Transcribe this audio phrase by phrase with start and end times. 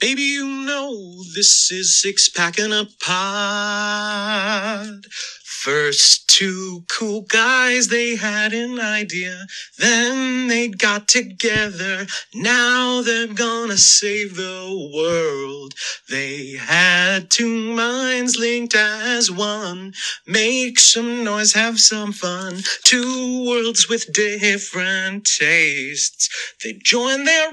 [0.00, 5.04] Baby, you know this is six packing a pod.
[5.44, 9.44] First two cool guys, they had an idea.
[9.76, 12.06] Then they got together.
[12.34, 15.74] Now they're gonna save the world.
[16.08, 19.92] They had two minds linked as one.
[20.26, 22.62] Make some noise, have some fun.
[22.84, 26.30] Two worlds with different tastes.
[26.64, 27.52] They join their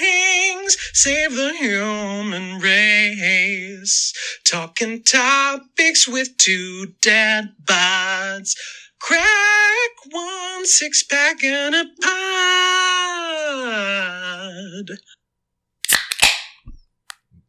[0.00, 4.12] rings, save the human race.
[4.46, 8.56] Talking topics with two dad bods.
[9.00, 12.10] Crack one six pack and a pod.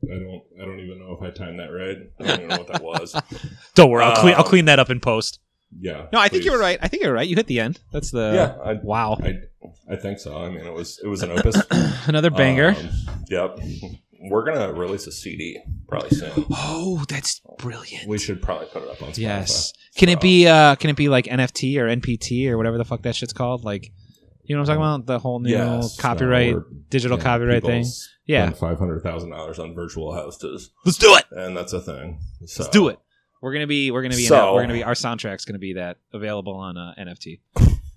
[0.08, 0.44] I don't.
[0.62, 1.98] I don't even know if I timed that right.
[2.20, 3.16] I don't even know what that was.
[3.76, 4.36] Don't worry, I'll clean.
[4.36, 5.40] I'll Um, clean that up in post.
[5.80, 6.08] Yeah.
[6.14, 6.80] No, I think you were right.
[6.82, 7.28] I think you were right.
[7.28, 7.80] You hit the end.
[7.92, 8.64] That's the Yeah.
[8.64, 9.18] I, wow.
[9.22, 9.34] I,
[9.92, 10.38] I think so.
[10.38, 11.62] I mean, it was it was an opus.
[12.08, 12.70] Another banger.
[12.70, 12.90] Um,
[13.30, 13.60] yep.
[14.30, 16.32] We're gonna release a CD probably soon.
[16.52, 18.08] oh, that's brilliant.
[18.08, 19.18] We should probably put it up on Spotify.
[19.18, 19.74] Yes.
[19.98, 23.04] Can it be uh can it be like NFT or NPT or whatever the fuck
[23.04, 23.64] that shit's called?
[23.64, 23.92] Like
[24.44, 25.06] you know what I'm talking about?
[25.08, 26.56] The whole new Yes, copyright
[26.90, 27.86] digital yeah, copyright thing.
[28.26, 28.50] Yeah.
[28.52, 31.26] five hundred thousand dollars on virtual houses, Let's do it.
[31.32, 32.20] and that's a thing.
[32.46, 33.00] So, Let's do it.
[33.46, 35.98] We're gonna be we're gonna be So- we're gonna be our soundtrack's gonna be that
[36.12, 37.42] available on uh, NFT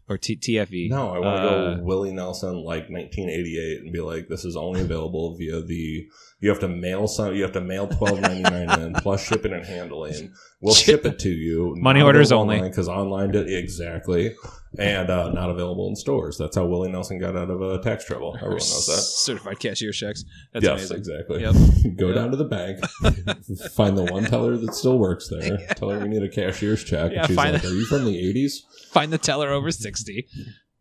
[0.07, 0.91] or T- TFE.
[0.91, 4.57] No, I want to Uh, go Willie Nelson like 1988 and be like, this is
[4.57, 6.07] only available via the.
[6.41, 7.35] You have to mail some.
[7.35, 10.33] You have to mail 12.99 in plus shipping and handling.
[10.61, 11.75] We'll ship it to you.
[11.79, 12.61] Money orders only.
[12.61, 14.35] because online did exactly,
[14.79, 16.37] and uh, not available in stores.
[16.37, 18.35] That's how Willie Nelson got out of uh, tax trouble.
[18.37, 19.01] Everyone knows that.
[19.01, 20.25] Certified cashier checks.
[20.53, 20.97] That's yes, amazing.
[20.99, 21.41] exactly.
[21.43, 21.55] Yep.
[21.97, 22.15] Go Yep.
[22.17, 22.79] down to the bank,
[23.75, 25.57] find the one teller that still works there.
[25.77, 27.13] Tell her we need a cashier's check.
[27.13, 28.59] Yeah, and she's like, the- "Are you from the '80s?"
[28.91, 30.27] Find the teller over sixty.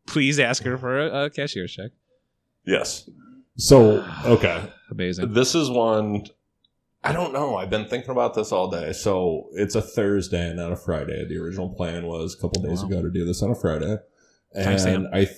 [0.07, 1.91] Please ask her for a, a cashier's check.
[2.65, 3.09] Yes.
[3.57, 5.33] So okay, Amazing.
[5.33, 6.25] This is one.
[7.09, 7.55] I don't know.
[7.55, 8.91] I've been thinking about this all day.
[8.93, 11.25] So it's a Thursday, not a Friday.
[11.27, 12.87] The original plan was a couple days Wow.
[12.89, 13.97] ago to do this on a Friday,
[14.53, 15.09] and Timestamp.
[15.13, 15.37] I, th-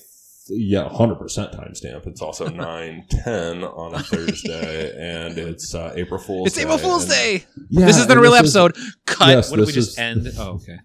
[0.51, 2.07] yeah, hundred percent timestamp.
[2.07, 6.45] It's also nine ten on a Thursday, and it's uh, April Fool's.
[6.45, 6.47] Day.
[6.47, 7.45] It's April Fool's Day.
[7.69, 8.75] Yeah, this is the real this is- episode.
[9.05, 9.27] Cut.
[9.29, 10.27] yes, what did we just is- end?
[10.39, 10.77] Oh, okay.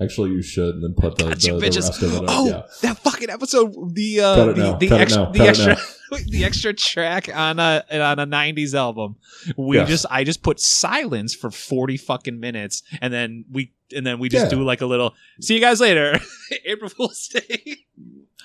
[0.00, 2.24] Actually, you should and then put the, the, you, the rest of it up.
[2.28, 2.62] Oh, yeah.
[2.82, 3.94] that fucking episode.
[3.94, 5.76] The uh, the now, the cut extra the extra
[6.26, 9.16] the extra track on a on a '90s album.
[9.56, 9.88] We Yes.
[9.88, 14.28] just I just put silence for 40 fucking minutes, and then we and then we
[14.28, 14.58] just Yeah.
[14.58, 15.14] do like a little.
[15.40, 16.18] See you guys later.
[16.66, 17.78] April Fool's Day.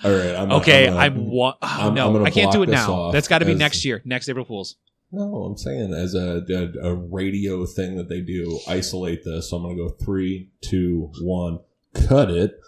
[0.04, 0.36] All right.
[0.36, 3.12] I'm okay, I'm, I'm, gonna- Oh, I'm- no, I'm I can't do it now.
[3.12, 4.78] That's got to be next year, next April Fool's.
[5.12, 9.50] No, I'm saying as a, a, a radio thing that they do, isolate this.
[9.50, 11.60] So I'm going to go three, two, one,
[11.94, 12.60] cut it.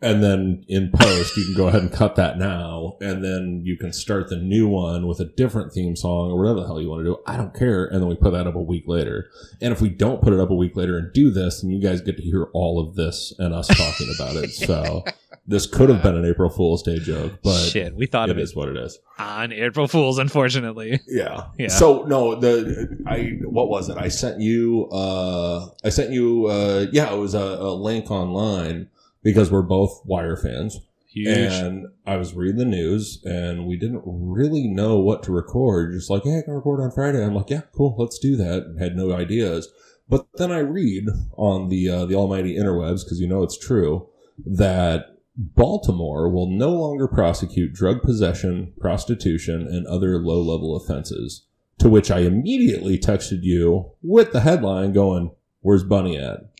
[0.00, 2.98] And then in post, you can go ahead and cut that now.
[3.00, 6.60] And then you can start the new one with a different theme song or whatever
[6.60, 7.18] the hell you want to do.
[7.26, 7.86] I don't care.
[7.86, 9.30] And then we put that up a week later.
[9.62, 11.80] And if we don't put it up a week later and do this, then you
[11.80, 14.50] guys get to hear all of this and us talking about it.
[14.50, 15.04] So
[15.46, 18.38] this could have been an April Fool's Day joke, but Shit, we thought it of
[18.38, 18.98] it is what it is.
[19.18, 21.00] on April Fool's, unfortunately.
[21.06, 21.46] Yeah.
[21.58, 21.68] Yeah.
[21.68, 23.96] So no, the I what was it?
[23.98, 28.88] I sent you uh I sent you uh yeah, it was a, a link online
[29.22, 30.80] because we're both Wire fans.
[31.08, 31.28] Huge.
[31.28, 35.92] And I was reading the news and we didn't really know what to record.
[35.92, 37.24] Just like, hey, I can record on Friday.
[37.24, 38.64] I'm like, yeah, cool, let's do that.
[38.64, 39.68] And had no ideas.
[40.08, 41.06] But then I read
[41.36, 44.08] on the uh, the almighty interwebs because you know it's true
[44.44, 51.44] that Baltimore will no longer prosecute drug possession, prostitution, and other low level offenses.
[51.78, 56.52] To which I immediately texted you with the headline going, "Where's Bunny at?"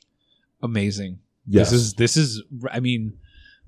[0.61, 1.21] Amazing.
[1.47, 2.43] Yes, This is this is.
[2.73, 3.13] I mean,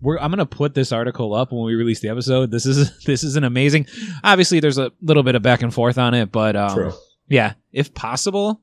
[0.01, 0.19] we're.
[0.19, 2.51] I'm gonna put this article up when we release the episode.
[2.51, 3.87] This is this is an amazing.
[4.25, 6.93] Obviously, there's a little bit of back and forth on it, but um, true.
[7.29, 8.61] yeah, if possible.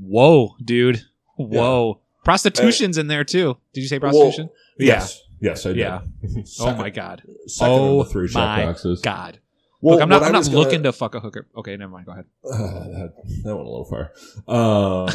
[0.00, 1.02] Whoa, dude.
[1.36, 2.00] Whoa.
[2.24, 3.56] Prostitution's in there too.
[3.72, 4.50] Did you say prostitution?
[4.78, 5.78] Yes, yes, I did.
[5.78, 6.00] Yeah.
[6.60, 7.22] oh my god.
[7.46, 9.00] Second oh of the three my boxes.
[9.00, 9.40] god.
[9.82, 10.22] Well, Look, I'm not.
[10.22, 11.46] I'm not was gonna- looking to fuck a hooker.
[11.56, 12.06] Okay, never mind.
[12.06, 12.26] Go ahead.
[12.44, 13.12] Uh, that,
[13.44, 14.12] that went a little far.
[14.46, 15.08] Um,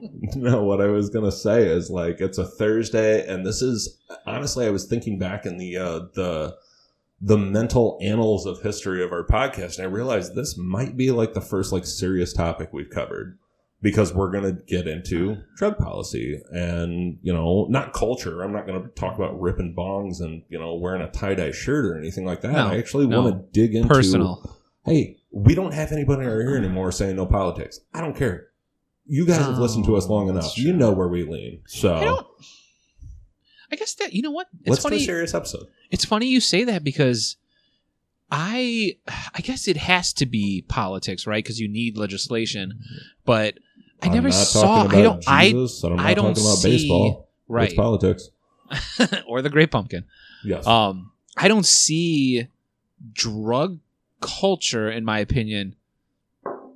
[0.36, 4.66] no, what I was gonna say is like it's a Thursday, and this is honestly,
[4.66, 6.56] I was thinking back in the uh, the
[7.20, 11.32] the mental annals of history of our podcast, and I realized this might be like
[11.34, 13.38] the first like serious topic we've covered
[13.80, 18.42] because we're gonna get into drug policy and you know not culture.
[18.42, 21.84] I'm not gonna talk about ripping bongs and you know wearing a tie dye shirt
[21.84, 22.52] or anything like that.
[22.52, 23.22] No, I actually no.
[23.22, 24.56] want to dig into Personal.
[24.84, 27.80] hey, we don't have anybody in our ear anymore saying no politics.
[27.94, 28.48] I don't care.
[29.06, 30.44] You guys have listened to us oh, long Oh, enough.
[30.44, 31.62] that's You know where we lean.
[31.66, 32.44] So I.
[33.70, 34.46] I guess that you know what?
[34.60, 34.96] It's let's funny.
[34.96, 35.66] a serious episode.
[35.90, 37.36] It's funny you say that because
[38.30, 38.96] I
[39.34, 41.42] I guess it has to be politics, right?
[41.44, 42.72] Because you need legislation.
[42.72, 42.98] Mm-hmm.
[43.24, 43.58] But
[44.02, 44.86] I never saw.
[44.88, 45.24] I don't.
[45.26, 47.28] I Jesus, and I'm not I don't talking about see- baseball.
[47.48, 48.30] right It's politics.
[49.26, 50.04] or the Great Pumpkin.
[50.44, 50.66] Yes.
[50.66, 52.46] Um, I don't see
[53.12, 53.78] drug
[54.20, 55.74] culture, in my opinion,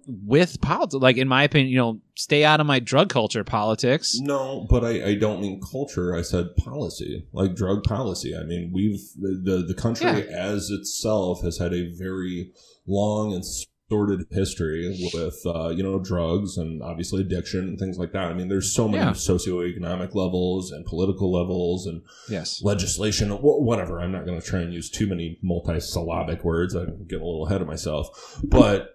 [0.07, 1.01] with politics.
[1.03, 4.19] Like in my opinion, you know, stay out of my drug culture politics.
[4.21, 6.15] No, but I, I don't mean culture.
[6.17, 8.35] I said policy, like drug policy.
[8.37, 10.37] I mean, we've the the country Yeah.
[10.37, 12.53] as itself has had a very
[12.87, 13.45] long and
[13.93, 18.31] sordid history with uh, you know drugs and obviously addiction and things like that.
[18.31, 19.11] I mean, there's so many Yeah.
[19.11, 22.01] socioeconomic levels and political levels and
[22.31, 22.63] Yes.
[22.65, 24.01] legislation, whatever.
[24.01, 26.75] I'm not going to try and use too many multi-syllabic words.
[26.75, 28.09] I'm getting a little ahead of myself.
[28.43, 28.89] But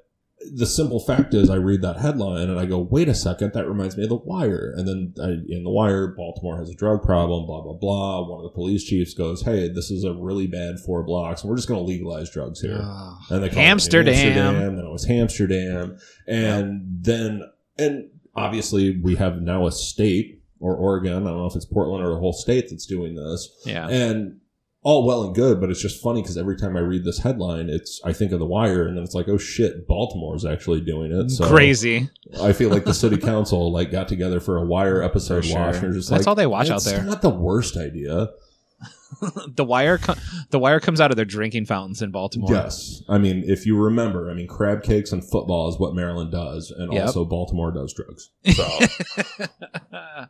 [0.54, 3.68] the simple fact is, I read that headline and I go, "Wait a second, that
[3.68, 7.02] reminds me of The Wire." And then I, in The Wire, Baltimore has a drug
[7.04, 7.46] problem.
[7.46, 8.28] Blah blah blah.
[8.28, 11.50] One of the police chiefs goes, "Hey, this is a really bad four blocks, and
[11.50, 13.18] we're just going to legalize drugs here." Ah.
[13.30, 14.14] and they call it Amsterdam.
[14.14, 15.98] Amsterdam, then it was Amsterdam,
[16.28, 17.42] and then
[17.78, 21.14] and obviously we have now a state or Oregon.
[21.14, 23.88] I don't know if it's Portland or the whole state that's doing this, yeah.
[23.88, 24.40] and
[24.88, 27.68] all well and good, but it's just funny because every time I read this headline,
[27.70, 31.12] it's I think of the Wire, and then it's like, oh shit, Baltimore's actually doing
[31.12, 31.30] it.
[31.30, 32.10] So Crazy.
[32.42, 35.76] I feel like the city council like got together for a Wire episode For watch,
[35.76, 35.86] sure.
[35.88, 38.30] and just That's like, all they watch out "It's there." Not the worst idea.
[39.56, 40.00] the wire.
[40.52, 42.50] The wire comes out of their drinking fountains in Baltimore.
[42.54, 46.32] Yes, I mean if you remember, I mean crab cakes and football is what Maryland
[46.32, 47.08] does, and Yep.
[47.08, 48.30] also Baltimore does drugs.
[48.56, 48.64] So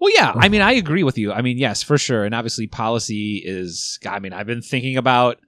[0.00, 0.32] well, yeah.
[0.34, 1.32] I mean, I agree with you.
[1.32, 2.24] I mean, yes, for sure.
[2.24, 3.98] And obviously, policy is.
[4.06, 5.38] I mean, I've been thinking about.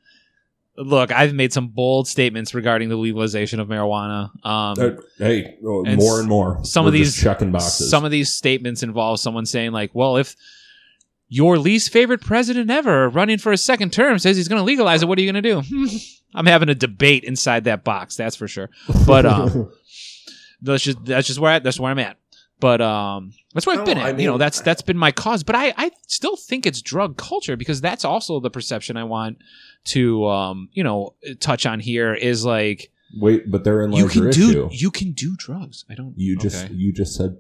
[0.80, 4.30] Look, I've made some bold statements regarding the legalization of marijuana.
[4.46, 6.60] Um, uh, hey, oh, And more and more.
[6.62, 7.90] some We're of these- checking boxes.
[7.90, 10.36] some of these statements involve someone saying, like, "Well, if
[11.28, 15.02] your least favorite president ever running for a second term says he's going to legalize
[15.02, 15.98] it, what are you going to do?"
[16.34, 18.14] I'm having a debate inside that box.
[18.14, 18.70] That's for sure.
[19.04, 19.72] But um,
[20.62, 22.18] that's just that's just where I, that's where I'm at.
[22.60, 24.14] But um, that's where I've No, been at.
[24.14, 25.42] I you know, that's that's been my cause.
[25.44, 29.38] But I I still think it's drug culture because that's also the perception I want
[29.84, 34.20] to um you know touch on here is like wait, but they're in you larger
[34.20, 34.68] can issue.
[34.72, 35.84] you can do drugs.
[35.88, 36.14] I don't.
[36.16, 36.74] You just okay.
[36.74, 37.36] you just said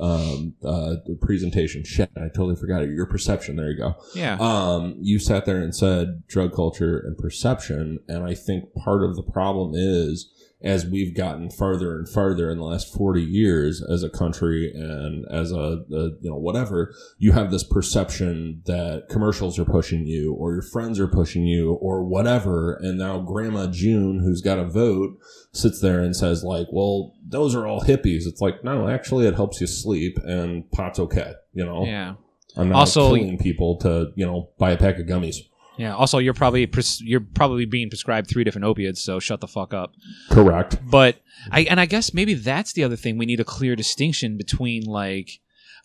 [0.00, 4.38] um uh the presentation shit i totally forgot it your perception there you go yeah
[4.40, 9.16] um you sat there and said drug culture and perception and i think part of
[9.16, 10.32] the problem is
[10.64, 15.24] as we've gotten farther and farther in the last 40 years as a country and
[15.30, 15.56] as a,
[15.90, 20.62] a you know whatever you have this perception that commercials are pushing you or your
[20.62, 22.74] friends are pushing you or whatever.
[22.74, 25.18] And now grandma june who's got a vote
[25.52, 28.26] sits there and says like well those are all hippies.
[28.26, 31.84] It's like no actually it helps you sleep and pot's okay you know?
[31.84, 32.14] Yeah.
[32.56, 35.36] i'm not Also- killing people to you know buy a pack of gummies
[35.78, 35.94] Yeah.
[35.94, 39.72] Also, you're probably pres- you're probably being prescribed three different opiates, so shut the fuck
[39.72, 39.94] up.
[40.30, 41.16] correct But
[41.50, 44.84] I and I guess maybe that's the other thing we need a clear distinction between
[44.84, 45.40] like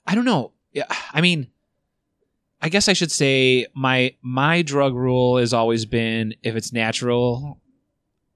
[0.05, 0.51] I don't know.
[0.73, 1.47] Yeah, I mean,
[2.61, 7.59] I guess I should say my my drug rule has always been if it's natural,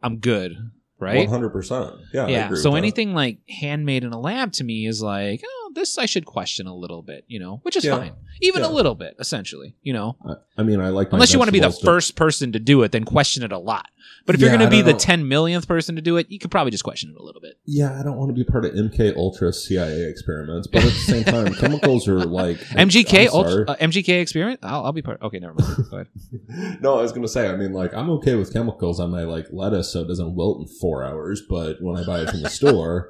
[0.01, 0.55] I'm good,
[0.99, 1.27] right?
[1.27, 2.45] 100% yeah I yeah.
[2.45, 2.77] agree So with that.
[2.79, 6.67] anything like handmade in a lab to me is like, oh, this I should question
[6.67, 7.97] a little bit, you know, which is Yeah.
[7.97, 8.69] fine, even Yeah.
[8.69, 10.15] a little bit, essentially, you know.
[10.25, 12.51] I, I mean i like my Unless you want to be the vegetables first person
[12.53, 13.87] to do it, then question it a lot.
[14.25, 14.99] But if you're going to be the know.
[14.99, 17.57] 10 millionth person to do it, you could probably just question it a little bit.
[17.65, 20.99] yeah i don't want to be part of mk ultra cia experiments but at the
[21.13, 24.59] same time chemicals are like MGK, ultra, uh, MGK experiment.
[24.63, 25.21] I'll, I'll be part.
[25.21, 25.75] Okay, never mind.
[25.89, 26.07] Go ahead.
[26.81, 27.47] no, I was gonna say.
[27.49, 30.61] I mean, like, I'm okay with chemicals on my like lettuce, so it doesn't wilt
[30.61, 31.41] in four hours.
[31.47, 33.09] But when I buy it from the store,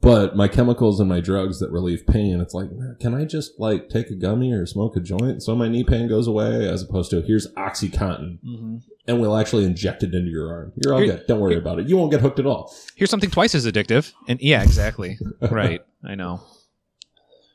[0.00, 2.68] but my chemicals and my drugs that relieve pain, it's like,
[3.00, 6.08] can I just like take a gummy or smoke a joint so my knee pain
[6.08, 8.76] goes away, as opposed to here's OxyContin, hmm
[9.06, 10.70] and we'll actually inject it into your arm.
[10.76, 11.26] You're all Here- good.
[11.26, 11.88] Don't worry about it.
[11.88, 12.74] You won't get hooked at all.
[12.94, 14.12] Here's something twice as addictive.
[14.28, 15.18] And yeah, exactly.
[15.50, 15.80] right.
[16.04, 16.42] I know.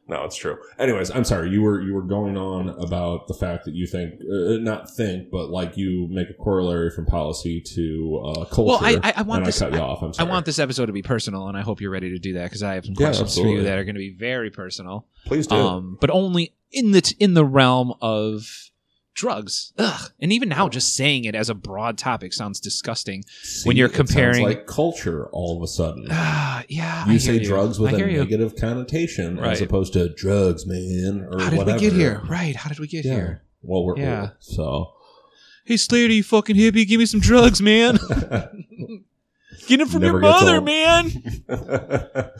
[0.07, 0.57] No, it's true.
[0.77, 1.49] Anyways, I'm sorry.
[1.49, 5.31] You were you were going on about the fact that you think, uh, not think,
[5.31, 8.63] but like you make a corollary from policy to uh, culture.
[8.63, 9.61] Well, I, I, I want this.
[9.61, 10.03] I cut you I, off.
[10.03, 12.33] I'm I want this episode to be personal, and I hope you're ready to do
[12.33, 14.49] that because I have some Yeah, questions for you that are going to be very
[14.49, 15.07] personal.
[15.25, 15.55] Please do.
[15.55, 18.71] Um, but only in the t- in the realm of
[19.13, 19.73] drugs.
[19.77, 20.11] Ugh.
[20.19, 23.23] And even now, just saying it as a broad topic sounds disgusting.
[23.63, 26.07] when you're comparing- like culture, all of a sudden.
[26.09, 27.03] Ah, yeah.
[27.05, 28.17] I You hear say drugs with I a you.
[28.17, 31.77] negative connotation as opposed to drugs, man, or How did whatever.
[31.77, 32.21] we get here?
[32.27, 32.55] Right.
[32.55, 33.13] How did we get Yeah.
[33.13, 33.43] here?
[33.61, 34.21] Well, we're Yeah.
[34.21, 34.93] old, so
[35.65, 37.97] Hey, Slater, you fucking hippie, give me some drugs, man.
[39.67, 41.05] Get it from Never your mother, man.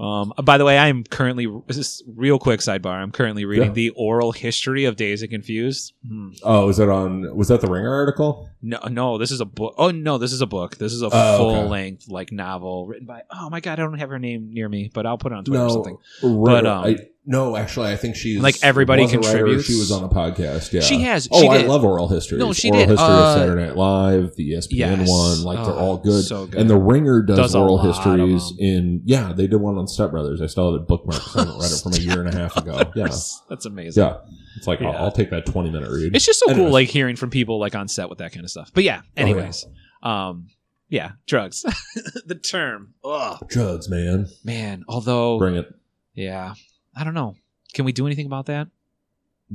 [0.00, 2.94] Um, by the way, I am currently this is real quick sidebar.
[2.94, 3.72] I'm currently reading Yeah.
[3.74, 5.92] the oral history of Dazed and Confused.
[6.08, 6.30] Hmm.
[6.42, 7.36] Oh, is that on?
[7.36, 8.48] Was that the Ringer article?
[8.62, 9.74] No, no, this is a book.
[9.76, 10.78] Oh no, this is a book.
[10.78, 11.36] This is a Oh, okay.
[11.36, 13.22] full length like novel written by.
[13.30, 15.44] Oh my god, I don't have her name near me, but I'll put it on
[15.44, 15.98] Twitter or something.
[16.22, 19.30] Ringer- But, um, I, no, actually, I think she's Like, everybody was a writer.
[19.30, 19.64] contributes?
[19.66, 20.72] She was on a podcast.
[20.72, 21.28] Yeah, She has.
[21.30, 21.68] Oh, she I did.
[21.68, 22.38] love oral history.
[22.38, 25.08] No, she oral did, history uh, of Saturday Night Live, the ESPN Yes.
[25.08, 25.42] one.
[25.44, 26.24] Like they're Oh, all good.
[26.24, 26.60] so good.
[26.60, 28.56] And the Ringer does, Does a oral lot of histories them.
[28.58, 29.02] in.
[29.04, 30.40] Yeah, they did one on Step Brothers.
[30.40, 31.20] I still have it bookmarked.
[31.20, 32.78] 'cause I haven't read it from a year and a half ago.
[32.96, 33.08] Yeah,
[33.48, 34.02] that's amazing.
[34.02, 34.16] yeah.
[34.56, 35.02] It's like I'll, Yeah.
[35.02, 36.16] I'll take that twenty minute read.
[36.16, 38.50] It's just so cool, like hearing from people like on set with that kind of
[38.50, 38.70] stuff.
[38.74, 39.22] But yeah, Oh, yeah.
[39.22, 39.66] anyways,
[40.02, 40.48] um,
[40.88, 41.62] yeah, drugs.
[42.26, 44.26] the term, ugh, drugs, man.
[44.44, 44.82] man.
[44.88, 45.66] Although, Bring it.
[46.14, 46.54] yeah,
[46.96, 47.36] I don't know.
[47.74, 48.68] Can we do anything about that?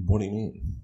[0.05, 0.77] What do you mean?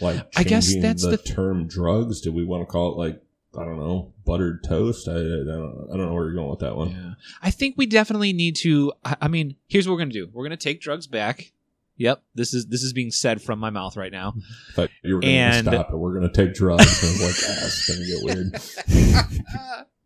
[0.00, 2.20] Like I guess that's the, the- term drugs.
[2.20, 3.22] Do we want to call it like
[3.58, 5.08] I don't know buttered toast?
[5.08, 6.90] I, I don't I don't know where you're going with that one.
[6.90, 8.92] Yeah, I think we definitely need to.
[9.04, 10.28] I, I mean, here's what we're gonna do.
[10.32, 11.52] We're gonna take drugs back.
[11.96, 14.34] Yep, this is this is being said from my mouth right now.
[14.76, 15.96] But you were going And- to stop it.
[15.96, 17.02] We're to take drugs.
[17.02, 19.84] and like, ah, it's to get weird.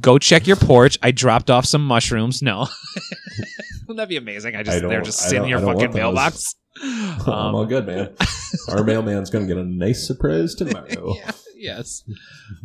[0.00, 0.98] Go check your porch.
[1.02, 2.42] I dropped off some mushrooms.
[2.42, 2.60] No,
[3.82, 4.56] wouldn't that be amazing?
[4.56, 6.54] I just I they're just sitting in your fucking mailbox.
[6.82, 8.14] I'm Um, all good, man.
[8.68, 11.14] Our mailman's going to get a nice surprise tomorrow.
[11.16, 12.04] yeah, yes.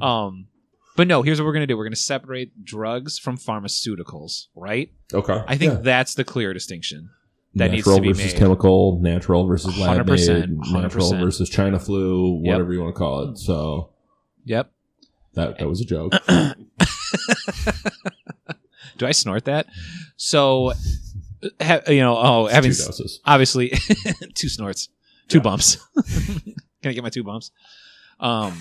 [0.02, 0.48] Um,
[0.96, 1.22] but no.
[1.24, 1.76] Here's what we're gonna do.
[1.78, 4.46] We're gonna separate drugs from pharmaceuticals.
[4.56, 4.92] Right.
[5.14, 5.44] Okay.
[5.48, 5.80] I think Yeah.
[5.82, 7.10] that's the clear distinction.
[7.56, 8.40] that needs natural to be versus made.
[8.40, 11.20] chemical, natural versus lab 100%, made, natural 100%.
[11.22, 12.52] versus China flu, Yep.
[12.54, 13.38] whatever you want to call it.
[13.38, 13.92] So
[14.46, 14.72] Yep.
[15.36, 16.14] That that was a joke.
[18.98, 19.68] Do I snort that?
[20.16, 20.72] So,
[21.62, 23.20] ha, you know, oh, having two doses.
[23.26, 23.70] obviously
[24.36, 24.88] two snorts,
[25.28, 25.44] two Yeah.
[25.44, 25.78] bumps.
[26.82, 27.52] Can I get my two bumps?
[28.20, 28.58] Um,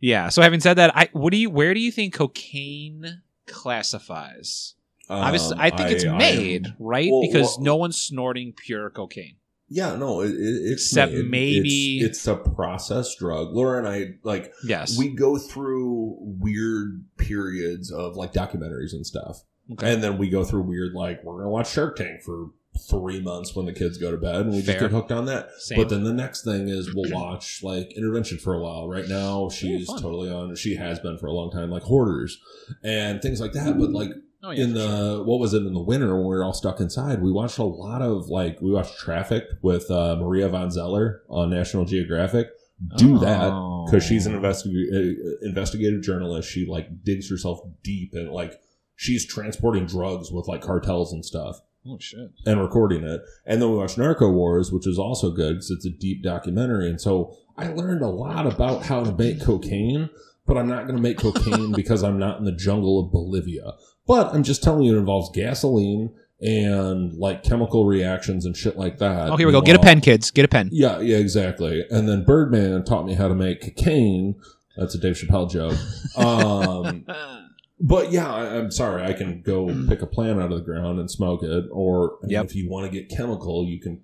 [0.00, 0.28] yeah.
[0.28, 4.74] So having said that, I what do you where do you think cocaine classifies?
[5.10, 8.88] Obviously, Um, I think it's made I- right well, because well- no one's snorting pure
[8.90, 9.36] cocaine.
[9.74, 11.30] Yeah, no, it, it, it's Except made.
[11.30, 13.48] maybe- it's, it's a processed drug.
[13.52, 14.96] Laura and I like Yes.
[14.96, 19.92] we go through weird periods of like documentaries and stuff, okay.
[19.92, 22.50] and then we go through weird like we're gonna watch Shark Tank for
[22.90, 24.74] three months when the kids go to bed, and we Fair.
[24.74, 25.48] just get hooked on that.
[25.58, 25.78] Same.
[25.78, 28.88] But then the next thing is we'll watch like intervention for a while.
[28.88, 30.54] Right now, she's totally on.
[30.56, 32.38] She has been for a long time, like hoarders
[32.84, 33.78] and things like that.
[33.78, 34.10] But like
[34.44, 35.24] oh, yeah, in the sure.
[35.24, 37.64] what was it in the winter when we were all stuck inside we watched a
[37.64, 42.48] lot of like we watched traffic with uh, Mariana van Zeller on national geographic
[42.96, 43.86] do that Oh.
[43.86, 48.60] because she's an investi- uh, investigative journalist she like digs herself deep and like
[48.96, 52.30] she's transporting drugs with like cartels and stuff oh shit.
[52.46, 55.86] and recording it and then we watched narco wars which is also good because it's
[55.86, 60.10] a deep documentary and so i learned a lot about how to make cocaine
[60.46, 63.72] but i'm not going to make cocaine because i'm not in the jungle of bolivia
[64.06, 68.98] but I'm just telling you, it involves gasoline and like chemical reactions and shit like
[68.98, 69.30] that.
[69.30, 69.60] Oh, here we go.
[69.62, 70.30] Get a pen, kids.
[70.30, 70.68] Get a pen.
[70.72, 71.84] Yeah, yeah, exactly.
[71.90, 74.34] And then Birdman taught me how to make cocaine.
[74.76, 75.78] That's a Dave Chappelle joke.
[76.18, 77.06] Um,
[77.80, 79.04] but yeah, I, I'm sorry.
[79.04, 82.46] I can go pick a plant out of the ground and smoke it, or Yep.
[82.46, 84.02] if you want to get chemical, you can.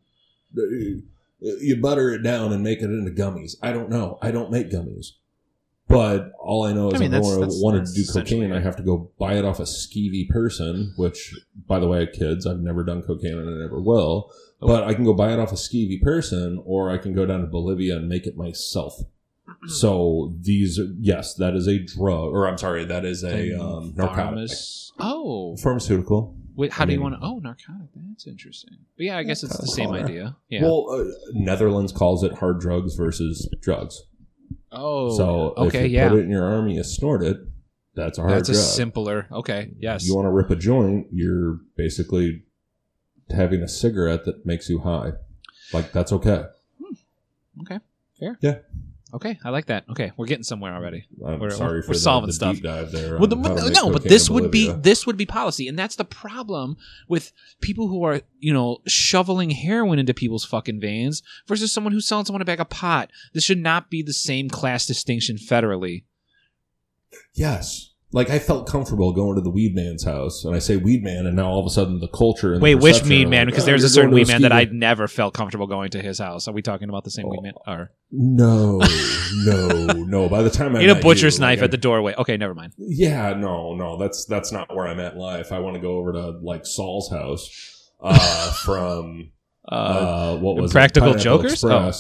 [0.57, 0.63] uh,
[1.61, 3.57] You butter it down and make it into gummies.
[3.63, 4.19] I don't know.
[4.23, 5.09] I don't make gummies.
[5.91, 8.77] But all I know is I mean, that's- that's- wanted to do cocaine, I have
[8.77, 11.35] to go buy it off a skeevy person, which,
[11.67, 14.31] by the way, kids, I've never done cocaine and I never will.
[14.63, 14.67] Oh.
[14.69, 17.41] But I can go buy it off a skeevy person, or I can go down
[17.41, 18.95] to Bolivia and make it myself.
[19.67, 24.51] So these, yes, that is a drug, or I'm sorry, that is a um, narcotic,
[25.01, 26.37] Oh, pharmaceutical.
[26.55, 27.21] Wait, how I do you want to?
[27.23, 27.89] Oh, narcotic.
[28.11, 28.77] That's interesting.
[28.97, 30.37] But yeah, I guess it's the same idea.
[30.49, 30.63] Yeah.
[30.63, 34.03] Well, uh, Netherlands calls it hard drugs versus drugs.
[34.73, 36.09] Oh, so okay, if you yeah.
[36.09, 37.39] put it in your arm, and you snort it.
[37.95, 38.65] That's a hard That's a drug.
[38.65, 39.27] simpler.
[39.33, 39.73] Okay.
[39.79, 40.07] Yes.
[40.07, 42.45] You want to rip a joint, you're basically
[43.31, 45.13] having a cigarette that makes you high.
[45.73, 46.45] Like that's okay.
[46.79, 47.63] Hmm.
[47.63, 47.79] okay,
[49.45, 49.85] I like that.
[49.91, 51.07] Okay, we're getting somewhere already.
[51.25, 52.55] I'm We're- sorry we're for the, solving the stuff.
[52.55, 53.19] deep dive there.
[53.19, 55.69] Well, the, on how to make no, but this would be this would be policy,
[55.69, 56.77] and that's the problem
[57.09, 62.07] with people who are you know shoveling heroin into people's fucking veins versus someone who's
[62.07, 63.11] selling someone a bag of pot.
[63.33, 66.05] This should not be the same class distinction federally.
[67.35, 67.90] Yes.
[68.13, 71.27] Like I felt comfortable going to the weed man's house, and I say weed man,
[71.27, 72.55] and now all of a sudden the culture.
[72.55, 73.47] And the Wait, which weed man?
[73.47, 76.03] like, Because "Oh, there's a certain weed man that I never felt comfortable going to
[76.03, 76.49] his house.
[76.49, 77.53] Are we talking about the same weed man?
[77.69, 78.81] Or No,
[79.45, 80.29] no, no.
[80.29, 82.15] By the time I need a butcher's you, like, knife I- at the doorway.
[82.19, 82.73] Okay, never mind.
[82.79, 83.97] Yeah, no, no.
[83.97, 85.53] That's that's not where I'm at life.
[85.53, 87.49] I want to go over to like Saul's house
[88.03, 89.31] uh, from
[89.71, 90.75] Uh, uh, what was it?
[90.75, 91.65] Practical Pineapple Jokers?
[91.65, 91.93] Oh.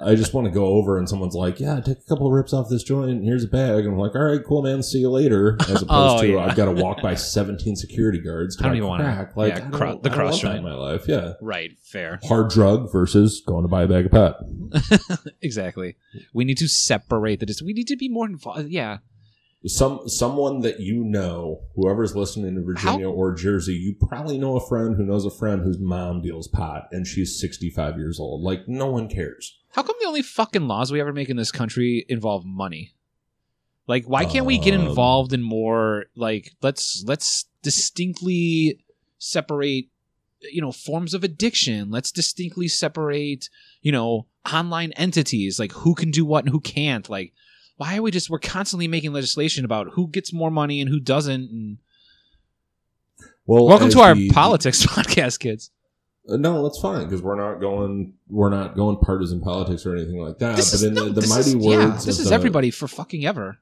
[0.00, 2.52] I just want to go over and someone's like, "Yeah, take a couple of rips
[2.52, 3.10] off this joint.
[3.10, 4.82] and Here's a bag." And I'm like, "All right, cool, man.
[4.82, 6.38] See you later." As opposed Oh, to yeah.
[6.44, 8.56] I've got to walk by 17 security guards.
[8.58, 9.36] To I don't even wanna- crack.
[9.36, 10.58] Like yeah, cro- the cross joint.
[10.58, 11.06] in my life.
[11.08, 12.20] Yeah, Right, fair.
[12.24, 14.36] hard drug versus going to buy a bag of pot.
[15.42, 15.96] exactly.
[16.32, 17.46] We need to separate the.
[17.46, 18.68] dis- We need to be more involved.
[18.68, 18.98] Yeah.
[19.66, 24.68] Some someone that you know, whoever's listening in Virginia or Jersey, you probably know a
[24.68, 28.42] friend who knows a friend whose mom deals pot and she's 65 years old.
[28.42, 29.58] Like no one cares.
[29.74, 32.94] How come the only fucking laws we ever make in this country involve money?
[33.88, 36.06] Like, why can't we get Um, involved in more?
[36.14, 38.78] Like, let's let's distinctly
[39.18, 39.88] separate,
[40.40, 41.90] you know, forms of addiction.
[41.90, 43.50] Let's distinctly separate,
[43.82, 45.58] you know, online entities.
[45.58, 47.08] Like, who can do what and who can't.
[47.10, 47.32] Like,
[47.76, 51.00] why are we just we're constantly making legislation about who gets more money and who
[51.00, 51.50] doesn't?
[51.50, 51.78] And
[53.44, 55.70] Well, welcome to our the- politics podcast, kids.
[56.28, 60.18] Uh, no, that's fine because we're not going we're not going partisan politics or anything
[60.18, 60.56] like that.
[60.56, 62.34] This but is in no, the, the mighty is, words, yeah, of this is the-
[62.34, 63.58] everybody for fucking ever.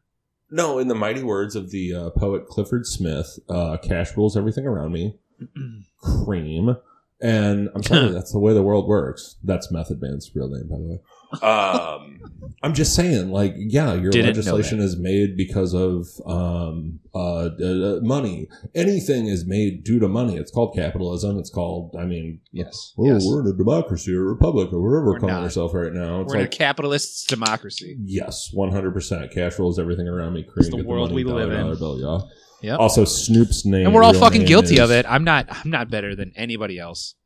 [0.55, 4.67] No, in the mighty words of the uh, poet Clifford Smith, uh, cash rules everything
[4.67, 5.17] around me.
[6.25, 6.77] Cream,
[7.23, 9.37] and I'm sorry, that's the way the world works.
[9.43, 10.99] That's Method Man's real name, by the way.
[11.43, 12.19] Um,
[12.65, 18.01] I'm just saying, like, yeah, your Didn't legislation is made because of um, uh, uh,
[18.03, 18.49] money.
[18.75, 20.37] Anything is made due to money.
[20.37, 21.39] It's called capitalism.
[21.39, 22.93] It's called, I mean, Yes.
[22.99, 23.25] oh, yes.
[23.27, 25.43] we're in a democracy or a republic or whatever We're we're calling not.
[25.45, 26.21] ourselves right now.
[26.21, 27.97] It's We're in a capitalist democracy.
[28.05, 29.33] yes, 100%.
[29.33, 30.45] Cash rules everything around me.
[30.45, 31.61] Cream, the get world money, we dollar, live in.
[31.65, 32.31] dollar bill, y'all.
[32.63, 32.79] Yep.
[32.79, 35.05] Also, Snoop's name, and we're all fucking guilty is- of it.
[35.09, 35.47] I'm not.
[35.51, 37.17] I'm not better than anybody else.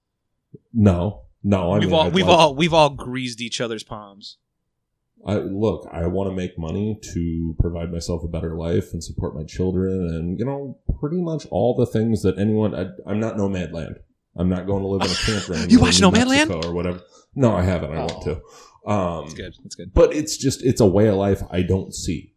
[0.72, 1.72] No, no.
[1.72, 4.38] I we've mean, all I'd we've like- all we've all greased each other's palms.
[5.26, 9.34] I, look, I want to make money to provide myself a better life and support
[9.34, 12.74] my children, and you know, pretty much all the things that anyone.
[12.74, 13.94] I, I'm not Nomadland.
[14.36, 15.72] I'm not going to live in a camp range.
[15.72, 16.64] You watch Nomadland?
[16.64, 17.00] Or whatever?
[17.34, 17.92] No, I haven't.
[17.92, 18.40] I want to.
[18.90, 19.54] Um, That's good.
[19.64, 19.92] That's good.
[19.94, 22.34] But it's just it's a way of life I don't see.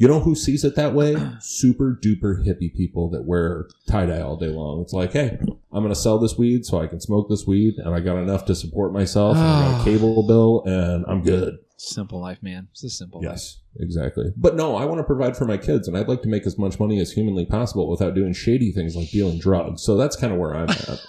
[0.00, 1.14] You know who sees it that way?
[1.40, 4.80] Super duper hippie people that wear tie dye all day long.
[4.80, 7.74] It's like, hey, I'm going to sell this weed so I can smoke this weed,
[7.76, 9.36] and I got enough to support myself.
[9.36, 9.84] and I got a ah.
[9.84, 11.58] cable bill, and I'm good.
[11.76, 12.68] Simple life, man.
[12.70, 13.32] It's a simple life.
[13.32, 14.32] Yes, exactly.
[14.38, 16.56] But no, I want to provide for my kids, and I'd like to make as
[16.56, 19.82] much money as humanly possible without doing shady things like dealing drugs.
[19.82, 21.06] So that's kind of where I'm at.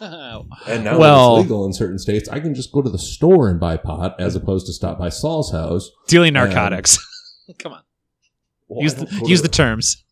[0.66, 2.98] And now Well- that it's legal in certain states, I can just go to the
[2.98, 5.92] store and buy pot as opposed to stop by Saul's house.
[6.08, 6.98] Dealing narcotics.
[7.60, 7.82] Come on.
[8.74, 10.04] Well, use the, use the terms.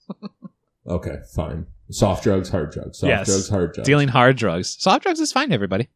[0.87, 1.67] Okay, fine.
[1.91, 2.99] Soft drugs, hard drugs.
[2.99, 3.27] Soft Yes.
[3.27, 3.87] drugs, hard drugs.
[3.87, 4.77] Dealing hard drugs.
[4.79, 5.89] Soft drugs is fine, everybody.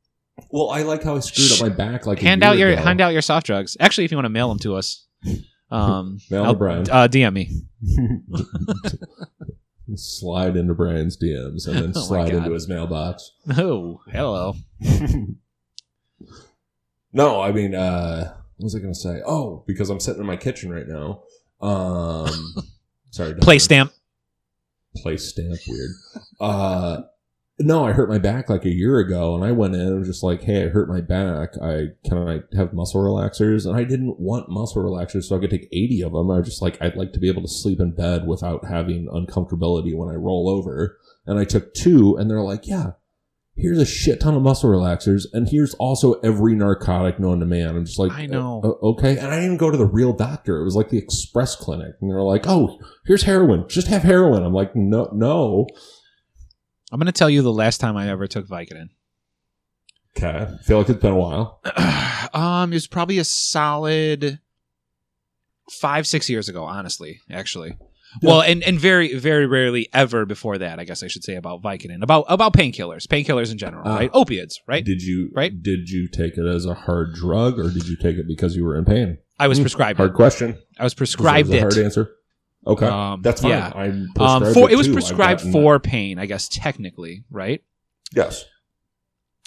[0.50, 2.07] Well, I like how I screwed up my back.
[2.07, 2.83] Like hand out your ago.
[2.83, 3.77] hand out your soft drugs.
[3.79, 5.07] Actually, if you want to mail them to us,
[5.70, 6.90] um, Mail to Brian.
[6.90, 7.50] Uh, DM me.
[9.96, 13.31] slide into Brian's DMs and then Oh slide into his mailbox.
[13.57, 14.55] Oh, hello.
[17.12, 19.20] no, I mean, uh, what was I going to say?
[19.27, 21.22] Oh, because I'm sitting in my kitchen right now.
[21.64, 22.55] Um,
[23.11, 23.92] sorry, Play stamp.
[24.96, 25.90] Play stamp weird.
[26.40, 27.03] Uh
[27.61, 30.09] no, I hurt my back like a year ago and I went in and was
[30.09, 31.50] just like, Hey, I hurt my back.
[31.62, 33.64] I can I have muscle relaxers?
[33.64, 36.31] And I didn't want muscle relaxers, so I could take 80 of them.
[36.31, 39.07] I was just like, I'd like to be able to sleep in bed without having
[39.07, 40.98] uncomfortability when I roll over.
[41.27, 42.92] And I took two and they're like, Yeah,
[43.56, 47.76] here's a shit ton of muscle relaxers, and here's also every narcotic known to man.
[47.76, 48.60] I'm just like, I know.
[48.64, 49.16] uh, okay.
[49.16, 50.60] And I didn't even go to the real doctor.
[50.60, 53.68] It was like the express clinic, and they're like, oh, here's heroin.
[53.68, 54.42] Just have heroin.
[54.42, 55.66] I'm like, no, no.
[56.92, 58.90] I'm going to tell you the last time I ever took Vicodin.
[60.16, 61.60] Okay, I feel like it's been a while.
[62.34, 64.38] um, it was probably a solid
[65.70, 66.64] five, six years ago.
[66.64, 67.76] Honestly, actually.
[68.22, 68.31] Yeah.
[68.31, 70.79] Well, and, and very very rarely ever before that.
[70.79, 73.96] I guess I should say about Vicodin, about about painkillers, painkillers in general, Ah.
[73.96, 74.11] right?
[74.12, 74.85] Opiates, right?
[74.85, 75.53] Did you Right.
[75.62, 78.64] Did you take it as a hard drug, or did you take it because you
[78.64, 79.18] were in pain?
[79.38, 80.14] I was Hmm, prescribed Hard it.
[80.14, 80.59] question.
[80.79, 81.61] I was prescribed a it.
[81.61, 82.11] hard answer.
[82.66, 83.50] Okay, Um, that's fine.
[83.50, 83.72] yeah.
[83.74, 84.92] I'm Um, for it was too.
[84.94, 87.62] Prescribed for pain, I guess technically, right?
[88.14, 88.44] Yes.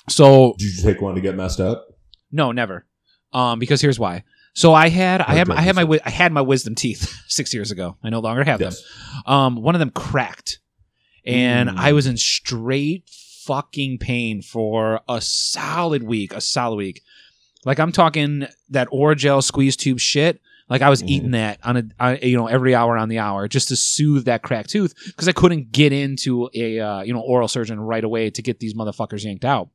[0.10, 1.88] So Did you take one to get messed up?
[2.32, 2.86] no, never.
[3.34, 4.24] Um, because here's why.
[4.58, 7.70] So I had I had I had my I had my wisdom teeth six years
[7.70, 7.96] ago.
[8.04, 8.74] I no longer have them.
[9.28, 10.60] Um, one of them cracked,
[11.24, 11.78] and Mm.
[11.78, 13.08] I was in straight
[13.46, 16.34] fucking pain for a solid week.
[16.34, 17.04] A solid week.
[17.66, 20.42] Like I'm talking that Orajel squeeze tube shit.
[20.70, 21.10] Like I was Mhm.
[21.10, 24.26] eating that on a, on, you know every hour on the hour just to soothe
[24.26, 28.04] that cracked tooth because I couldn't get into a uh, you know oral surgeon right
[28.04, 29.70] away to get these motherfuckers yanked out.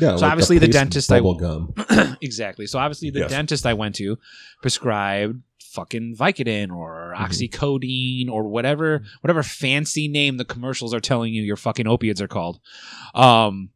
[0.00, 0.16] Yeah.
[0.16, 1.74] So obviously the paste dentist I- bubble gum.
[2.20, 2.66] exactly.
[2.66, 3.30] So obviously the Yes.
[3.30, 4.18] dentist I went to
[4.62, 8.28] prescribed fucking Vicodin or Mhm.
[8.30, 12.58] or whatever whatever fancy name the commercials are telling you your fucking opiates are called.
[13.14, 13.70] Um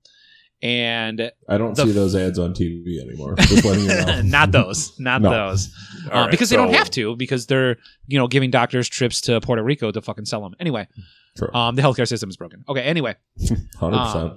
[0.63, 3.35] and I don't see those ads on TV anymore.
[3.51, 4.23] You know.
[4.25, 5.31] not those, not No.
[5.31, 5.71] those,
[6.07, 9.41] Uh, right, because they don't have to because they're you know giving doctors trips to
[9.43, 10.55] Puerto Rico to fucking sell them.
[10.59, 10.89] Anyway,
[11.37, 11.53] True.
[11.53, 12.65] um, the healthcare system is broken.
[12.69, 13.15] Okay, anyway,
[13.79, 14.33] Hundred percent.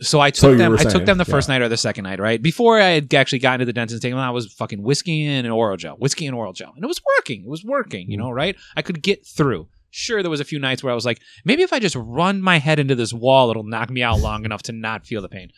[0.00, 0.74] So I took So them.
[0.74, 1.56] I took them the first yeah.
[1.56, 2.40] night or the second night, right?
[2.40, 5.46] Before I had actually gotten to the dentist, taking them, I was fucking whiskey and
[5.46, 7.42] an oral gel, whiskey and oral gel, and it was working.
[7.42, 8.56] It was working, you know, right?
[8.76, 9.68] I could get through.
[9.90, 12.42] Sure, there was a few nights where I was like, maybe if I just run
[12.42, 15.28] my head into this wall, it'll knock me out long enough to not feel the
[15.28, 15.50] pain.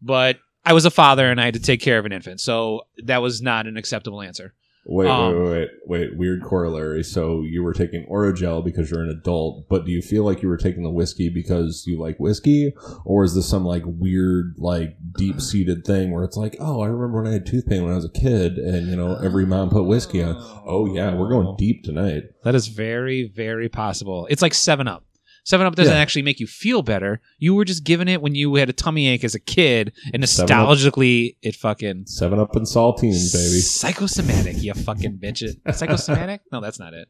[0.00, 2.82] But I was a father and I had to take care of an infant, so
[3.04, 4.54] that was not an acceptable answer.
[4.88, 6.16] Wait, um, wait, wait, wait.
[6.16, 7.02] Weird corollary.
[7.02, 10.48] So you were taking Orajel because you're an adult, but do you feel like you
[10.48, 12.72] were taking the whiskey because you like whiskey,
[13.04, 16.86] or is this some like weird, like deep seated thing where it's like, oh, I
[16.86, 19.44] remember when I had tooth pain when I was a kid, and you know every
[19.46, 20.36] mom put whiskey on.
[20.66, 22.24] Oh yeah, we're going deep tonight.
[22.44, 24.28] That is very, very possible.
[24.30, 25.05] It's like Seven Up.
[25.46, 26.00] Seven Up doesn't Yeah.
[26.00, 27.20] actually make you feel better.
[27.38, 30.28] You were just given it when you had a tummy ache as a kid, and
[30.28, 33.60] 7 nostalgically, it fucking Seven Up and saltines, baby.
[33.60, 34.60] psychosomatic.
[34.60, 35.42] You fucking bitch.
[35.42, 36.40] It psychosomatic?
[36.50, 37.08] No, that's not it.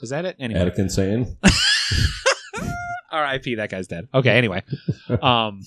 [0.00, 0.36] Is that it?
[0.38, 1.36] Anyway, Attic insane.
[3.12, 3.56] R.I.P.
[3.56, 4.08] That guy's dead.
[4.14, 4.30] Okay.
[4.30, 4.62] Anyway,
[5.22, 5.62] um,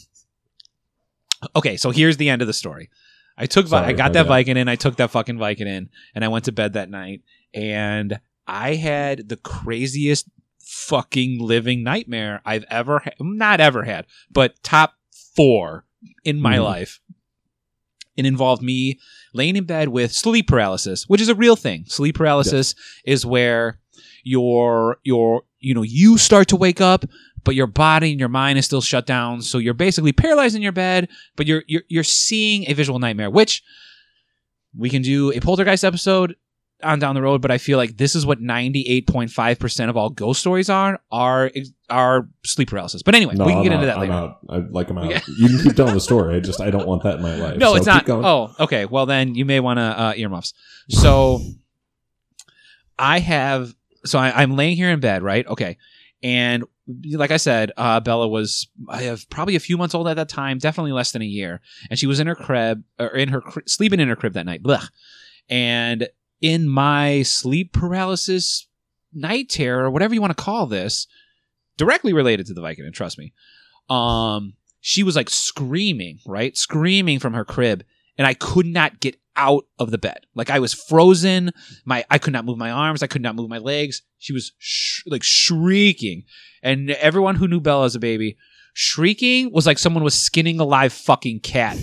[1.55, 1.77] okay.
[1.77, 2.89] So here's the end of the story.
[3.37, 4.47] I took, Sorry, I got that bad.
[4.49, 4.67] in.
[4.67, 7.21] I took that fucking Vicodin, and I went to bed that night,
[7.53, 10.27] and I had the craziest
[10.87, 14.93] fucking living nightmare I've ever, ha- not ever had, but top
[15.35, 15.85] four
[16.23, 16.63] in my Mhm.
[16.63, 16.99] life.
[18.15, 18.99] It involved me
[19.33, 21.85] laying in bed with sleep paralysis, which is a real thing.
[21.87, 23.79] Sleep paralysis is where
[24.23, 27.05] your your you know you start to wake up
[27.45, 30.61] but your body and your mind is still shut down so you're basically paralyzed in
[30.61, 33.63] your bed but you're you're, you're seeing a visual nightmare which
[34.77, 36.35] we can do a poltergeist episode
[36.83, 40.39] on down the road but i feel like this is what 98.5% of all ghost
[40.39, 41.51] stories are are
[41.89, 43.75] are sleep paralysis but anyway No, we can I'm get out.
[43.75, 44.39] into that I'm later out.
[44.49, 45.09] I like I'm out.
[45.09, 45.21] Yeah.
[45.37, 46.35] You can keep telling the story.
[46.35, 47.57] I just I don't want that in my life.
[47.57, 48.05] No, So it's not.
[48.05, 48.23] going.
[48.25, 48.85] Oh, okay.
[48.85, 50.53] Well, then you may want to uh, earmuffs.
[50.89, 51.41] So
[52.97, 53.73] I have.
[54.05, 55.45] So I, I'm laying here in bed, right?
[55.47, 55.77] Okay,
[56.23, 56.63] and
[57.13, 60.29] like I said, uh, Bella was I have probably a few months old at that
[60.29, 63.41] time, definitely less than a year, and she was in her crib or in her
[63.41, 64.63] cri- sleeping in her crib that night.
[64.63, 64.87] Blech.
[65.49, 66.07] And
[66.41, 68.67] in my sleep paralysis
[69.13, 71.07] night terror, or whatever you want to call this,
[71.77, 73.33] directly related to the Vicodin, trust me.
[73.89, 76.55] Um, she was like screaming, right?
[76.55, 77.83] Screaming from her crib,
[78.17, 80.25] and I could not get out of the bed.
[80.35, 81.51] Like I was frozen.
[81.85, 83.01] My I could not move my arms.
[83.01, 84.01] I could not move my legs.
[84.17, 86.23] She was sh- like shrieking,
[86.61, 88.37] and everyone who knew Bella as a baby.
[88.73, 91.77] Shrieking was like someone was skinning a live fucking cat.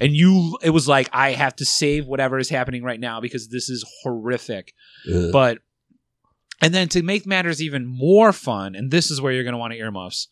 [0.00, 3.48] And you, it was like, I have to save whatever is happening right now because
[3.48, 4.74] this is horrific.
[5.12, 5.30] Ugh.
[5.32, 5.58] But
[6.60, 9.58] and then to make matters even more fun, and this is where you're going to
[9.58, 10.28] want to earmuffs.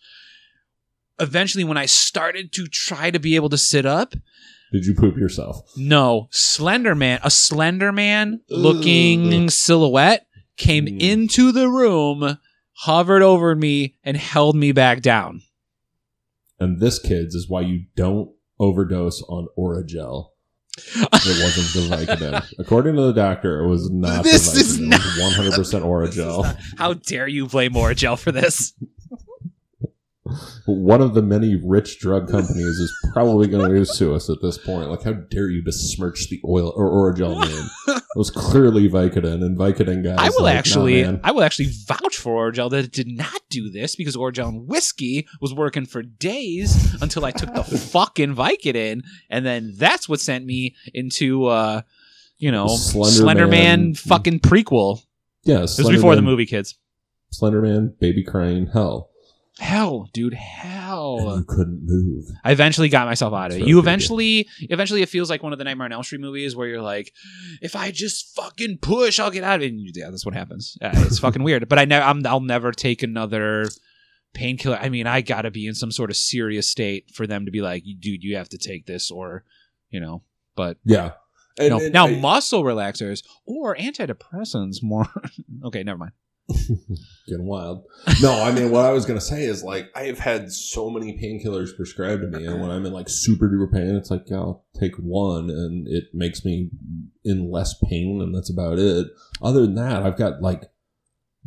[1.19, 4.15] Eventually, when I started to try to be able to sit up,
[4.73, 5.61] Did you poop yourself?
[5.77, 11.01] no, Slender Man, a Slender Man looking silhouette came Mm.
[11.01, 12.39] into the room,
[12.75, 15.43] hovered over me, and held me back down.
[16.61, 20.29] And this, kids, is why you don't overdose on Orajel.
[20.77, 22.53] It wasn't the Vicodin.
[22.59, 26.57] According to the doctor, it was not This the is not- It was 100% Orajel.
[26.79, 28.75] How dare you blame Orajel for this?
[30.67, 34.59] One of the many rich drug companies is probably going to sue us at this
[34.59, 34.89] point.
[34.89, 37.69] Like, how dare you besmirch the oil or Orajel name?
[38.13, 40.17] It was clearly Vicodin, and Vicodin guys.
[40.19, 41.21] I will like, nah, actually, man.
[41.23, 44.67] I will actually vouch for Orgel that it did not do this because Orgel and
[44.67, 50.21] whiskey was working for days until I took the fucking Vicodin, and then that's what
[50.21, 51.83] sent me into, uh,
[52.39, 55.03] you know, Slender Man, fucking prequel.
[55.45, 56.77] Yes, It was before the movie, kids.
[57.33, 59.10] Slenderman, Baby Crane, hell.
[59.61, 61.37] Hell, dude, And hell.
[61.39, 62.25] you couldn't move.
[62.45, 63.69] I eventually got myself out of That's it.
[63.69, 66.67] You eventually, eventually, it feels like one of the Nightmare on Elm Street movies where
[66.67, 67.13] you're like,
[67.61, 69.73] if I just fucking push, I'll get out of it.
[69.73, 70.77] And yeah, that's what happens.
[70.81, 71.69] Uh, it's fucking weird.
[71.69, 73.67] But I know I'm, I'll never take another
[74.35, 74.77] painkiller.
[74.79, 77.61] I mean, I gotta be in some sort of serious state for them to be
[77.61, 79.45] like, dude, you have to take this, or
[79.91, 80.23] you know.
[80.57, 81.13] But Yeah.
[81.59, 85.07] And, no, and now I- muscle relaxers or antidepressants more.
[85.65, 86.13] okay, never mind.
[87.27, 87.85] getting wild.
[88.21, 91.77] No, I mean, what I was gonna say is like I've had so many painkillers
[91.77, 94.65] prescribed to me, and when I'm in like super duper pain, it's like yeah, I'll
[94.79, 96.71] take one, and it makes me
[97.25, 99.07] in less pain, and that's about it.
[99.43, 100.65] Other than that, I've got like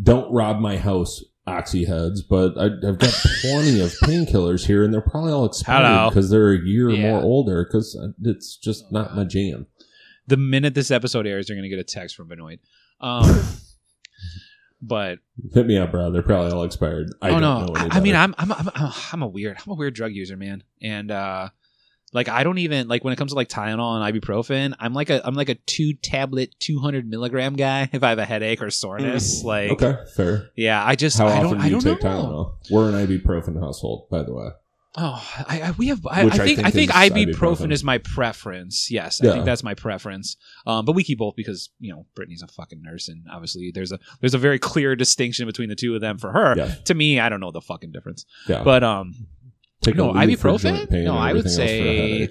[0.01, 4.93] don't rob my house oxy heads, but I, I've got plenty of painkillers here, and
[4.93, 7.65] they're probably all expired because they're a year or more older.
[7.65, 9.67] Because it's just not my jam.
[10.27, 12.59] the minute this episode airs, you're going to get a text from Benoit.
[13.01, 13.25] Um,
[14.85, 15.19] But
[15.53, 16.11] Hit me up, bro.
[16.11, 17.07] They're probably all expired.
[17.21, 18.15] I oh don't no, know I, I mean.
[18.15, 21.49] I'm, I'm I'm I'm a weird I'm a weird drug user, man, and uh,
[22.11, 24.75] like I don't even like when it comes to like Tylenol and ibuprofen.
[24.79, 27.89] I'm like a I'm like a two tablet, two hundred milligram guy.
[27.93, 29.81] If I have a headache or soreness, like Mm.
[29.81, 30.49] okay, fair.
[30.57, 32.09] yeah, I just How I often don't do I you don't take know.
[32.09, 32.71] Tylenol?
[32.71, 34.49] We're an ibuprofen household, by the way.
[34.95, 36.05] Oh, I, I we have.
[36.05, 37.71] I, I I think I think think is ibuprofen ibuprofen.
[37.71, 38.91] is my preference.
[38.91, 40.37] Yes, I think that's my preference.
[40.67, 43.91] Um, but we keep both because you know Brittany's a fucking nurse, and obviously there's
[43.91, 46.19] a there's a very clear distinction between the two of them.
[46.19, 46.75] For her, Yeah.
[46.85, 48.25] to me, I don't know the fucking difference.
[48.47, 48.63] Yeah.
[48.63, 49.27] But um,
[49.81, 50.89] Take no, a leave for ibuprofen?
[51.03, 52.23] No, I would say-.
[52.25, 52.27] I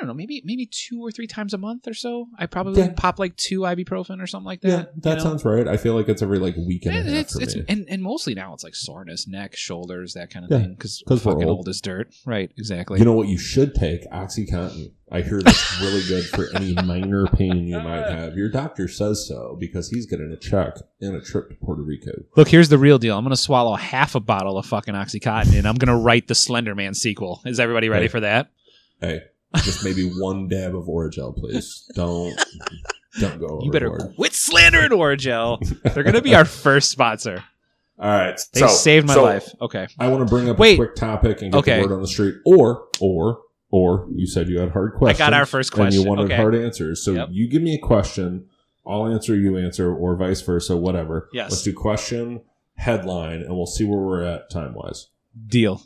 [0.00, 2.26] don't know, maybe maybe two or three times a month or so.
[2.38, 2.92] I probably Yeah.
[2.96, 4.68] pop like two ibuprofen or something like that.
[4.68, 5.22] Yeah, that you know?
[5.22, 5.68] sounds right.
[5.68, 8.02] I feel like it's every like week and a And half it's it's and, and
[8.02, 10.70] mostly now it's like soreness, neck, shoulders, that kind of Yeah, thing.
[10.74, 11.58] Because 'cause we're fucking old.
[11.58, 12.50] old as dirt, right?
[12.58, 12.98] Exactly.
[12.98, 14.08] You know what you should take?
[14.10, 14.92] OxyContin.
[15.12, 18.36] I hear that's really good for any minor pain you might have.
[18.36, 22.12] Your doctor says so because he's getting a check and a trip to Puerto Rico.
[22.36, 23.18] Look, here's the real deal.
[23.18, 26.28] I'm going to swallow half a bottle of fucking OxyContin and I'm going to write
[26.28, 27.40] the Slender Man sequel.
[27.44, 28.08] Is everybody ready Hey.
[28.08, 28.50] for that?
[29.00, 29.22] Hey,
[29.56, 31.90] just maybe one dab of Orajel, please.
[31.94, 32.34] Don't
[33.18, 33.60] don't go.
[33.62, 34.16] You better overboard.
[34.16, 35.58] quit slandering Orajel.
[35.94, 37.42] They're going to be our first sponsor.
[37.98, 39.54] All right, They so- saved my so life.
[39.60, 39.86] Okay.
[39.98, 40.74] I want to bring up Wait.
[40.74, 41.76] a quick topic and get Okay.
[41.82, 45.20] the word on the street, or or or you said you had hard questions.
[45.20, 45.98] I got our first question.
[45.98, 46.36] and you wanted Okay.
[46.36, 47.04] hard answers.
[47.04, 47.28] So Yep.
[47.32, 48.46] you give me a question,
[48.86, 51.28] I'll answer, you answer, or vice versa, whatever.
[51.32, 51.50] Yes.
[51.50, 52.40] Let's do question,
[52.76, 55.08] headline, and we'll see where we're at time wise.
[55.46, 55.82] Deal.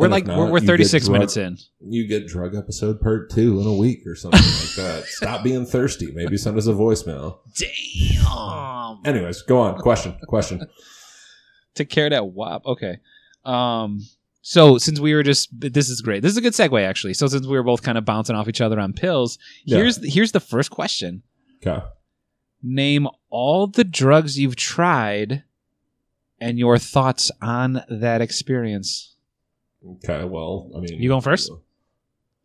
[0.00, 1.58] We're And like, not, we're, we're 36 drunk- minutes in.
[1.80, 5.04] You get drug episode part two in a week or something like that.
[5.06, 6.10] Stop being thirsty.
[6.12, 7.38] Maybe send us a voicemail.
[7.56, 9.00] Damn.
[9.04, 9.78] Anyways, go on.
[9.78, 10.16] Question.
[10.26, 10.66] Question.
[11.74, 12.64] Take care of that wop.
[12.66, 12.98] Okay.
[13.44, 14.00] Um,
[14.42, 16.22] so since we were just this is great.
[16.22, 17.14] This is a good segue actually.
[17.14, 19.78] So since we were both kind of bouncing off each other on pills, Yeah.
[19.78, 21.22] here's here's the first question.
[21.66, 21.84] Okay.
[22.62, 25.44] Name all the drugs you've tried
[26.40, 29.09] and your thoughts on that experience.
[29.88, 30.24] Okay.
[30.24, 31.50] Well, I mean, You going first?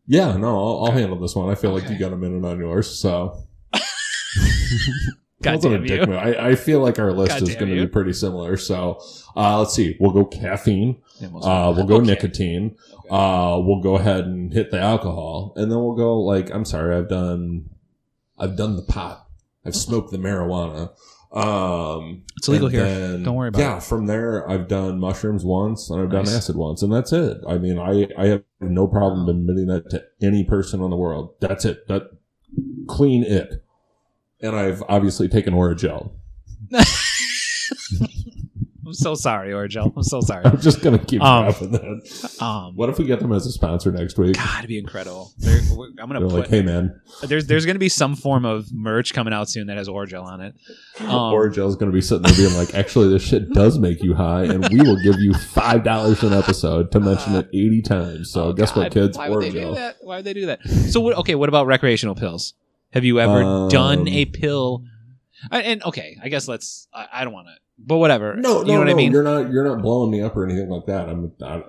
[0.08, 0.38] Yeah.
[0.38, 1.50] No, I'll, I'll handle this one.
[1.50, 1.93] I feel like Okay.
[1.93, 3.43] you got a minute on yours, so.
[5.41, 6.08] God Wasn't a damn dick you.
[6.08, 6.15] move.
[6.17, 7.86] I, I feel like our list God is damn going to you.
[7.86, 8.58] be pretty similar.
[8.58, 9.00] So
[9.36, 9.95] uh, let's see.
[10.00, 11.02] We'll go caffeine.
[11.21, 12.06] Uh, we'll go Okay.
[12.08, 12.76] nicotine.
[12.93, 13.10] Okay.
[13.12, 16.95] Uh, we'll go ahead and hit the alcohol, and then we'll go like I'm sorry,
[16.95, 17.69] I've done,
[18.39, 19.28] I've done the pot,
[19.63, 20.91] I've smoked the marijuana.
[21.36, 22.84] Um, It's illegal here.
[22.86, 26.56] then- Don't worry about yeah, from there I've done mushrooms once, and I've done acid
[26.56, 27.38] once, and that's it.
[27.48, 31.34] I mean, I I have no problem admitting that to any person in the world.
[31.41, 31.88] That's it.
[31.89, 32.04] That
[32.88, 33.63] clean it.
[34.41, 36.12] And I've obviously taken Orajel.
[38.97, 39.93] So sorry, Orgel.
[39.95, 40.45] I'm so sorry.
[40.45, 42.41] I'm just gonna keep Um, dropping that.
[42.41, 44.36] Um, What if we get them as a sponsor next week?
[44.36, 45.31] God, it'd be incredible.
[45.38, 45.60] They're,
[45.99, 49.13] I'm gonna They're put like, hey man, there's there's gonna be some form of merch
[49.13, 50.55] coming out soon that has Orgel on it.
[50.99, 54.13] Um, Orajel's going to be sitting there being like, actually, this shit does make you
[54.13, 58.31] high, and we will give you five dollars an episode to mention it eighty times.
[58.31, 59.17] So oh, guess what, God, kids?
[59.17, 59.97] Why would they do that?
[60.01, 60.65] Why would they do that?
[60.89, 61.17] So what?
[61.17, 62.53] Okay, what about recreational pills?
[62.93, 64.84] Have you ever Um, done a pill?
[65.51, 66.88] And, and okay, I guess let's.
[66.93, 68.35] I, I don't want to, but whatever.
[68.35, 68.91] No, no, you know what no.
[68.91, 69.11] I mean.
[69.11, 69.51] You're not.
[69.51, 71.09] You're not blowing me up or anything like that.
[71.09, 71.31] I'm.
[71.41, 71.63] I,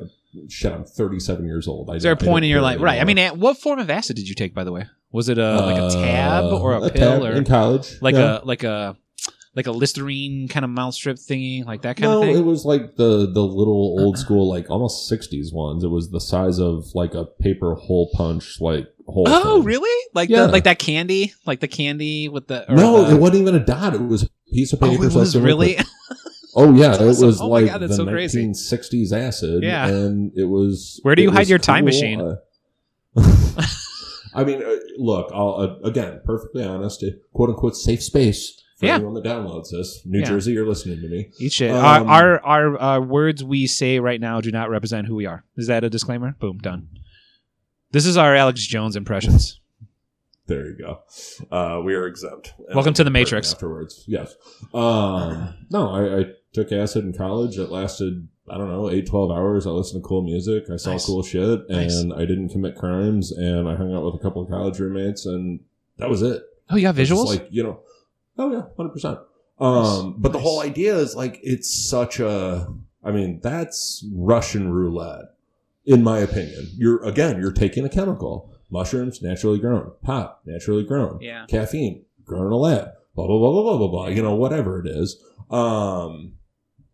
[0.48, 1.90] shit, I'm 37 years old.
[1.90, 2.80] I Is there a point in your life?
[2.80, 3.00] Right.
[3.00, 4.86] I mean, what form of acid did you take, by the way?
[5.12, 8.00] Was it a like a tab Uh, or a, tab pill or in college?
[8.02, 8.40] like yeah.
[8.42, 8.96] a like a
[9.54, 12.36] like a Listerine kind of mouth strip thingy, like that kind no, of thing.
[12.36, 15.82] it was like the the little old school, like almost 60s ones.
[15.82, 19.24] It was the size of like a paper hole punch, like hole.
[19.28, 19.64] Oh, thing.
[19.64, 20.08] really?
[20.14, 20.46] Like Yeah.
[20.46, 23.64] the like that candy, like the candy with the No, the- it wasn't even a
[23.64, 23.94] dot.
[23.94, 25.04] It was a piece of Oh, paper.
[25.06, 25.78] it was really.
[26.58, 27.26] Oh yeah, it awesome.
[27.26, 28.46] was Oh like God, that's the so crazy.
[28.46, 29.62] 1960s acid.
[29.62, 29.88] Yeah.
[29.88, 30.98] and it was.
[31.02, 31.86] Where do you hide your time cool.
[31.92, 32.36] machine?
[34.34, 38.94] I mean, uh, look, I'll, uh, again, perfectly honest, quote unquote safe space for Yeah.
[38.96, 40.00] anyone that downloads this.
[40.06, 40.26] New Yeah.
[40.26, 41.30] Jersey, you're listening to me.
[41.38, 41.70] Eat shit.
[41.70, 45.26] Um, our, our our uh, words we say right now do not represent who we
[45.26, 45.44] are.
[45.56, 46.36] Is that a disclaimer?
[46.40, 46.88] Boom, done.
[47.96, 49.58] This is our Alex Jones impressions.
[50.48, 51.00] There you go.
[51.50, 52.52] Uh, we are exempt.
[52.74, 53.50] Welcome to the Matrix.
[53.54, 54.34] Afterwards, yes.
[54.74, 57.56] Um, no, I, I took acid in college.
[57.56, 59.66] It lasted, I don't know, eight, 12 hours.
[59.66, 60.64] I listened to cool music.
[60.70, 61.06] I saw Nice.
[61.06, 62.18] cool shit, and Nice.
[62.18, 63.32] I didn't commit crimes.
[63.32, 65.60] And I hung out with a couple of college roommates, and
[65.96, 66.42] that was it.
[66.68, 67.28] Oh, you got It's visuals?
[67.28, 67.80] like you know,
[68.36, 69.20] oh yeah, hundred percent.
[69.58, 72.68] Um, but the whole idea is like it's such a.
[73.02, 75.35] I mean, that's Russian roulette,
[75.86, 76.68] in my opinion.
[76.76, 78.52] You're again, you're taking a chemical.
[78.70, 81.46] Mushrooms naturally grown, pot naturally grown, yeah.
[81.48, 84.06] caffeine grown in a lab, blah blah blah blah blah blah blah.
[84.08, 85.22] You know, whatever it is.
[85.50, 86.32] Um,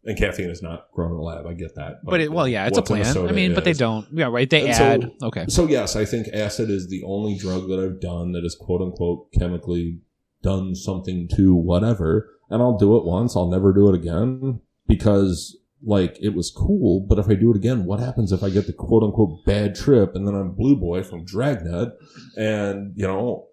[0.05, 1.47] and caffeine is not grown in a lab.
[1.47, 3.29] I get that, But it, well, yeah, it's a what's in plan.
[3.29, 4.07] I mean, but they don't.
[4.13, 4.51] Yeah, right.
[4.51, 5.13] They And so- add.
[5.23, 5.45] okay.
[5.49, 8.83] So yes, I think acid is the only drug that I've done that is quote
[8.83, 10.01] unquote chemically
[10.43, 13.37] done something to whatever, and I'll do it once.
[13.37, 17.01] I'll never do it again because like it was cool.
[17.01, 19.75] But if I do it again, what happens if I get the quote unquote bad
[19.75, 21.93] trip and then I'm Blue Boy from Dragnet,
[22.37, 23.49] and you know.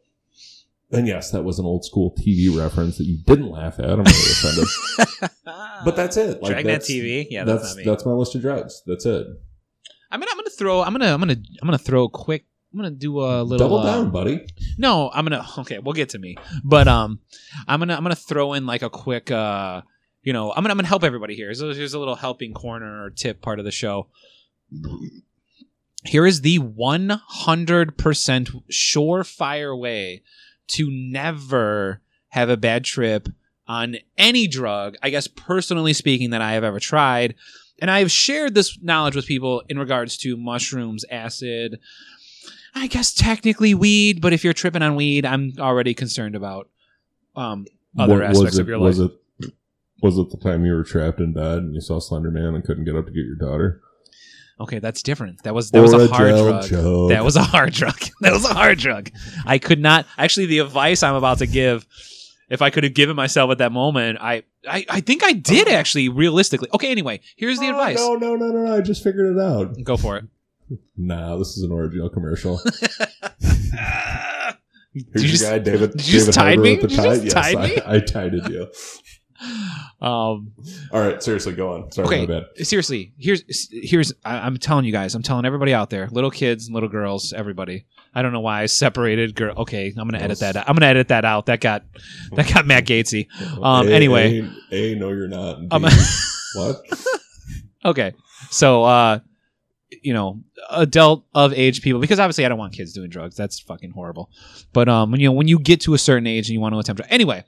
[0.92, 3.86] And yes, that was an old school TV reference that you didn't laugh at.
[3.86, 5.32] I'm really offended.
[5.86, 6.42] but that's it.
[6.42, 7.28] Like Dragnet that's, TV.
[7.30, 7.84] Yeah, that's, that's not me.
[7.84, 8.82] that's my list of drugs.
[8.88, 9.28] That's it.
[10.10, 12.80] I'm gonna I'm gonna throw I'm gonna I'm gonna I'm gonna throw a quick I'm
[12.80, 14.46] gonna do a little Double uh, down, buddy.
[14.78, 16.38] No, I'm gonna okay, we'll get to me.
[16.64, 17.20] But um
[17.68, 19.82] I'm gonna I'm gonna throw in like a quick uh
[20.24, 21.48] you know, I'm gonna I'm gonna help everybody here.
[21.48, 24.08] Here's a, here's a little helping corner or tip part of the show.
[26.06, 27.20] Here is the 100%
[28.72, 30.24] surefire way
[30.68, 33.28] to never have a bad trip
[33.68, 37.36] on any drug, I guess personally speaking, that I have ever tried.
[37.82, 41.80] And I have shared this knowledge with people in regards to mushrooms, acid,
[42.76, 46.70] I guess technically weed, but if you're tripping on weed, I'm already concerned about
[47.36, 47.66] um,
[47.98, 49.12] other Wa- aspects was it, of your was life.
[49.12, 49.18] it
[50.02, 52.64] was it the time you were trapped in bed and you saw Slender Man and
[52.64, 53.82] couldn't get up to get your daughter?
[54.62, 55.42] Okay, that's different.
[55.44, 56.64] That was that was Or a hard drug.
[56.68, 57.10] joke.
[57.12, 57.98] That was a hard drug.
[58.22, 59.10] That was a hard drug.
[59.46, 61.86] I could not actually the advice I'm about to give.
[62.50, 65.68] If I could have given myself at that moment, I, I, I think I did
[65.68, 65.78] uh-huh.
[65.78, 66.68] actually realistically.
[66.74, 67.98] Okay, anyway, here's the Oh, advice.
[67.98, 68.76] No, no, no, no, no!
[68.76, 69.76] I just figured it out.
[69.84, 70.26] Go for it.
[70.98, 72.60] Nah, this is an Orajel commercial.
[74.94, 75.92] Did you your just- guy, David.
[75.92, 76.76] did you just David tide Harbour me?
[76.78, 77.78] Did you just Yes, tide I, me?
[77.86, 78.68] I tided you.
[80.02, 80.52] um,
[80.92, 81.92] All right, seriously, go on.
[81.92, 82.26] Sorry, Okay.
[82.26, 82.66] my bad.
[82.68, 86.66] seriously here's here's I, i'm telling you guys i'm telling everybody out there little kids
[86.68, 90.40] and little girls everybody i don't know why i separated girl okay i'm gonna edit
[90.40, 90.66] that out.
[90.68, 91.84] i'm gonna edit that out that got
[92.34, 93.28] that got matt gatesy
[93.62, 94.42] Um, A, anyway.
[94.72, 95.60] A, A, no, you're not.
[95.60, 95.90] and Um, B,
[96.56, 96.82] what?
[97.86, 98.14] okay
[98.50, 99.20] so uh
[100.04, 103.60] you know adult of age people because obviously i don't want kids doing drugs that's
[103.60, 104.30] fucking horrible
[104.74, 106.74] but um when you know when you get to a certain age and you want
[106.74, 107.44] to attempt anyway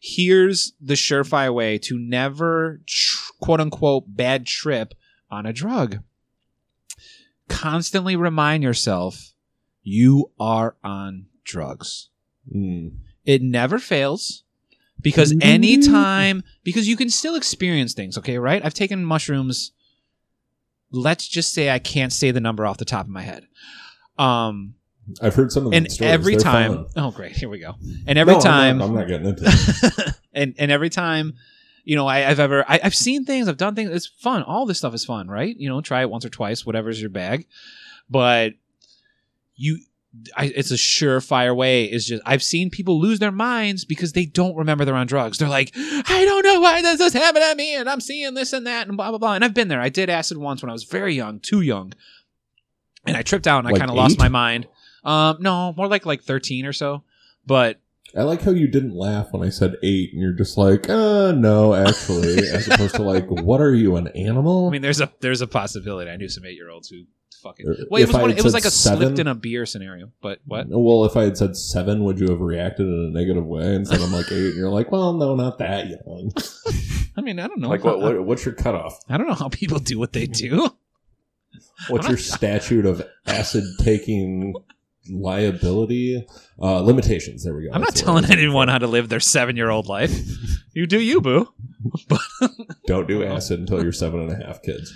[0.00, 4.94] here's the surefire way to never tr- quote unquote bad trip
[5.30, 5.98] on a drug.
[7.48, 9.32] Constantly remind yourself
[9.82, 12.08] you are on drugs.
[12.52, 12.96] Mm.
[13.24, 14.42] it never fails
[15.00, 18.64] because anytime because you can still experience things okay right?
[18.64, 19.70] I've taken mushrooms.
[20.90, 23.46] Let's just say i can't say the number off the top of my head.
[24.18, 24.74] Um
[25.20, 26.12] I've heard some of and the stories.
[26.12, 26.86] every They're time fun.
[26.96, 27.32] oh great.
[27.36, 27.74] Here we go.
[28.06, 30.14] And every No, I'm time not- I'm not, getting into it.
[30.32, 31.34] and and every time
[31.84, 33.90] you know I, i've ever I, i've seen things i've done things.
[33.90, 34.42] It's fun.
[34.44, 35.56] All this stuff is fun right?
[35.56, 37.46] You know try it once or twice whatever's your bag.
[38.08, 38.52] But
[39.56, 39.78] you
[40.36, 41.84] I, it's a surefire way.
[41.86, 45.38] Is just i've seen people lose their minds because they don't remember they're on drugs.
[45.38, 48.34] They're like i don't know why does this is happening to me and i'm seeing
[48.34, 49.34] this and that and blah blah blah.
[49.34, 49.80] And i've been there.
[49.80, 51.92] I did acid once when i was very young too young.
[53.04, 54.68] And i tripped out and i kind of lost my mind
[55.04, 57.02] um no more like like 13 or so
[57.46, 57.78] but
[58.16, 61.32] I like how you didn't laugh when I said eight, and you're just like, uh,
[61.32, 64.68] no, actually, as opposed to like, what are you, an animal?
[64.68, 66.10] I mean, there's a there's a possibility.
[66.10, 67.04] I knew some eight year olds who
[67.42, 67.66] fucking.
[67.66, 70.10] Or Well, it was one, it was like a seven- slipped in a beer scenario.
[70.20, 70.66] But what?
[70.68, 73.74] well, if I had said seven, would you have reacted in a negative way?
[73.74, 76.32] And said I'm like eight, and you're like, well, no, not that young.
[77.16, 77.68] I mean, I don't know.
[77.68, 78.24] like, what, what?
[78.24, 78.98] What's your cutoff?
[79.08, 80.70] I don't know how people do what they do.
[81.88, 84.54] What's your statute of acid taking
[85.10, 86.26] liability
[86.60, 87.44] uh, limitations?
[87.44, 87.70] There we go.
[87.72, 90.12] I'm not That's the I telling anyone how to live their seven year old life.
[90.74, 91.48] You do you, boo.
[92.86, 94.92] Don't do acid until you're seven and a half kids.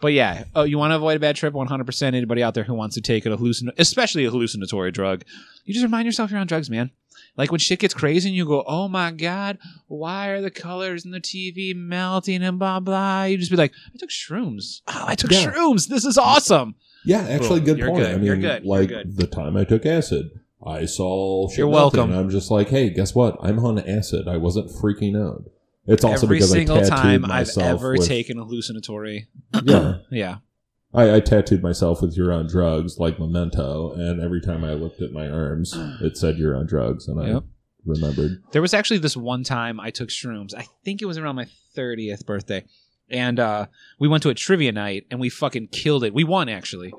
[0.00, 1.54] But yeah, oh, you want to avoid a bad trip?
[1.54, 2.02] 100%.
[2.02, 5.24] Anybody out there who wants to take a hallucin, especially a hallucinatory drug,
[5.64, 6.90] you just remind yourself you're on drugs, man.
[7.36, 11.04] Like when shit gets crazy and you go, oh my God, why are the colors
[11.06, 13.24] in the TV melting and blah, blah.
[13.24, 14.82] You just be like, I took shrooms.
[14.88, 15.50] Oh, I took Yeah.
[15.50, 15.88] shrooms.
[15.88, 16.74] This is awesome.
[17.04, 17.64] Yeah, actually, Boom.
[17.66, 18.02] good You're point.
[18.04, 18.10] good.
[18.12, 18.64] I mean, You're good.
[18.64, 19.16] You're like good.
[19.16, 20.30] the time I took acid,
[20.64, 21.48] I saw.
[21.48, 22.10] shit You're welcome.
[22.10, 23.36] and I'm just like, hey, guess what?
[23.42, 24.26] I'm on acid.
[24.28, 25.44] I wasn't freaking out.
[25.86, 29.28] It's also Every because single I tattooed time I've myself ever with, taken a hallucinatory.
[29.64, 30.36] Yeah, Yeah.
[30.94, 35.02] I, I tattooed myself with "You're on drugs" like memento, and every time I looked
[35.02, 37.44] at my arms, it said "You're on drugs," and I Yep.
[37.84, 38.42] remembered.
[38.52, 40.54] There was actually this one time I took shrooms.
[40.56, 42.64] I think it was around my 30th birthday.
[43.10, 43.66] And uh,
[43.98, 46.14] we went to a trivia night and we fucking killed it.
[46.14, 46.92] We won actually.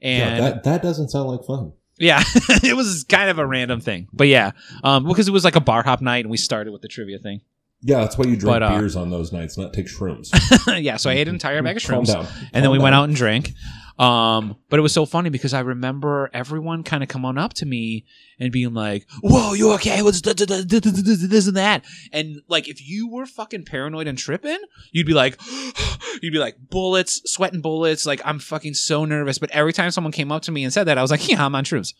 [0.00, 1.72] yeah, And that that doesn't sound like fun.
[1.98, 2.22] yeah,
[2.62, 4.08] it was kind of a random thing.
[4.12, 4.50] But yeah,
[4.82, 7.18] um, because it was like a bar hop night and we started with the trivia
[7.18, 7.40] thing.
[7.86, 10.30] Yeah, that's why you drink But, uh, beers on those nights, not take shrooms.
[10.82, 12.06] yeah, so I ate an entire bag of Calm shrooms.
[12.14, 12.26] down.
[12.52, 13.52] and then Calm we went out and drank.
[13.98, 17.66] Um, but it was so funny because I remember everyone kind of coming up to
[17.66, 18.04] me
[18.40, 20.02] and being like, "Whoa, you okay?
[20.02, 24.18] What's th- th- th- this and that?" And like, if you were fucking paranoid and
[24.18, 24.58] tripping,
[24.90, 25.40] you'd be like,
[26.22, 28.04] you'd be like bullets, sweating bullets.
[28.04, 29.38] Like I'm fucking so nervous.
[29.38, 31.44] But every time someone came up to me and said that, I was like, "Yeah,
[31.44, 31.94] I'm on shrooms,"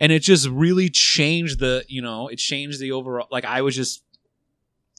[0.00, 3.28] and it just really changed the, you know, it changed the overall.
[3.30, 4.02] Like I was just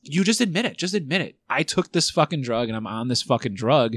[0.04, 0.78] you just admit it.
[0.78, 1.38] Just admit it.
[1.50, 3.96] I took this fucking drug and I'm on this fucking drug.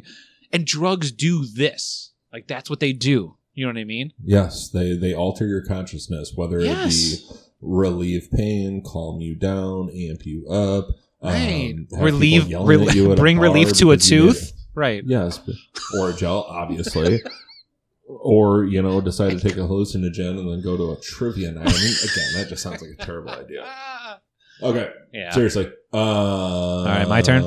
[0.52, 2.12] And drugs do this.
[2.36, 3.34] Like that's what they do.
[3.54, 4.12] You know what I mean?
[4.22, 6.94] Yes, they they alter your consciousness, whether Yes.
[7.14, 10.88] it be relieve pain, calm you down, amp you up,
[11.22, 11.74] Right.
[11.94, 14.52] um, Relieve, rel- bring relief to a tooth.
[14.74, 15.02] Right.
[15.06, 15.40] yes,
[15.98, 17.22] Orajel, obviously.
[18.08, 21.66] Or you know, decide to take a hallucinogen and then go to a trivia night.
[21.66, 23.64] I mean, again, that just sounds like a terrible idea.
[24.62, 25.32] Okay, Yeah.
[25.32, 25.70] seriously.
[25.92, 27.42] Uh, all right, my turn?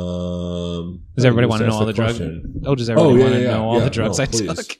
[0.89, 2.19] Um, Does everybody wanna know all the drugs?
[2.65, 4.67] Oh, does everybody Oh, yeah, want to yeah, know all the drugs No, I please.
[4.67, 4.77] took?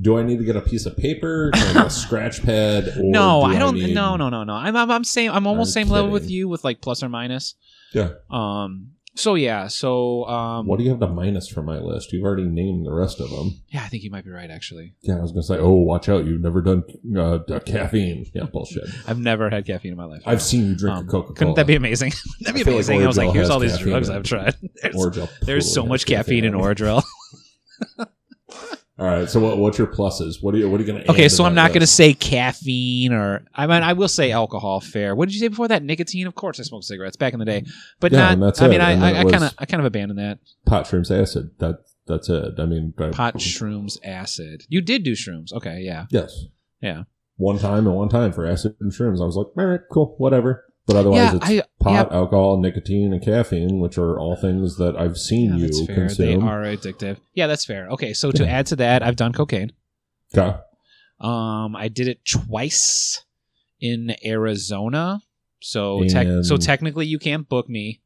[0.00, 2.88] Do I need to get a piece of paper, I a scratch pad?
[2.88, 3.74] Or No, do I don't.
[3.74, 4.52] need- No, no, no, no.
[4.54, 5.30] I'm, I'm, I'm same.
[5.32, 7.54] I'm almost I'm same level with you, with like plus or minus.
[7.92, 8.10] Yeah.
[8.30, 8.92] Um.
[9.14, 9.66] So yeah.
[9.66, 10.66] So um.
[10.66, 12.12] What do you have to minus for my list?
[12.12, 13.60] You've already named the rest of them.
[13.68, 14.50] Yeah, I think you might be right.
[14.50, 16.24] Actually, Yeah, I was gonna say, oh, watch out!
[16.24, 16.82] You've never done
[17.18, 18.30] uh, caffeine.
[18.34, 18.84] Yeah, bullshit.
[19.06, 20.22] I've never had caffeine in my life.
[20.24, 21.34] I've seen you drink Um, Coca Cola.
[21.34, 22.12] Couldn't that be amazing?
[22.40, 23.02] That'd be I feel like amazing.
[23.02, 24.08] I was like, here's all these drugs.
[24.08, 24.54] I've tried.
[24.82, 26.54] There's, there's so much caffeine in.
[26.54, 27.02] Orajel.
[28.98, 30.42] All right, so what, what's your pluses?
[30.42, 31.04] What are you What are you gonna?
[31.08, 34.80] Okay, so I'm not going to say caffeine or I mean I will say alcohol.
[34.80, 35.14] Fair.
[35.14, 35.82] What did you say before that?
[35.82, 36.26] Nicotine.
[36.26, 37.64] Of course, I smoked cigarettes back in the day,
[38.00, 38.32] but Yeah, not.
[38.34, 39.86] and that's I mean, I And then I it was- kind of I kind of
[39.86, 41.50] abandoned that pot shrooms acid.
[41.58, 41.76] That
[42.06, 42.54] that's it.
[42.58, 44.64] I mean, I- pot shrooms acid.
[44.68, 45.52] You did do shrooms.
[45.54, 46.04] Okay, yeah.
[46.10, 46.44] Yes.
[46.82, 47.04] Yeah.
[47.36, 49.22] One time and one time for acid and shrooms.
[49.22, 50.66] I was like, all right, cool, whatever.
[50.86, 54.76] But otherwise, yeah, it's I, pot, yeah, alcohol, nicotine, and caffeine, which are all things
[54.78, 56.40] that I've seen yeah, you consume.
[56.40, 57.18] They are addictive.
[57.34, 57.88] Yeah, that's fair.
[57.90, 59.72] Okay, so to add to that, I've done cocaine.
[60.36, 60.56] Okay.
[61.20, 63.24] Um, I did it twice
[63.80, 65.22] in Arizona.
[65.60, 66.04] So
[66.42, 68.00] so technically, you can't book me.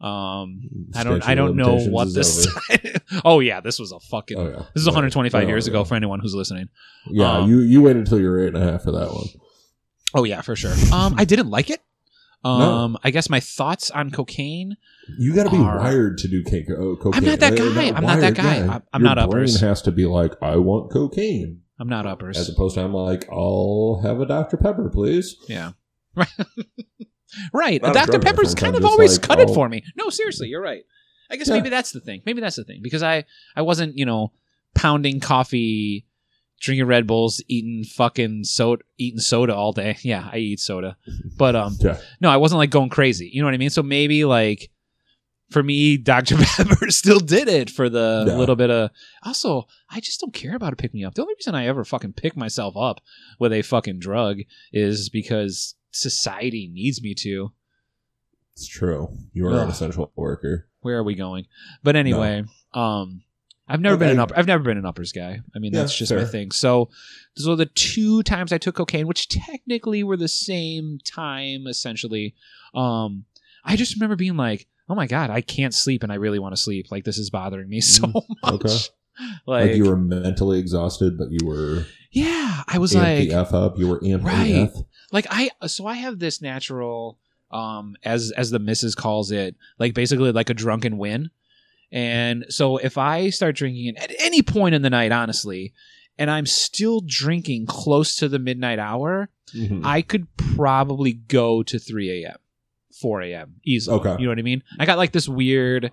[0.00, 0.62] Um,
[0.94, 1.28] I don't.
[1.28, 2.46] I don't know what this.
[3.24, 4.38] oh yeah, this was a fucking.
[4.38, 4.62] Oh yeah.
[4.74, 4.92] This is Yeah.
[4.92, 5.72] 125 Oh, years yeah.
[5.72, 6.68] ago for anyone who's listening.
[7.10, 9.26] Yeah, Um, you you waited until you were eight and a half for that one.
[10.14, 10.72] Oh yeah, for sure.
[10.92, 11.80] Um, I didn't like it.
[12.44, 12.50] No.
[12.50, 14.76] Um, I guess my thoughts on cocaine.
[15.18, 17.12] You got to be Are- wired to do cake, uh, cocaine.
[17.14, 17.88] I'm not that guy.
[17.90, 18.56] I'm not that guy.
[18.58, 18.70] yeah.
[18.70, 19.58] I'm- Your not uppers.
[19.58, 22.38] brain has to be like, I want cocaine, I'm not uppers.
[22.38, 25.36] as opposed to I'm like, I'll have a Dr Pepper, please.
[25.48, 25.72] yeah.
[27.52, 27.80] Right.
[27.80, 28.18] Not a Dr.
[28.18, 29.54] Pepper's kind I'm of always like, cut it oh.
[29.54, 29.84] for me.
[29.96, 30.82] No, seriously, you're right.
[31.30, 31.54] I guess Yeah.
[31.54, 32.22] maybe that's the thing.
[32.26, 33.24] Maybe that's the thing because I
[33.54, 34.32] I wasn't you know
[34.74, 36.06] pounding coffee,
[36.60, 39.96] drinking Red Bulls, eating fucking soda, eating soda all day.
[40.02, 40.96] Yeah, I eat soda,
[41.36, 41.98] but um, Yeah.
[42.20, 43.28] no, I wasn't like going crazy.
[43.32, 43.70] You know what I mean?
[43.70, 44.70] So maybe like
[45.50, 46.36] for me, Dr.
[46.36, 48.36] Pepper still did it for the Yeah.
[48.36, 48.90] little bit of.
[49.24, 51.14] Also, I just don't care about it pick me up.
[51.14, 53.00] The only reason I ever fucking pick myself up
[53.40, 54.38] with a fucking drug
[54.72, 57.52] is because society needs me to.
[58.54, 59.08] It's true.
[59.32, 60.68] You are an essential worker.
[60.82, 61.46] Where are we going?
[61.82, 62.44] But anyway,
[62.74, 63.22] um,
[63.70, 64.36] I've never been an upper.
[64.36, 65.40] I've never been an uppers guy.
[65.54, 66.50] I mean, Yeah, that's just my thing.
[66.50, 66.90] So,
[67.36, 72.34] so the two times I took cocaine, which technically were the same time, essentially,
[72.74, 73.24] um,
[73.64, 76.54] I just remember being like, "Oh my god, I can't sleep, and I really want
[76.54, 76.86] to sleep.
[76.90, 78.76] Like this is bothering me so much." Mm, okay.
[79.46, 83.52] Like, Like, you were mentally exhausted, but you were yeah, I was like, the f
[83.54, 83.78] up.
[83.78, 84.68] You were amped Right.
[84.68, 84.74] AF.
[85.12, 87.18] like I so I have this natural
[87.52, 91.30] um as as the missus calls it like basically like a drunken win
[91.92, 95.72] and so if I start drinking at any point in the night honestly
[96.18, 99.82] and I'm still drinking close to the midnight hour Mhm.
[99.84, 102.36] I could probably go to 3 a.m
[103.00, 104.16] 4 a.m easily Okay.
[104.20, 105.90] you know what I mean I got like this weird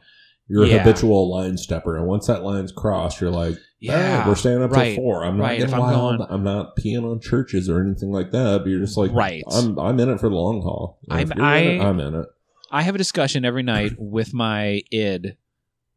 [0.49, 0.77] You're a Yeah.
[0.79, 4.71] habitual line stepper, and once that line's crossed, you're like, yeah "Hey, we're staying up
[4.71, 5.25] right, till four.
[5.25, 5.59] I'm not right.
[5.59, 8.59] getting If I'm going- I'm not peeing on churches or anything like that.
[8.59, 9.43] But you're just like, Right.
[9.51, 10.99] I'm I'm in it for the long haul.
[11.09, 12.27] I'm- you're in it, I'm in it.
[12.71, 15.35] I have a discussion every night with my id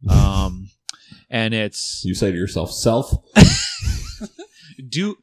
[0.09, 0.71] um
[1.29, 3.13] and it's You say to yourself, self.
[4.89, 5.17] do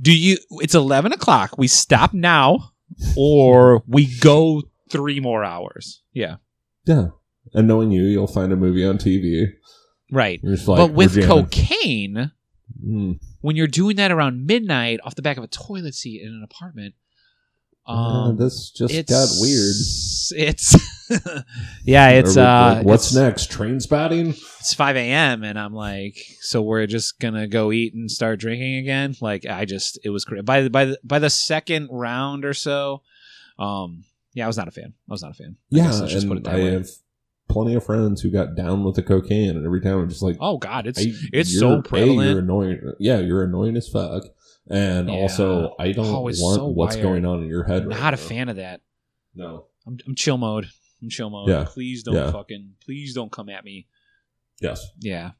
[0.00, 2.72] do you it's 11 o'clock we stop now
[3.16, 6.36] or we go three more hours yeah
[6.86, 7.08] Yeah.
[7.54, 9.46] And knowing you, you'll find a movie on TV.
[10.10, 12.32] right like, but with cocaine
[12.84, 13.20] Mm.
[13.42, 16.42] when you're doing that around midnight off the back of a toilet seat in an
[16.42, 16.94] apartment
[17.86, 19.74] Uh, um this just got weird.
[20.36, 20.76] it's
[21.84, 23.50] yeah it's we- uh like, what's it's, next?
[23.50, 24.30] Trainspotting?
[24.60, 28.76] it's 5 a.m and i'm like so we're just gonna go eat and start drinking
[28.76, 32.44] again like i just it was great by the by the by the second round
[32.44, 33.02] or so
[33.58, 34.04] um
[34.34, 36.28] yeah i was not a fan i was not a fan I Yeah, let's just
[36.28, 36.70] put it that I way.
[36.74, 36.88] have
[37.48, 40.36] plenty of friends who got down with the cocaine, and every time I'm just like,
[40.40, 42.80] Oh God, it's I- it's so A, you're annoying.
[42.98, 44.22] Yeah, you're annoying as fuck.
[44.70, 45.14] And Yeah.
[45.14, 47.02] also, I don't Oh, want so what's wired.
[47.02, 47.86] going on in your head.
[47.86, 48.22] right not a now.
[48.22, 48.80] fan of that.
[49.34, 49.66] No.
[49.86, 50.68] I'm, I'm chill mode.
[51.02, 51.48] I'm chill mode.
[51.48, 51.64] Yeah.
[51.64, 52.30] Please don't Yeah.
[52.30, 52.74] fucking.
[52.84, 53.88] Please don't come at me.
[54.60, 54.86] Yes.
[55.00, 55.32] Yeah.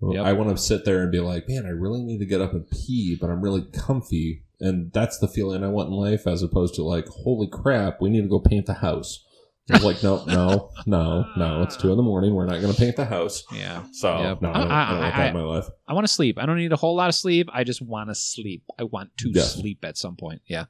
[0.00, 0.24] Well, Yep.
[0.24, 2.52] I want to sit there and be like, man, I really need to get up
[2.52, 4.44] and pee, but I'm really comfy.
[4.58, 8.10] And that's the feeling I want in life, as opposed to like, holy crap, we
[8.10, 9.24] need to go paint the house.
[9.70, 11.62] I was like, no, no, no, no.
[11.62, 12.34] It's two in the morning.
[12.34, 13.44] We're not going to paint the house.
[13.52, 13.82] Yeah.
[13.92, 14.42] So Yep.
[14.42, 15.64] no, I don't, I- I, don't want I- that in my life.
[15.88, 16.38] I want to sleep.
[16.38, 17.48] I don't need a whole lot of sleep.
[17.52, 18.62] I just want to sleep.
[18.78, 19.54] I want to Yes.
[19.54, 20.42] sleep at some point.
[20.46, 20.66] Yeah.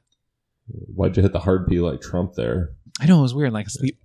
[0.67, 2.71] Why'd you hit the hard P like Trump there?
[2.99, 3.51] I know it was weird.
[3.53, 3.97] Like sleep.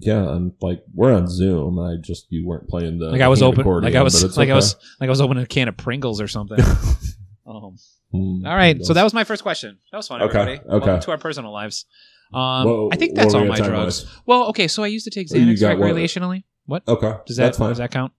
[0.00, 1.78] Yeah, and like we're on Zoom.
[1.78, 3.82] And I just you weren't playing the Like I was hand open.
[3.82, 4.22] Like I but was.
[4.22, 4.56] it's Like I okay.
[4.56, 4.76] was.
[5.00, 6.58] Like I was opening a can of Pringles or something.
[7.46, 7.76] um.
[8.12, 8.46] Hmm.
[8.46, 8.82] All right.
[8.84, 9.78] So that was my first question.
[9.92, 10.22] That was fun.
[10.22, 10.58] Okay, Everybody.
[10.68, 10.86] okay.
[10.86, 11.84] Welcome to our personal lives.
[12.34, 12.66] Um.
[12.66, 14.04] Whoa, I think that's all my drugs.
[14.26, 14.68] Well, okay.
[14.68, 15.78] So I used to take Xanax what?
[15.94, 16.44] recreationally.
[16.66, 16.82] What?
[16.88, 18.12] Okay, Does that does that count?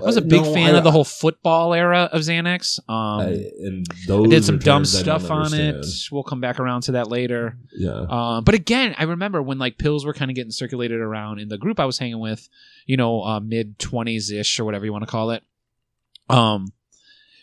[0.00, 2.80] I was a Uh, big no, fan I- of the whole football era of Xanax.
[2.88, 3.26] Um, I,
[3.60, 5.84] and I did some dumb terms I don't stuff on it.
[6.10, 7.58] We'll come back around to that later.
[7.76, 11.38] Yeah, Um, but again, I remember when like pills were kind of getting circulated around
[11.40, 12.48] in the group I was hanging with,
[12.86, 15.42] you know, uh, mid twenties ish or whatever you want to call it.
[16.30, 16.72] Um,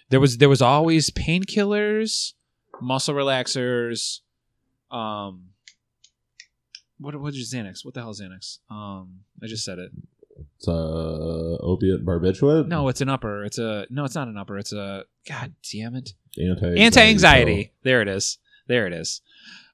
[0.09, 2.33] there was there was always painkillers,
[2.81, 4.21] muscle relaxers.
[4.91, 5.48] Um,
[6.99, 7.83] what what is Xanax?
[7.85, 8.59] What the hell is Xanax?
[8.69, 9.91] Um, I just said it.
[10.57, 12.67] it's uh, opiate barbiturate.
[12.67, 13.43] No, it's an upper.
[13.45, 14.05] It's a no.
[14.05, 14.57] It's not an upper.
[14.57, 16.13] It's a god damn it.
[16.39, 17.71] anti anti anxiety.
[17.83, 18.37] There it is.
[18.67, 19.21] There it is.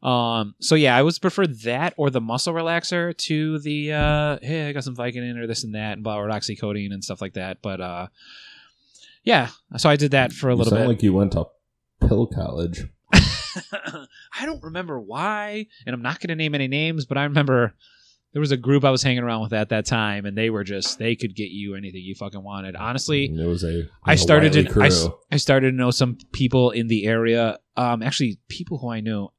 [0.03, 4.69] Um, so yeah, I would prefer that or the muscle relaxer to the uh, hey,
[4.69, 7.34] I got some Vicodin or this and that and blah or oxycodone and stuff like
[7.34, 7.61] that.
[7.63, 8.07] But uh,
[9.23, 10.88] yeah, so I did that for a You little sound bit.
[10.89, 11.45] like you went to
[12.07, 12.86] pill college.
[14.39, 17.74] I don't remember why, and I'm not going to name any names, but I remember
[18.36, 20.66] there was a group I was hanging around with at that time, and they were
[20.66, 22.76] just they could get you anything you fucking wanted.
[22.76, 23.88] Honestly, it was a.
[24.03, 24.89] I started to I,
[25.34, 27.60] I, started to know some people in the area.
[27.78, 29.30] Um, actually, people who I knew,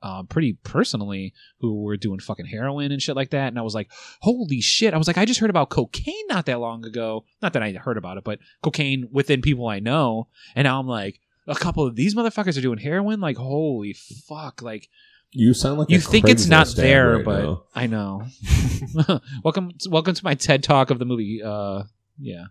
[0.00, 3.48] uh, pretty personally, who were doing fucking heroin and shit like that.
[3.48, 3.90] And I was like,
[4.20, 4.94] holy shit!
[4.94, 7.24] I was like, I just heard about cocaine not that long ago.
[7.42, 10.28] Not that I heard about it, but cocaine within people I know.
[10.54, 13.20] And now I'm like, a couple of these motherfuckers are doing heroin.
[13.20, 14.62] Like, holy fuck!
[14.62, 14.88] Like,
[15.32, 17.62] you sound like you think it's not there, right but now.
[17.74, 18.24] I know.
[19.44, 21.42] welcome, welcome to my TED talk of the movie.
[21.42, 21.84] Uh,
[22.18, 22.46] yeah.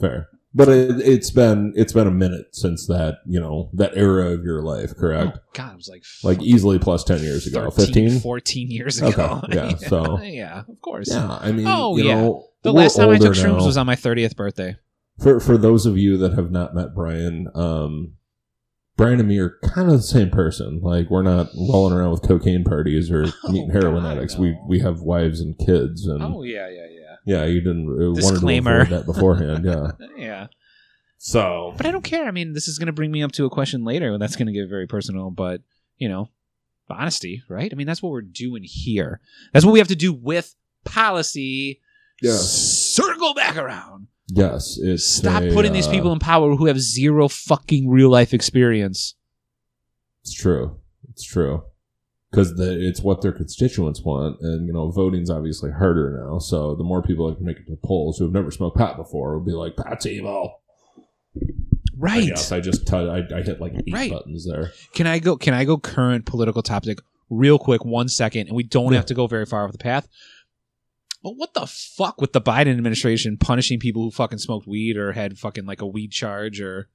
[0.00, 0.28] fair.
[0.54, 4.44] But it, it's been it's been a minute since that you know that era of
[4.44, 5.38] your life, correct?
[5.38, 8.20] Oh, God, it was like Like easily plus ten years ago, 13, fifteen.
[8.20, 9.40] 14 years Okay, ago.
[9.50, 11.08] yeah, so- yeah, of course.
[11.10, 12.16] Yeah, I mean, Oh, you yeah.
[12.20, 13.64] know, The last time I took shrooms now.
[13.64, 14.76] was on my 30th birthday.
[15.22, 18.14] For for those of you that have not met Brian, um,
[18.96, 20.80] Brian and me are kind of the same person.
[20.82, 24.34] Like we're not rolling around with cocaine parties or meeting heroin Oh, God, addicts.
[24.34, 24.40] no.
[24.42, 27.16] We we have wives and kids, and Oh yeah, yeah, yeah.
[27.24, 28.80] yeah, you didn't uh, wanted to Disclaimer.
[28.80, 29.64] avoid that beforehand.
[29.64, 30.46] Yeah, Yeah.
[31.18, 32.26] so But I don't care.
[32.26, 34.36] I mean, this is going to bring me up to a question later, and that's
[34.36, 35.62] going to get very personal, but,
[35.98, 36.28] you know,
[36.90, 37.72] honesty, right?
[37.72, 39.20] I mean, that's what we're doing here.
[39.52, 40.54] That's what we have to do with
[40.84, 41.80] policy.
[42.20, 42.36] Yeah.
[42.36, 44.08] Circle back around.
[44.32, 48.10] Yes, it's Stop a, putting these uh, people in power who have zero fucking real
[48.10, 49.14] life experience.
[50.22, 50.78] It's true.
[51.10, 51.64] It's true.
[52.30, 56.38] Because it's what their constituents want, and you know, voting's obviously harder now.
[56.38, 58.96] So the more people that can make it to polls who have never smoked pot
[58.96, 60.60] before will be like, "Pot's evil."
[61.96, 62.24] Right.
[62.24, 64.10] Yes, I just t- I, I hit like eight Right.
[64.10, 64.72] buttons there.
[64.94, 65.36] Can I go?
[65.36, 67.84] Can I go current political topic real quick?
[67.84, 68.98] One second, and we don't Yeah.
[68.98, 70.08] have to go very far off the path.
[71.22, 75.12] But what the fuck with the Biden administration punishing people who fucking smoked weed or
[75.12, 76.88] had fucking like a weed charge or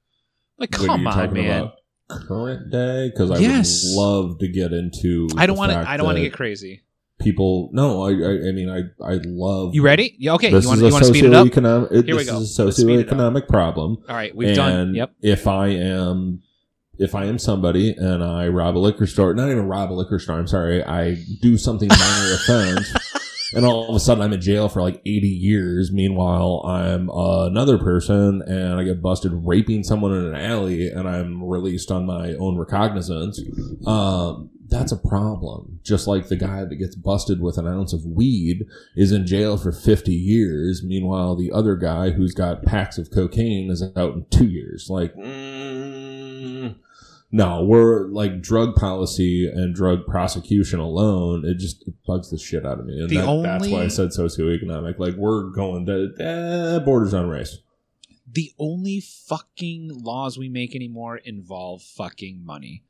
[0.58, 1.72] like come on, man.
[2.10, 3.84] Current day, because I Yes.
[3.94, 5.28] would love to get into.
[5.36, 5.78] I don't want to.
[5.78, 6.82] I don't want to get crazy.
[7.18, 7.68] people.
[7.72, 9.74] No, I, I, I mean, I, I love.
[9.74, 10.14] You ready?
[10.18, 10.50] Yeah, okay.
[10.50, 11.46] This you want to speed it up?
[11.46, 11.54] It,
[12.06, 12.38] Here we this go.
[12.40, 13.16] is a Let's speed it up.
[13.18, 13.98] socioeconomic problem.
[14.08, 14.94] All right, we've done.
[14.94, 15.12] Yep.
[15.20, 16.42] If I am,
[16.98, 20.18] if I am somebody and I rob a liquor store, not even rob a liquor
[20.18, 20.38] store.
[20.38, 22.88] I'm sorry, I do something minor offense,
[23.54, 25.90] and all of a sudden I'm in jail for like 80 years.
[25.92, 31.08] Meanwhile, I'm uh, another person and I get busted raping someone in an alley, and
[31.08, 33.40] I'm released on my own recognizance.
[33.86, 35.80] Um, that's a problem.
[35.82, 39.56] Just like the guy that gets busted with an ounce of weed is in jail
[39.56, 40.82] for 50 years.
[40.84, 44.88] Meanwhile, the other guy who's got packs of cocaine is out in two years.
[44.90, 46.76] Like, mm,
[47.30, 51.44] no, we're like drug policy and drug prosecution alone.
[51.44, 52.98] It just it bugs the shit out of me.
[53.00, 54.98] And The that, that's only- why I said socioeconomic.
[54.98, 57.58] Like, we're going to eh, borders on race.
[58.30, 62.82] The only fucking laws we make anymore involve fucking money.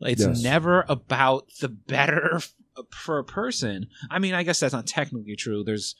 [0.00, 0.42] It's Yes.
[0.42, 2.40] never about the better
[2.90, 3.86] for a person.
[4.10, 5.62] I mean, I guess that's not technically true.
[5.64, 5.94] There's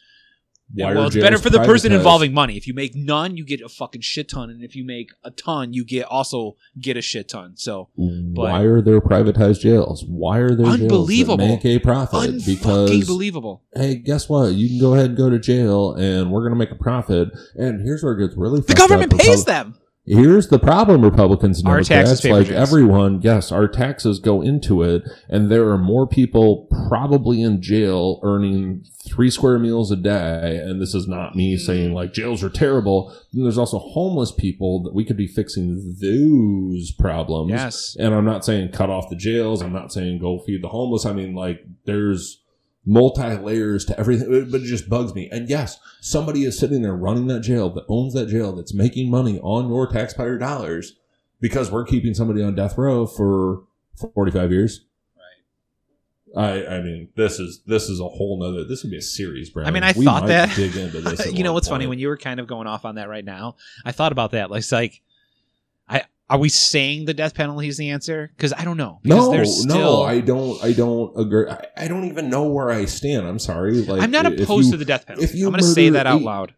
[0.74, 1.96] Why well, it's better for the person privatized?
[1.96, 2.56] involving money.
[2.56, 5.30] If you make none, you get a fucking shit ton, and if you make a
[5.30, 7.56] ton, you get also get a shit ton.
[7.56, 10.04] So Why are there privatized jails?
[10.06, 11.36] Why are there Unbelievable.
[11.36, 12.30] jails that make a profit?
[12.30, 13.62] unfucking Because believable.
[13.74, 14.54] hey, guess what?
[14.54, 17.28] You can go ahead and go to jail, and we're gonna make a profit.
[17.54, 18.60] And here's where it gets really.
[18.60, 19.74] The government pays them.
[20.04, 22.10] Here's the problem, Republicans and Our Democrats.
[22.10, 26.08] taxes pay for like everyone, yes, our taxes go into it, and there are more
[26.08, 30.56] people probably in jail earning three square meals a day.
[30.56, 33.16] And this is not me saying like jails are terrible.
[33.32, 37.50] And there's also homeless people that we could be fixing those problems.
[37.50, 37.96] Yes.
[37.98, 39.62] And I'm not saying cut off the jails.
[39.62, 41.06] I'm not saying go feed the homeless.
[41.06, 42.41] I mean, like, there's
[42.84, 45.28] multi layers to everything, but it just bugs me.
[45.30, 49.10] And yes, somebody is sitting there running that jail that owns that jail that's making
[49.10, 50.96] money on your taxpayer dollars
[51.40, 53.62] because we're keeping somebody on death row for
[54.14, 54.84] 45 years.
[56.34, 56.66] Right.
[56.66, 58.64] I, I mean, this is this is a whole nother.
[58.64, 59.72] This would be a series, Brandon.
[59.72, 60.54] I mean, I We thought that.
[60.56, 61.32] dig into this.
[61.32, 63.56] you know what's funny when you were kind of going off on that right now.
[63.84, 64.50] I thought about that.
[64.50, 65.02] Like, it's like,
[66.32, 68.30] are we saying the death penalty is the answer?
[68.34, 69.00] Because I don't know.
[69.04, 70.64] No, still, no, I don't.
[70.64, 71.46] I don't agree.
[71.46, 73.26] I, I don't even know where I stand.
[73.26, 73.82] I'm sorry.
[73.82, 75.24] Like, I'm not opposed you- to the death penalty.
[75.26, 76.54] if you I'm going to say that out eight- loud.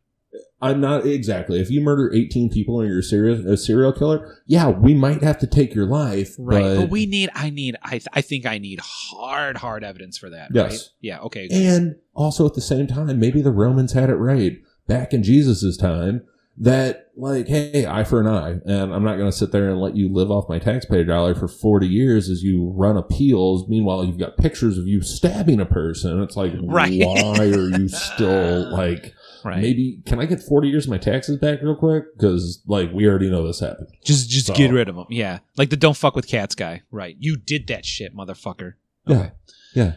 [0.62, 1.60] I'm not exactly.
[1.60, 5.22] If you murder 18 people and you're a serial, a serial killer, yeah, we might
[5.22, 6.36] have to take your life.
[6.38, 7.30] Right, but, but, we need.
[7.34, 7.76] I need.
[7.82, 8.00] I.
[8.12, 10.50] I think I need hard, hard evidence for that.
[10.54, 10.70] Yes.
[10.70, 10.80] Right?
[11.00, 11.18] Yeah.
[11.18, 11.48] Okay.
[11.50, 15.76] and also at the same time, maybe the Romans had it right back in Jesus's
[15.76, 16.22] time
[16.58, 19.80] that like, hey, eye for an eye, and I'm not going to sit there and
[19.80, 23.68] let you live off my taxpayer dollar for 40 years as you run appeals.
[23.68, 26.22] Meanwhile, you've got pictures of you stabbing a person.
[26.22, 27.00] It's like, Right.
[27.04, 29.14] why are you still like?
[29.44, 29.60] Right.
[29.60, 32.04] Maybe can I get 40 years of my taxes back real quick?
[32.16, 33.88] Because like we already know this happened.
[34.02, 35.04] Just, just So- get rid of him.
[35.10, 35.40] Yeah.
[35.58, 36.80] Like the don't fuck with cats guy.
[36.90, 37.14] Right.
[37.18, 38.74] You did that shit, motherfucker.
[39.06, 39.30] Yeah,
[39.74, 39.94] yeah.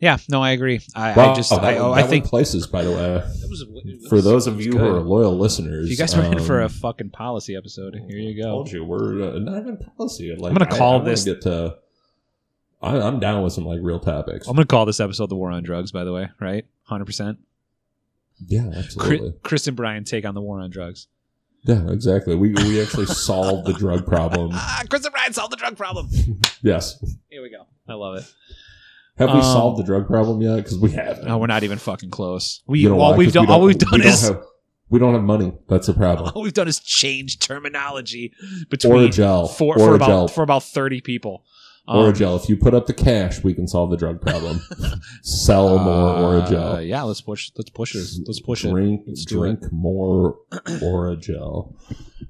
[0.00, 0.18] Yeah.
[0.28, 0.80] No, I agree.
[0.94, 1.50] I, I Wow, just.
[1.50, 2.24] that I, oh, that I think.
[2.26, 2.66] places.
[2.66, 4.80] By the way, That was, that for those of you good.
[4.80, 7.94] who are loyal listeners, If you guys were in for a um, fucking policy episode,
[8.08, 8.48] here you go.
[8.50, 10.34] told you we're uh, not even policy.
[10.36, 11.76] Like, I'm gonna call I wanna this- Get to,
[12.80, 14.46] I, I'm down with some like real topics.
[14.46, 16.64] I'm gonna call this episode "The War on Drugs." By the way, right?
[16.84, 17.38] Hundred percent.
[18.46, 19.34] yeah, absolutely.
[19.42, 21.08] Chris and Brian take on the war on drugs.
[21.64, 22.36] Yeah, exactly.
[22.36, 24.50] We we actually solved the drug problem.
[24.54, 26.08] Ah, Chris and Brian solved the drug problem.
[26.62, 26.98] Yes.
[27.30, 27.66] Here we go.
[27.88, 28.24] I love it.
[29.18, 30.56] Have we Um, solved the drug problem yet?
[30.56, 31.26] Because we haven't.
[31.26, 32.62] No, we're not even fucking close.
[32.66, 33.16] We You know all why?
[33.16, 34.42] we've done we all don't- we've done we is have-
[34.90, 35.52] we don't have money.
[35.68, 36.32] That's the problem.
[36.34, 39.46] all we've done is change terminology a between gel.
[39.48, 40.28] for, or for a about gel.
[40.28, 41.44] for about thirty people.
[41.86, 42.36] or Um, a gel.
[42.36, 44.60] If you put up the cash, we can solve the drug problem.
[45.22, 46.82] Sell more or a uh, gel.
[46.82, 47.50] yeah, let's push.
[47.56, 48.06] Let's push it.
[48.26, 48.70] Let's push it.
[48.70, 51.74] drink, Let's do drink more Orajel.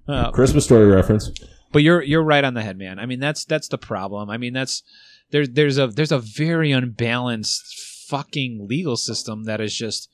[0.06, 1.30] Uh, Christmas story reference.
[1.72, 2.98] But you're you're right on the head, man.
[2.98, 4.30] I mean, that's that's the problem.
[4.30, 4.82] I mean, that's
[5.30, 10.08] there's there's a there's a very unbalanced fucking legal system that is just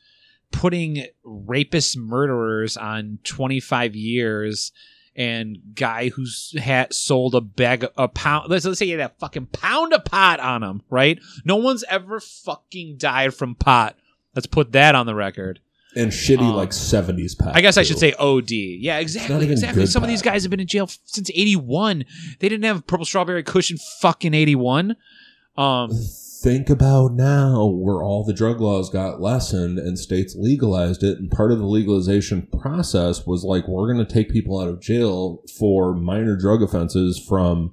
[0.50, 4.72] putting rapist murderers on 25 years
[5.16, 9.14] and guy who's had sold a bag a pound let's, let's say you had a
[9.20, 11.18] fucking pound of pot on him right?
[11.44, 13.96] No one's ever fucking died from pot.
[14.34, 15.60] Let's put that on the record
[15.96, 17.54] And shitty Um, like seventies pack.
[17.54, 18.50] I guess I should say OD.
[18.50, 19.50] Yeah, exactly.
[19.50, 19.86] Exactly.
[19.86, 22.04] Some of these guys have been in jail since 81.
[22.40, 24.96] They didn't have purple strawberry cushion fucking 81.
[25.56, 25.90] Um
[26.42, 31.18] Think about now where all the drug laws got lessened and states legalized it.
[31.18, 34.78] And part of the legalization process was like, we're going to take people out of
[34.78, 37.72] jail for minor drug offenses from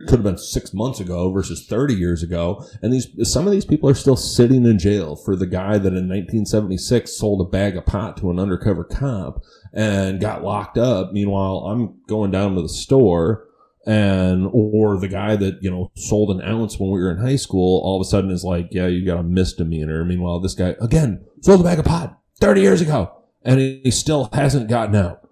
[0.00, 2.64] could have been six months ago versus 30 years ago.
[2.82, 5.92] And these, some of these people are still sitting in jail for the guy that
[5.92, 11.12] in 1976 sold a bag of pot to an undercover cop and got locked up.
[11.12, 13.48] Meanwhile, I'm going down to the store
[13.86, 17.36] and or the guy that you know sold an ounce when we were in high
[17.36, 20.74] school all of a sudden is like yeah you got a misdemeanor meanwhile this guy
[20.80, 23.10] again sold a bag of pot 30 years ago
[23.42, 25.27] and he still hasn't gotten out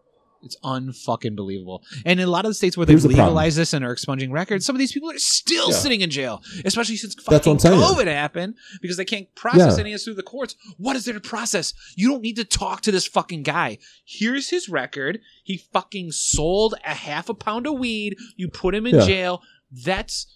[0.46, 1.82] it's unfucking believable.
[2.04, 3.26] And in a lot of the states where they've the problem.
[3.26, 5.76] legalized this and are expunging records, some of these people are still Yeah.
[5.76, 7.56] sitting in jail, especially since fucking.
[7.58, 9.80] COVID happened because they can't process Yeah.
[9.80, 10.54] any of this through the courts.
[10.78, 11.74] What is there to process?
[11.96, 13.78] You don't need to talk to this fucking guy.
[14.04, 15.20] Here's his record.
[15.44, 18.16] He fucking sold a half a pound of weed.
[18.36, 19.06] You put him in Yeah.
[19.06, 19.42] jail.
[19.70, 20.26] That's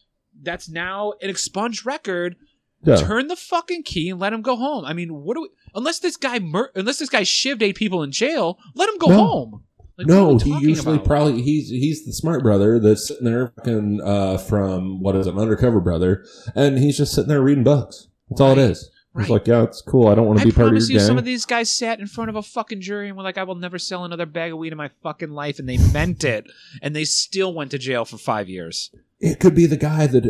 [0.43, 2.37] that's now an expunged record.
[2.85, 4.85] yeah Turn the fucking key and let him go home.
[4.87, 5.49] I mean, what do we?
[5.75, 9.09] Unless this guy mur- unless this guy shivved eight people in jail, let him go
[9.09, 9.17] No.
[9.27, 9.65] home.
[10.07, 11.07] Like, no he usually about?
[11.07, 15.35] probably he's he's the smart brother that's sitting there fucking uh from what is it,
[15.35, 16.25] an undercover brother
[16.55, 18.91] and he's just sitting there reading books that's all it is.
[19.13, 19.25] Right.
[19.25, 21.07] he's like yeah it's cool i don't want to be part of promise your you,
[21.07, 23.43] some of these guys sat in front of a fucking jury and were like, "I
[23.43, 26.45] will never sell another bag of weed in my fucking life," and they meant it,
[26.81, 28.91] and they still went to jail for five years.
[29.19, 30.25] It could be the guy that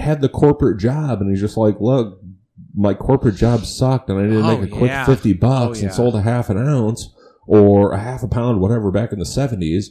[0.00, 2.20] had- the corporate job and he's just like, look,
[2.74, 5.06] my corporate job sucked and I didn't Oh, make a quick yeah.
[5.06, 5.86] 50 bucks Oh, yeah.
[5.86, 7.14] and sold a half an ounce
[7.46, 9.86] or a half a pound, whatever, back in the 70s.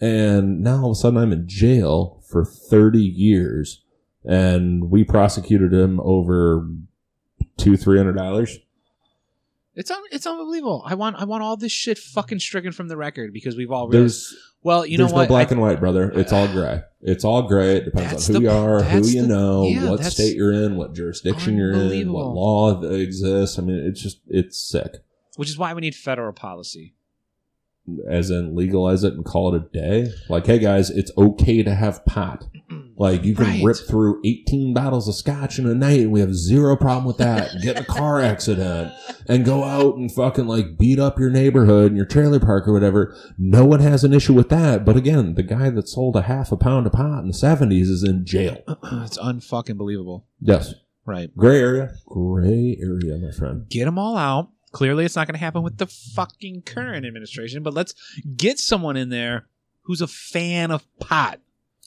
[0.00, 3.82] And now all of a sudden I'm in jail for 30 years
[4.24, 6.66] and we prosecuted him over
[7.58, 8.58] two, three hundred dollars.
[9.76, 10.82] It's un- it's unbelievable.
[10.86, 13.88] I want I want all this shit fucking stricken from the record because we've all
[13.88, 14.30] realized.
[14.32, 15.22] There's Well, you know what?
[15.22, 16.10] no black I- and white, brother.
[16.14, 16.82] It's all gray.
[17.02, 17.76] It's all gray.
[17.76, 20.52] It depends on who the- you are, who you the- know, yeah, what state you're
[20.52, 23.58] in, what jurisdiction you're in, what law exists.
[23.58, 25.03] I mean, it's just it's sick.
[25.36, 26.94] Which is why we need federal policy.
[28.08, 30.10] As in legalize it and call it a day.
[30.30, 32.44] Like, hey guys, it's okay to have pot.
[32.96, 33.64] Like you can Right.
[33.64, 37.16] rip through 18 bottles of scotch in a night and we have zero problem with
[37.16, 37.50] that.
[37.62, 38.92] Get in a car accident
[39.28, 42.72] and go out and fucking like beat up your neighborhood and your trailer park or
[42.72, 43.12] whatever.
[43.36, 44.84] No one has an issue with that.
[44.84, 47.88] But again, the guy that sold a half a pound of pot in the 70s
[47.90, 48.62] is in jail.
[48.84, 50.28] it's unfucking believable.
[50.40, 50.74] Yes.
[51.04, 51.36] Right.
[51.36, 51.94] Gray area.
[52.06, 53.68] Gray area, my friend.
[53.68, 54.50] Get them all out.
[54.74, 57.94] Clearly, it's not going to happen with the fucking current administration, but let's
[58.36, 59.46] get someone in there
[59.82, 61.38] who's a fan of pot.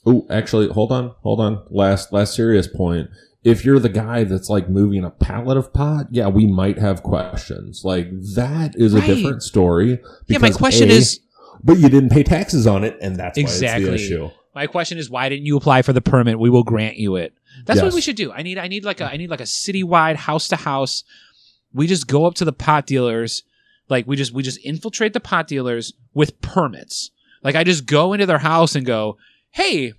[0.06, 1.66] Oh, actually, hold on, hold on.
[1.70, 3.10] Last, last serious point.
[3.44, 7.04] If you're the guy that's like moving a pallet of pot, yeah, we might have
[7.04, 7.84] questions.
[7.84, 10.00] Like that is a different story.
[10.28, 11.20] yeah, my question A, is
[11.62, 13.96] but you didn't pay taxes on it, and that's Exactly.
[13.96, 14.30] issue.
[14.56, 16.40] my question is why didn't you apply for the permit?
[16.40, 17.34] We will grant you it.
[17.66, 18.32] That's what we should do.
[18.32, 21.04] I need I need like a I need like a citywide house to house.
[21.74, 23.44] We just go up to the pot dealers,
[23.90, 27.12] like we just we just infiltrate the pot dealers with permits.
[27.44, 29.18] Like I just go into their house and go,
[29.52, 29.94] "Hey,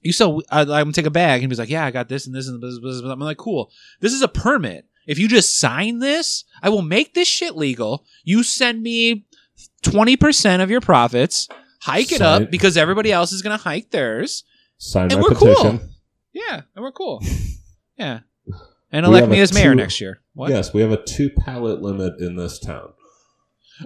[0.00, 0.42] you sell?
[0.50, 2.48] I, I'm gonna take a bag." And he's like, "Yeah, I got this and this
[2.48, 3.00] and this." this.
[3.02, 3.70] I'm like, "Cool.
[4.00, 4.86] This is a permit.
[5.06, 8.04] If you just sign this, I will make this shit legal.
[8.24, 9.26] You send me
[9.82, 11.48] twenty percent of your profits."
[11.86, 14.42] Hike it up because everybody else is going to hike theirs.
[14.78, 15.80] Sign And my we're cool.
[16.32, 17.22] Yeah, and we're cool.
[17.98, 18.20] Yeah.
[18.92, 20.20] And elect me as mayor two- next year.
[20.34, 20.50] What?
[20.50, 22.92] Yes, we have a two pallet limit in this town.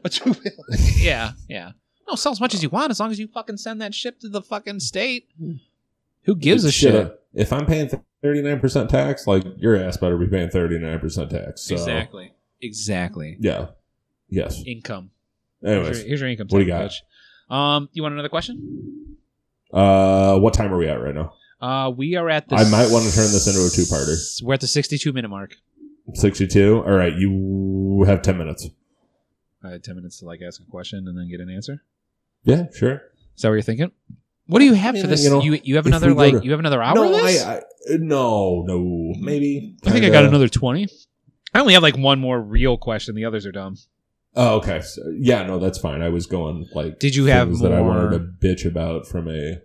[0.04, 0.54] A two- pallet?
[0.96, 1.72] yeah, yeah.
[2.08, 4.18] No, sell as much as you want as long as you fucking send that ship
[4.20, 5.28] to the fucking state.
[6.24, 7.20] Who gives a It's shit?
[7.34, 7.88] If I'm paying
[8.20, 11.62] thirty nine percent tax, like your ass better be paying thirty nine percent tax.
[11.62, 12.32] So, Exactly.
[12.60, 13.36] Exactly.
[13.40, 13.68] Yeah.
[14.28, 14.62] Yes.
[14.66, 15.10] Income.
[15.62, 16.46] Here's Anyways, your, here's your income.
[16.50, 17.02] what do you Coach.
[17.48, 19.16] Um, you want another question?
[19.72, 21.34] uh, what time are we at right now?
[21.60, 22.56] Uh, we are at the.
[22.56, 24.12] I might wanna turn this into a two-parter.
[24.12, 25.56] s- We're at the 62 minute mark.
[26.14, 26.78] 62.
[26.78, 28.68] All right, you have 10 minutes.
[29.62, 31.82] I had 10 minutes to like ask a question and then get an answer.
[32.44, 33.02] Yeah, sure.
[33.36, 33.92] Is that what you're thinking?
[34.46, 35.22] What do you have Yeah, for this?
[35.22, 36.94] you You, know, you, have if another we go like to- you have another hour.
[36.94, 37.44] no, I, this?
[37.44, 37.60] I
[37.98, 39.76] no, no, maybe.
[39.84, 40.10] I think I kinda.
[40.12, 40.88] got another 20.
[41.54, 43.14] I only have like one more real question.
[43.14, 43.76] The others are dumb.
[44.34, 44.80] Oh, okay.
[44.80, 46.02] So, yeah, no, that's fine.
[46.02, 49.06] I was going like Did you have things that I wanted more- to bitch about
[49.06, 49.60] from a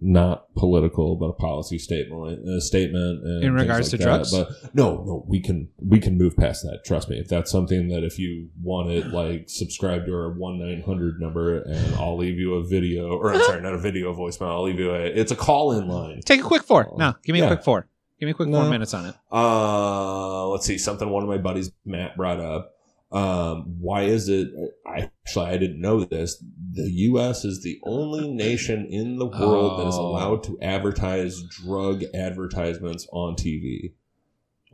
[0.00, 4.04] not political but a policy statement a statement In regards like to that.
[4.04, 4.30] drugs?
[4.30, 6.84] But no, no, we can we can move past that.
[6.84, 7.18] Trust me.
[7.18, 11.20] If that's something that if you want it, like subscribe to our one nine hundred
[11.20, 14.50] number and I'll leave you a video or I'm sorry, not a video voicemail.
[14.50, 16.20] I'll leave you a it's a call in line.
[16.24, 16.94] Take a quick four.
[16.96, 17.88] No, give me a quick four.
[18.20, 19.14] Give me a quick four minutes on it.
[19.30, 20.76] Uh, let's see.
[20.78, 22.72] Something one of my buddies, Matt, brought up.
[23.10, 24.48] Um, why is it?
[24.86, 26.42] I actually I didn't know this.
[26.72, 27.44] The U.S.
[27.44, 30.08] is the only nation in the world that is Oh.
[30.08, 33.94] allowed to advertise drug advertisements on TV.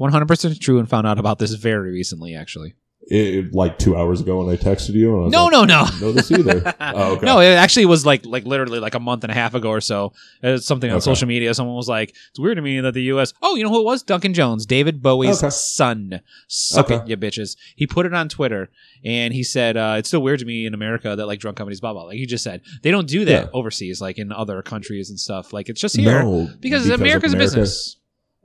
[0.01, 2.75] 100% true and found out about this very recently, actually.
[3.07, 5.13] It, like two hours ago when I texted you.
[5.13, 5.85] And I was No, like, no, no.
[6.01, 6.75] know this either.
[6.81, 7.27] Oh, okay.
[7.27, 9.81] No, it actually was like like literally like a month and a half ago or
[9.83, 10.13] so.
[10.43, 11.05] It's something on Okay.
[11.05, 11.53] social media.
[11.53, 13.35] Someone was like, "It's weird to me that the U.S.
[13.43, 14.03] Oh, you know who it was?
[14.03, 15.51] Duncan Jones, David Bowie's Okay.
[15.51, 16.21] son.
[16.49, 17.03] Suck Okay.
[17.05, 17.57] it, you bitches.
[17.77, 18.71] He put it on Twitter
[19.05, 21.81] and he said, uh, "It's still weird to me in America that like drug companies,
[21.81, 23.51] blah blah." Like he just said, they don't do that Yeah.
[23.53, 25.53] overseas, like in other countries and stuff.
[25.53, 27.57] Like it's just here No, because, of America's a America.
[27.61, 27.97] business.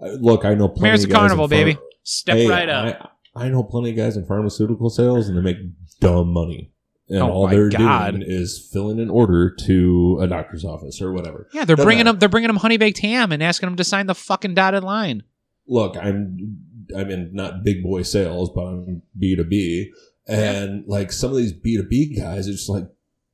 [0.02, 1.78] Uh, Look, I know plenty America's a carnival, baby.
[2.04, 2.86] Step Hey, right up.
[3.02, 5.58] I, I know plenty of guys in pharmaceutical sales, and they make
[6.00, 6.72] dumb money.
[7.08, 8.12] And Oh all they're God.
[8.12, 11.48] doing is filling an order to a doctor's office or whatever.
[11.54, 12.14] yeah, they're Doesn't bringing matter.
[12.14, 12.20] them.
[12.20, 15.24] They're bringing them honey baked ham and asking them to sign the fucking dotted line.
[15.68, 16.60] Look, I'm
[16.96, 19.92] I'm in not big boy sales, but I'm B two B,
[20.28, 22.84] and like some of these B two B guys, are just like,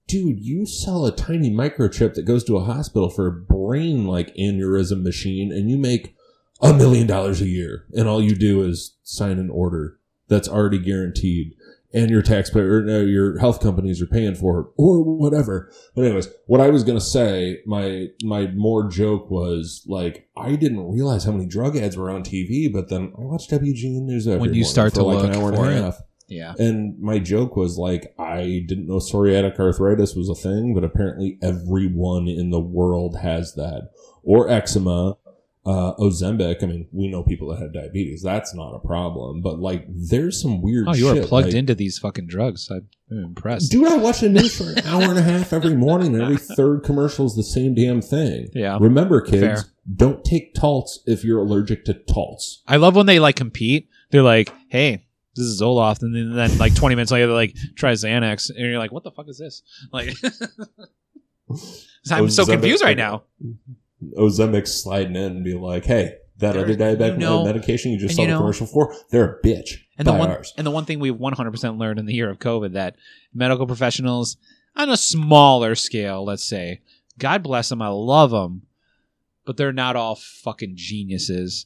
[0.08, 4.34] dude, you sell a tiny microchip that goes to a hospital for a brain like
[4.36, 6.15] aneurysm machine, and you make
[6.62, 10.80] a million dollars a year, and all you do is sign an order that's already
[10.80, 11.54] guaranteed.
[11.94, 15.72] And your taxpayer, or no, your health companies are paying for it, or whatever.
[15.96, 20.92] But anyways, what I was gonna say, my my more joke was like I didn't
[20.92, 24.42] realize how many drug ads were on TV, but then I watched WGN News every
[24.42, 25.84] When you start for to like an look hour and a it.
[25.84, 26.02] half.
[26.28, 26.54] Yeah.
[26.58, 31.38] And my joke was like, I didn't know psoriatic arthritis was a thing, but apparently
[31.42, 33.92] everyone in the world has that.
[34.24, 35.18] Or eczema,
[35.66, 36.62] uh, Ozempic.
[36.64, 38.22] I mean, we know people that have diabetes.
[38.22, 39.42] That's not a problem.
[39.42, 42.70] But like, there's some weird Oh, you are plugged like- into these fucking drugs.
[42.72, 43.72] I'm impressed.
[43.72, 46.38] Dude, I watch the news for an hour and a half every morning, and every
[46.38, 48.50] third commercial is the same damn thing.
[48.54, 48.78] Yeah.
[48.80, 49.64] Remember, kids, Fair.
[49.96, 52.62] don't take Taltz if you're allergic to Taltz.
[52.68, 53.90] I love when they like compete.
[54.12, 55.06] They're like, "Hey,
[55.36, 58.60] this is Zoloft," and then, then like 20 minutes later, they're like, "Try Xanax," and
[58.60, 59.62] you're like, "What the fuck is this?"
[59.92, 60.16] Like,
[62.12, 63.24] I'm so confused right now.
[64.18, 67.98] Ozempic sliding in and be like, hey, that There- other diabetic you know- medication you
[68.00, 69.78] just saw you the know- commercial for, they're a bitch.
[69.98, 70.54] And the one ours.
[70.58, 72.96] and the one thing we've 100% learned in the year of COVID that
[73.34, 74.36] medical professionals
[74.76, 76.82] on a smaller scale, let's say,
[77.18, 78.64] God bless them, I love them,
[79.46, 81.66] but they're not all fucking geniuses.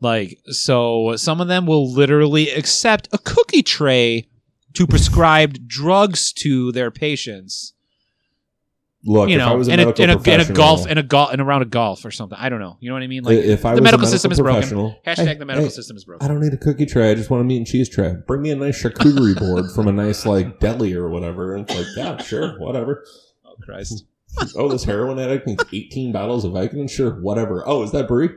[0.00, 4.28] Like, so some of them will literally accept a cookie tray
[4.74, 7.73] to prescribe drugs to their patients.
[9.06, 10.96] Look, you if I know, was a in a, medical in a, a golf in
[10.98, 12.38] a golf in a round of golf or something.
[12.40, 12.78] I don't know.
[12.80, 13.22] You know what I mean?
[13.22, 14.96] Like if I the was a medical system is broken.
[15.06, 16.24] hashtag the medical system is broken.
[16.24, 17.10] I don't need a cookie tray.
[17.10, 18.16] I just want a meat and cheese tray.
[18.26, 21.54] Bring me a nice charcuterie board from a nice like deli or whatever.
[21.54, 23.04] And it's like, yeah, sure, whatever.
[23.44, 24.04] Oh Christ.
[24.56, 26.90] Oh, this heroin addict needs 18 bottles of Vicodin?
[26.90, 27.62] Sure, whatever.
[27.68, 28.30] Oh, is that Brie?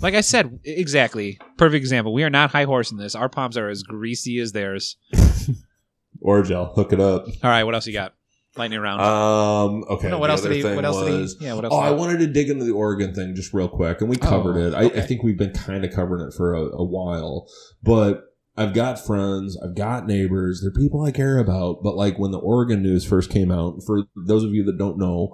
[0.00, 1.40] Like I said, exactly.
[1.56, 2.12] Perfect example.
[2.12, 3.16] We are not high horse in this.
[3.16, 4.96] Our palms are as greasy as theirs.
[6.24, 6.72] Orajel.
[6.74, 7.26] Hook it up.
[7.42, 8.14] All right, what else you got?
[8.56, 9.00] Lightning round.
[9.00, 10.08] Um, okay.
[10.08, 10.64] no, what else did he?
[10.64, 11.46] What else was, did he?
[11.46, 11.72] Yeah, what else?
[11.74, 14.56] Oh, I wanted to dig into the Oregon thing just real quick, and we covered
[14.56, 14.74] Oh, it.
[14.74, 14.98] I, okay.
[15.00, 17.46] I think we've been kind of covering it for a, a while,
[17.82, 18.24] but
[18.56, 21.82] I've got friends, I've got neighbors, they're people I care about.
[21.84, 24.98] But like when the Oregon news first came out, for those of you that don't
[24.98, 25.28] know,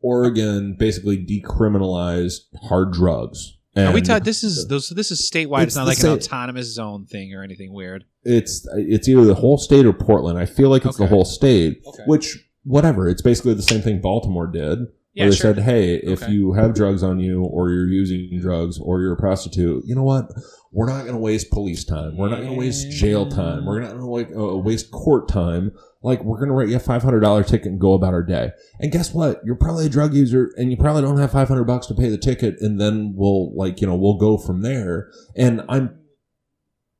[0.00, 3.54] Oregon basically decriminalized hard drugs.
[3.76, 4.88] Are we And taught this is those?
[4.88, 5.62] This is statewide.
[5.62, 8.04] It's, It's not like an autonomous zone thing or anything weird.
[8.24, 10.36] it's it's either the whole state or Portland.
[10.36, 12.02] I feel like it's the whole state, Okay.
[12.06, 13.08] which whatever.
[13.08, 14.78] It's basically the same thing Baltimore did.
[15.14, 15.54] Yeah, where they sure.
[15.54, 16.32] said, "Hey, if Okay.
[16.32, 20.04] you have drugs on you, or you're using drugs, or you're a prostitute, you know
[20.04, 20.30] what?
[20.70, 22.16] We're not going to waste police time.
[22.16, 23.64] We're not going to waste jail time.
[23.64, 25.72] We're not going to like uh, waste court time.
[26.02, 28.22] Like we're going to write you a five hundred dollar ticket and go about our
[28.22, 28.52] day.
[28.78, 29.40] And guess what?
[29.44, 32.10] You're probably a drug user, and you probably don't have five hundred bucks to pay
[32.10, 32.56] the ticket.
[32.60, 35.10] And then we'll like you know we'll go from there.
[35.36, 35.98] And I'm."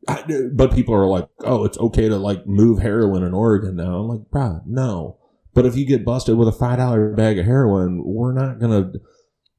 [0.08, 3.96] I, but people are like, "Oh, it's okay to like move heroin in Oregon now."
[3.98, 5.18] I'm like, "Bruh, no."
[5.58, 8.92] But if you get busted with a five dollar bag of heroin, we're not gonna.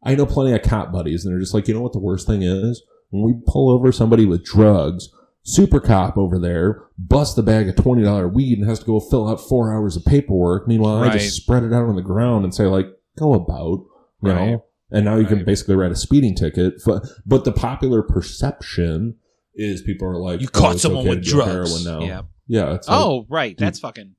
[0.01, 2.25] I know plenty of cop buddies, and they're just like, you know what the worst
[2.25, 2.81] thing is?
[3.09, 5.09] When we pull over somebody with drugs,
[5.43, 9.01] super cop over there busts the bag of twenty dollar weed and has to go
[9.01, 10.69] fill out four hours of paperwork.
[10.69, 12.87] Meanwhile, I just spread it out on the ground and say like,
[13.17, 13.79] go about,
[14.23, 14.51] you Right.
[14.51, 14.65] know.
[14.91, 16.75] And now you can basically write a speeding ticket.
[16.85, 19.15] But but the popular perception
[19.53, 21.51] is people are like, You oh, caught someone okay with drugs.
[21.51, 22.07] heroin now.
[22.07, 22.21] Yeah.
[22.47, 22.75] Yeah.
[22.75, 23.57] It's like, Oh, right.
[23.57, 24.15] That's fucking.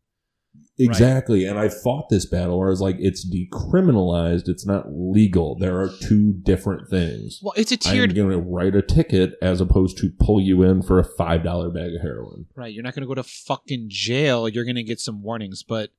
[0.81, 1.45] Exactly.
[1.45, 4.49] And I fought this battle where I was like, it's decriminalized.
[4.49, 5.57] It's not legal.
[5.57, 7.41] There are two different things.
[7.43, 8.15] Well, it's a I'm tiered.
[8.15, 11.95] going to write a ticket as opposed to pull you in for a $5 bag
[11.95, 12.47] of heroin.
[12.57, 12.73] Right.
[12.73, 14.49] You're not going to go to fucking jail.
[14.49, 15.91] You're going to get some warnings, but.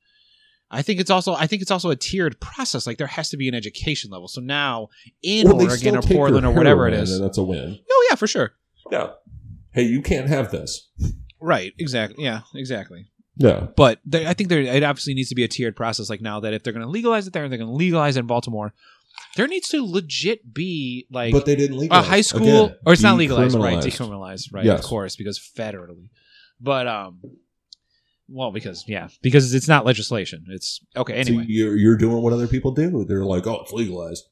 [0.73, 2.87] I think it's also I think it's also a tiered process.
[2.87, 4.29] Like there has to be an education level.
[4.29, 4.87] So now
[5.21, 7.19] in Well, Oregon or Portland or whatever it is.
[7.19, 7.77] That's a win.
[7.91, 8.53] Oh yeah, for sure.
[8.89, 9.09] Yeah.
[9.73, 10.89] Hey, you can't have this.
[11.41, 11.73] Right.
[11.77, 12.23] Exactly.
[12.23, 12.43] Yeah.
[12.55, 13.07] Exactly.
[13.37, 13.67] Yeah.
[13.75, 16.09] But there, I think there it obviously needs to be a tiered process.
[16.09, 18.17] Like now that if they're going to legalize it there, and they're going to legalize
[18.17, 18.73] it in Baltimore.
[19.35, 22.93] There needs to legit be like but they didn't legalize a high school, Again, or
[22.93, 23.77] it's not legalized, right?
[23.77, 24.53] decriminalized.
[24.53, 24.65] Right?
[24.65, 24.79] Yes.
[24.79, 26.07] Of course, because federally.
[26.59, 27.19] But um,
[28.27, 30.45] well, because yeah, because it's not legislation.
[30.49, 31.13] It's okay.
[31.23, 33.03] So Anyway, you're, you're doing what other people do.
[33.05, 34.25] They're like, oh, it's legalized.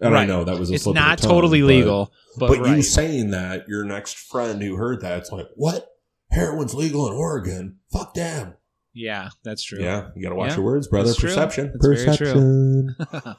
[0.00, 0.28] And I Right.
[0.28, 2.58] know that was a it's slip of the not tongue, totally but- legal, but, But,
[2.60, 2.76] right.
[2.76, 5.86] you saying that, your next friend who heard that, it's like, what?
[6.30, 7.78] Heroin's legal in Oregon?
[7.92, 8.54] Fuck them.
[8.94, 9.80] yeah, that's true.
[9.82, 11.08] Yeah, you got to watch Yeah, your words, brother.
[11.08, 11.20] that's.
[11.20, 11.72] Perception.
[11.80, 12.06] Very true.
[12.06, 12.96] Perception.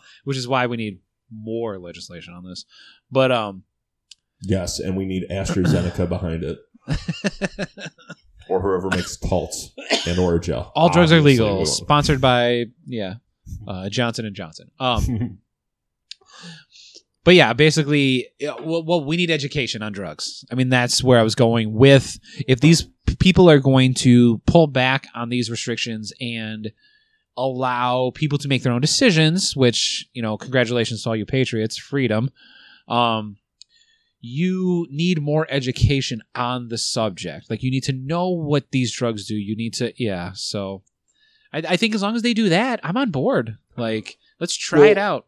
[0.23, 0.99] Which is why we need
[1.31, 2.65] more legislation on this.
[3.11, 3.63] But um,
[4.41, 6.59] yes, and we need AstraZeneca behind it,
[8.49, 9.71] or whoever makes Taltz
[10.07, 10.71] and Orajel.
[10.75, 11.65] all drugs are legal.
[11.65, 13.15] Sponsored by yeah,
[13.67, 14.71] uh, Johnson and Johnson.
[14.79, 15.39] Um,
[17.23, 18.27] but yeah, basically,
[18.61, 20.45] well, well, we need education on drugs.
[20.51, 22.17] I mean, that's where I was going with.
[22.47, 22.87] If these
[23.19, 26.71] people are going to pull back on these restrictions and
[27.37, 31.77] allow people to make their own decisions, which you know, congratulations to all you patriots,
[31.77, 32.29] freedom.
[32.87, 33.37] Um,
[34.21, 37.49] you need more education on the subject.
[37.49, 39.35] Like you need to know what these drugs do.
[39.35, 40.31] You need to, yeah.
[40.33, 40.83] So,
[41.53, 43.57] I, I think as long as they do that, I'm on board.
[43.77, 45.25] Like, let's try it out.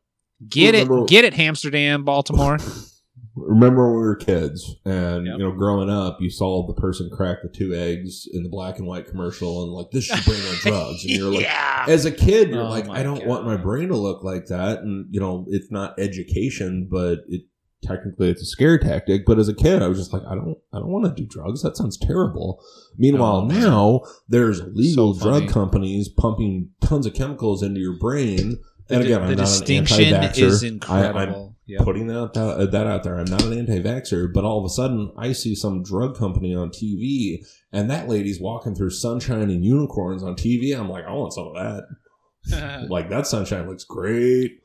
[0.48, 2.58] Get it, get it, Amsterdam, Baltimore.
[3.36, 5.38] remember when we were kids and Yep.
[5.38, 8.78] you know growing up you saw the person crack the two eggs in the black
[8.78, 11.86] and white commercial and like this should bring on drugs and you're like yeah.
[11.88, 13.28] as a kid you're Oh like i don't God.
[13.28, 17.44] want my brain to look like that and you know it's not education but it
[17.82, 20.58] technically it's a scare tactic but as a kid i was just like i don't
[20.74, 22.62] i don't want to do drugs that sounds terrible
[22.98, 28.60] meanwhile Oh, now there's legal So drug companies pumping tons of chemicals into your brain
[28.92, 31.56] The, and again the i'm not distinction an is I- I'm.
[31.68, 31.84] Yep.
[31.84, 33.18] putting that, that uh, that out there.
[33.18, 36.70] I'm not an anti-vaxxer, but all of a sudden I see some drug company on
[36.70, 40.78] TV, and that lady's walking through sunshine and unicorns on TV.
[40.78, 42.88] I'm like, I want some of that.
[42.90, 44.60] Like that sunshine looks great.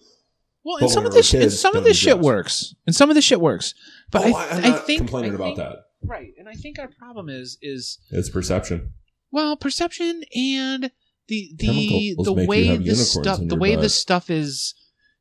[0.64, 2.97] well, and some of we this, were and some of don't this shit works, and
[2.97, 3.74] some of this shit works.
[4.11, 5.77] But oh, I, I, am I not think complaining I about think- that.
[6.03, 8.95] right, and I think our problem is is It's perception.
[9.31, 10.91] well perception and
[11.29, 13.83] the the the way the stuff the way butt.
[13.83, 14.74] the stuff is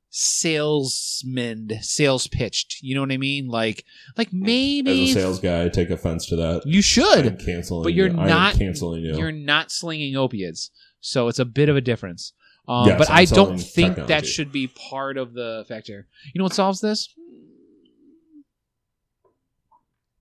[0.09, 2.77] salesman sales pitched.
[2.81, 3.47] You know what I mean?
[3.47, 3.83] Like
[4.17, 6.63] like maybe As a sales guy, I take offense to that.
[6.65, 7.83] you I'm should, canceling.
[7.83, 8.13] but you're you.
[8.13, 9.17] Not- canceling you.
[9.17, 12.33] you're not slinging opiates, so it's a bit of a difference.
[12.67, 16.07] Um, Yes, but I'm I don't think that should be part of the factor.
[16.33, 17.09] You know what solves this?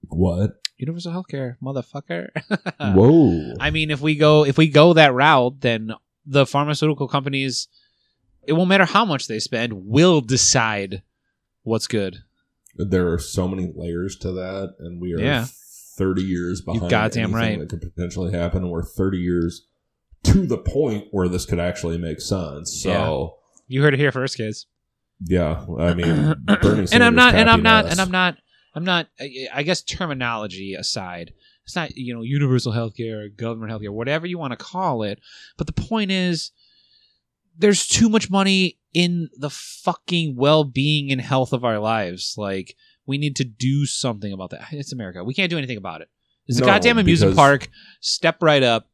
[0.08, 0.50] what?
[0.76, 2.30] Universal healthcare, motherfucker.
[2.94, 3.54] Whoa.
[3.60, 5.92] I mean, if we go if we go that route, then
[6.26, 7.68] the pharmaceutical companies,
[8.46, 11.02] it won't matter how much they spend, will decide
[11.62, 12.18] what's good.
[12.76, 15.46] there are so many layers to that, and we are Yeah.
[15.96, 17.58] 30 years behind goddamn anything right.
[17.60, 19.66] that could potentially happen, and we're 30 years
[20.24, 22.72] to the point where this could actually make sense.
[22.82, 23.36] So,
[23.68, 24.66] You heard it here first, kids.
[25.24, 28.38] yeah, I mean, Bernie and I'm not, and I'm not, and I'm not,
[28.74, 29.08] I'm not.
[29.52, 31.32] I guess terminology aside,
[31.64, 35.20] it's not you know universal healthcare, or government healthcare, whatever you want to call it.
[35.56, 36.50] But the point is,
[37.56, 42.34] there's too much money in the fucking well-being and health of our lives.
[42.36, 44.66] Like we need to do something about that.
[44.72, 45.24] It's America.
[45.24, 46.08] We can't do anything about it.
[46.46, 47.68] It's a No, goddamn amusement park.
[48.00, 48.88] Step right up.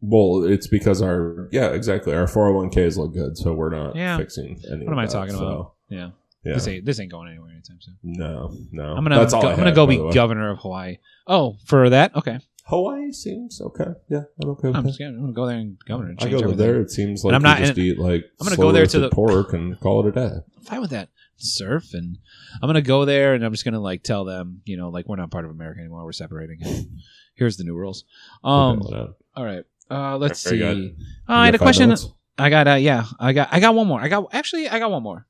[0.00, 2.14] Well, it's because our yeah, exactly.
[2.14, 4.16] Our 401ks look good, so we're not Yeah.
[4.18, 4.84] fixing any.
[4.84, 5.72] What am I that, talking so, about?
[5.88, 6.10] Yeah.
[6.46, 7.96] Yeah, This ain't this ain't going anywhere anytime soon.
[8.02, 8.94] no, no.
[8.94, 10.12] I'm gonna That's all go, I I'm gonna had, go by be way.
[10.12, 10.98] governor of Hawaii.
[11.26, 12.14] Oh, for that?
[12.14, 12.38] Okay.
[12.66, 13.90] Hawaii seems okay.
[14.08, 14.88] Yeah, I'm okay with I'm that.
[14.88, 16.10] just gonna, I'm gonna go there and governor.
[16.10, 16.58] And I change go everything.
[16.58, 16.80] there.
[16.80, 18.90] It seems like I'm you not- just and eat like I'm gonna go there to
[18.90, 20.34] slow-roasted the- pork and call it a day.
[20.56, 21.08] I'm fine with that.
[21.38, 22.16] Surf and
[22.62, 25.16] I'm gonna go there and I'm just gonna like tell them, you know, like we're
[25.16, 26.04] not part of America anymore.
[26.04, 26.60] We're separating.
[27.34, 28.04] Here's the new rules.
[28.42, 28.80] Um.
[28.82, 29.64] Okay, well, All right.
[29.90, 30.16] Uh.
[30.16, 30.60] Let's Very see.
[30.60, 30.96] good.
[31.28, 31.88] Oh, I had a five question.
[31.88, 32.08] minutes?
[32.38, 32.66] I got.
[32.68, 32.74] Uh.
[32.74, 33.04] Yeah.
[33.20, 33.48] I got.
[33.52, 34.00] I got one more.
[34.00, 34.28] I got.
[34.32, 35.26] Actually, I got one more.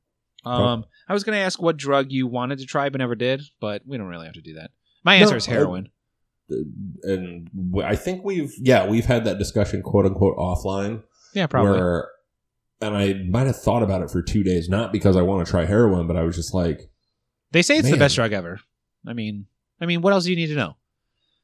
[0.47, 0.85] Um.
[1.09, 3.97] I was gonna ask what drug you wanted to try but never did, but we
[3.99, 4.71] don't really have to do that.
[5.05, 5.89] My No, answer is I- heroin.
[7.03, 11.03] and w- I think we've yeah we've had that discussion quote unquote offline
[11.35, 11.73] yeah, probably.
[11.81, 12.09] where
[12.81, 15.51] and I might have thought about it for two days not because I want to
[15.51, 16.91] try heroin but I was just like
[17.53, 17.99] They say it's the Man.
[18.01, 18.61] best drug ever.
[19.07, 19.47] I mean,
[19.81, 20.77] I mean, what else do you need to know?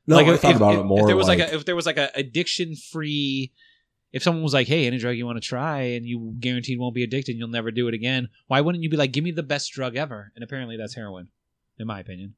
[0.07, 1.65] no like I if, thought about it more If there was like, like a, if
[1.65, 3.53] there was like a addiction free,
[4.13, 6.95] if someone was like, "Hey, any drug you want to try and you guaranteed won't
[6.95, 9.43] be addicted, you'll never do it again," why wouldn't you be like, "Give me the
[9.43, 10.33] best drug ever"?
[10.35, 11.29] And apparently, that's heroin,
[11.79, 12.35] in my opinion.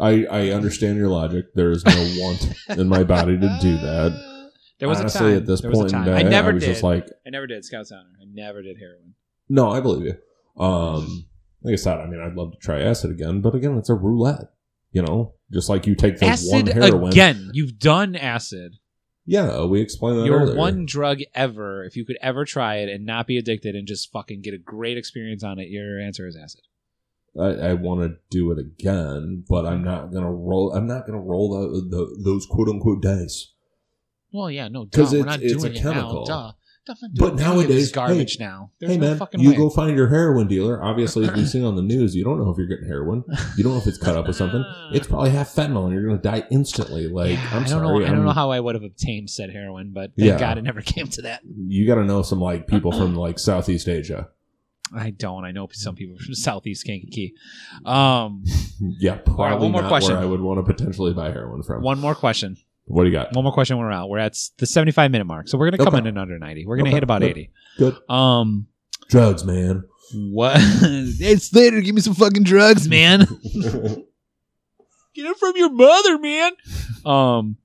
[0.00, 4.12] I I understand your logic there is no want in my body to do that
[4.78, 5.36] There was honestly a time.
[5.42, 6.70] at this there point in day I never was did.
[6.70, 8.08] just like I never did Scouts Honor.
[8.20, 9.14] I never did heroin.
[9.50, 11.26] no I believe you um
[11.62, 13.94] like I said I mean I'd love to try acid again but again it's a
[13.94, 14.50] roulette
[14.92, 17.50] you know just like you take the one acid heroin again.
[17.52, 18.76] You've done acid.
[19.26, 20.56] Yeah uh, we explained that Your earlier.
[20.56, 21.84] one drug ever.
[21.84, 24.58] If you could ever try it and not be addicted and just fucking get a
[24.58, 26.62] great experience on it, your answer is acid.
[27.38, 30.72] I, I want to do it again, but I'm not gonna roll.
[30.74, 33.52] I'm not gonna roll the, the, those quote unquote dice.
[34.32, 35.92] Well, yeah, no, 'Cause duh, we're it's- not it's doing a it now.
[35.92, 36.24] chemical.
[36.24, 36.52] Duh.
[36.86, 38.70] But doing any of this nowadays, garbage hey, now.
[38.80, 39.56] There's hey no man, fucking you way.
[39.56, 40.82] go find your heroin dealer.
[40.82, 43.22] Obviously, as we've seen on the news, you don't know if you're getting heroin.
[43.56, 44.64] You don't know if it's cut up with something.
[44.92, 47.08] It's probably half fentanyl, and you're gonna die instantly.
[47.08, 48.06] Like Yeah, I'm I don't sorry, know.
[48.06, 50.38] I don't know how I would have obtained said heroin, but thank Yeah.
[50.38, 51.40] God it never came to that.
[51.44, 54.28] you got to know some like people from like Southeast Asia.
[54.94, 55.44] I don't.
[55.46, 57.32] I know some people from Southeast Kankakee.
[57.86, 58.44] Um,
[58.98, 60.14] Yeah, probably one more not question.
[60.14, 61.82] where I would want to potentially buy heroin from.
[61.82, 62.56] one more question.
[62.86, 63.32] What do you got?
[63.34, 63.76] One more question.
[63.78, 64.08] When we're out.
[64.08, 65.98] We're at the seventy-five minute mark, so we're gonna come Okay.
[65.98, 66.66] in in under ninety.
[66.66, 67.30] We're gonna Okay, hit about good.
[67.30, 67.50] eighty.
[67.78, 68.66] Good Um,
[69.08, 69.84] drugs, man.
[70.14, 70.56] what?
[70.60, 71.80] it's later.
[71.80, 73.20] Give me some fucking drugs, man.
[75.14, 76.52] Get it from your mother, man.
[77.04, 77.56] Um,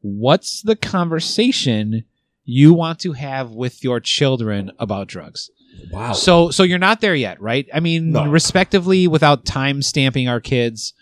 [0.00, 2.04] what's the conversation
[2.44, 5.50] you want to have with your children about drugs?
[5.92, 6.12] wow.
[6.12, 7.68] So, so you're not there yet, right?
[7.72, 8.26] I mean, No.
[8.28, 10.92] respectively, without time stamping our kids,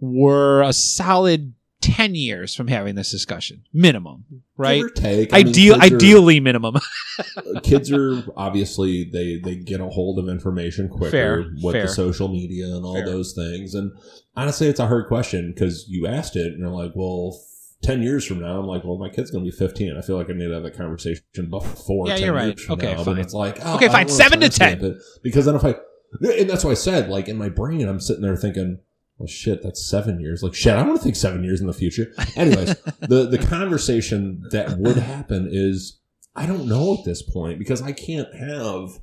[0.00, 1.52] we're a solid
[1.84, 4.24] ten years from having this discussion, minimum,
[4.56, 4.82] right?
[4.94, 5.32] Take.
[5.32, 6.76] I mean, Ideal, are- ideally minimum.
[7.62, 11.82] kids are obviously they they get a hold of information quicker Fair, with fair.
[11.82, 13.06] the social media and all Fair.
[13.06, 13.74] those things.
[13.74, 13.92] And
[14.36, 17.38] honestly, it's a hard question because you asked it and you're like, well.
[17.82, 19.94] 10 years from now, I'm like, well, my kid's going to be 15.
[19.94, 22.08] I feel like I need to have that conversation before.
[22.08, 22.46] Yeah, 10 you're right.
[22.46, 23.04] years from Okay, now.
[23.04, 23.16] fine.
[23.16, 24.08] But it's like, oh, Okay, fine.
[24.08, 24.98] Seven to 10.
[25.22, 25.74] Because then if I,
[26.22, 28.78] and that's why I said, like, in my brain, I'm sitting there thinking,
[29.18, 30.42] well, shit, that's seven years.
[30.42, 32.12] Like, shit, I want to think seven years in the future.
[32.36, 36.00] Anyways, the, the conversation that would happen is,
[36.34, 39.00] I don't know at this point because I can't have,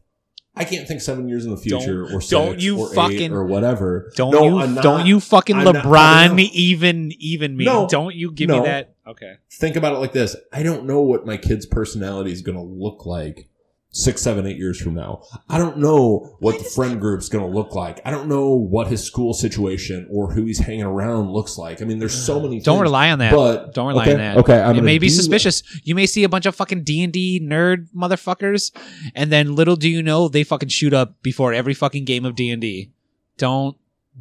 [0.53, 3.31] I can't think seven years in the future or 6 don't you or eight fucking-
[3.31, 4.11] or whatever.
[4.17, 4.73] Don't No, you?
[4.73, 7.63] Not- don't you fucking I'm LeBron not- even even me?
[7.63, 7.87] No.
[7.87, 8.59] don't you give No.
[8.59, 8.95] me that?
[9.07, 9.35] Okay.
[9.49, 10.35] Think about it like this.
[10.51, 13.47] I don't know what my kid's personality is going to look like
[13.93, 15.21] six, seven, eight years from now.
[15.49, 17.99] I don't know what the friend group's going to look like.
[18.05, 21.81] I don't know what his school situation or who he's hanging around looks like.
[21.81, 23.33] I mean, there's so many Don't things, rely on that.
[23.33, 24.37] But don't rely okay, on that.
[24.37, 25.61] Okay, I'm it may be do- suspicious.
[25.83, 28.71] You may see a bunch of fucking D and D nerd motherfuckers,
[29.13, 32.35] and then little do you know they fucking shoot up before every fucking game of
[32.35, 32.91] D and D.
[33.37, 33.75] Don't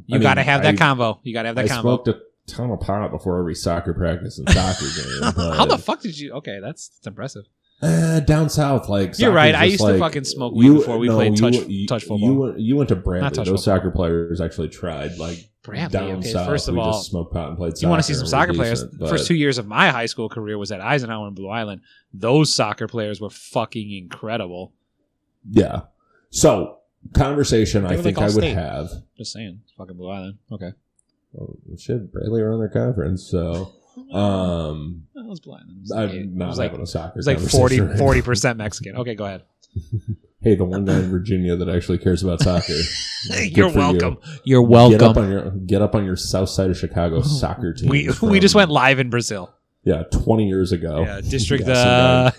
[0.07, 1.21] you I mean, gotta have that I- combo?
[1.23, 1.97] You gotta have I that combo.
[1.97, 5.53] smoked a ton of pot before every soccer practice and soccer game.
[5.57, 6.33] How the fuck did you?
[6.33, 7.45] Okay, that's, that's impressive.
[7.83, 9.55] Uh, down south, like You're right.
[9.55, 12.35] I used to fucking smoke weed before we played touch- you, touch You football.
[12.35, 13.31] went, you went to Bradley.
[13.31, 13.57] Those football.
[13.59, 15.17] soccer players actually tried.
[15.17, 15.89] Like Bradley.
[15.99, 17.81] down okay, south, first of all, just smoked pot and played.
[17.81, 18.83] you want to see some soccer players?
[18.83, 21.49] decent, the first two years of my high school career was at Eisenhower and Blue
[21.49, 21.81] Island.
[22.13, 24.73] Those soccer players were fucking incredible.
[25.51, 25.83] Yeah.
[26.29, 26.79] So
[27.15, 28.55] conversation, I think I would All-State.
[28.57, 28.91] have.
[29.17, 30.37] Just saying, fucking Blue Island.
[30.53, 30.73] Okay,
[31.33, 33.73] Well, shit, Bradley were on their conference, so
[34.13, 35.71] um, that was Blue Island.
[35.71, 37.11] It was like, I'm not was like, having a soccer.
[37.11, 38.97] it was like conversation 40 right percent Mexican.
[38.97, 39.43] Okay, go ahead.
[40.43, 42.73] Hey, the one guy in Virginia that actually cares about soccer.
[43.29, 43.79] Good You're for you.
[43.81, 44.17] welcome.
[44.43, 44.93] You're welcome.
[44.99, 45.25] Get up welcome.
[45.25, 47.91] on your get up on your south side of Chicago soccer team.
[47.91, 49.53] We from- we just went live in Brazil.
[49.85, 51.03] yeah twenty years ago.
[51.03, 51.69] Yeah, district.
[51.69, 52.31] Uh,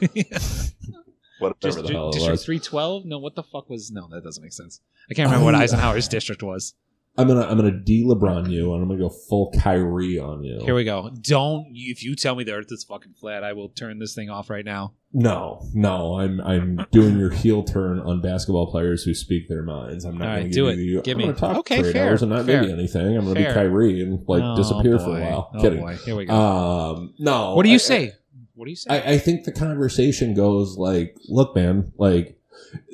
[1.38, 2.44] whatever Just, the hell it district was.
[2.46, 3.06] three twelve?
[3.06, 3.92] No, what the fuck was?
[3.92, 4.82] No, that doesn't make sense.
[5.10, 6.74] I can't remember what I- Eisenhower's district was.
[7.18, 10.60] I'm gonna I'm gonna de LeBron you and I'm gonna go full Kyrie on you.
[10.64, 11.10] Here we go.
[11.22, 14.30] Don't if you tell me the Earth is fucking flat, I will turn this thing
[14.30, 14.94] off right now.
[15.14, 20.06] No, no, I'm I'm doing your heel turn on basketball players who speak their minds.
[20.06, 20.82] I'm not All going right, to do give it.
[20.82, 21.02] you.
[21.02, 22.64] Give I'm me- gonna talk okay, for fair, hours and not fair.
[22.64, 23.18] you anything.
[23.18, 23.50] I'm to Fair.
[23.50, 25.52] be Kyrie and like Oh, disappear for a while.
[25.54, 25.82] Oh Kidding.
[25.82, 26.34] boy, here we go.
[26.34, 27.56] Um, no.
[27.56, 28.14] what do you I- say?
[28.56, 28.90] What do you say?
[28.92, 32.38] I, I think the conversation goes like, look, man, like,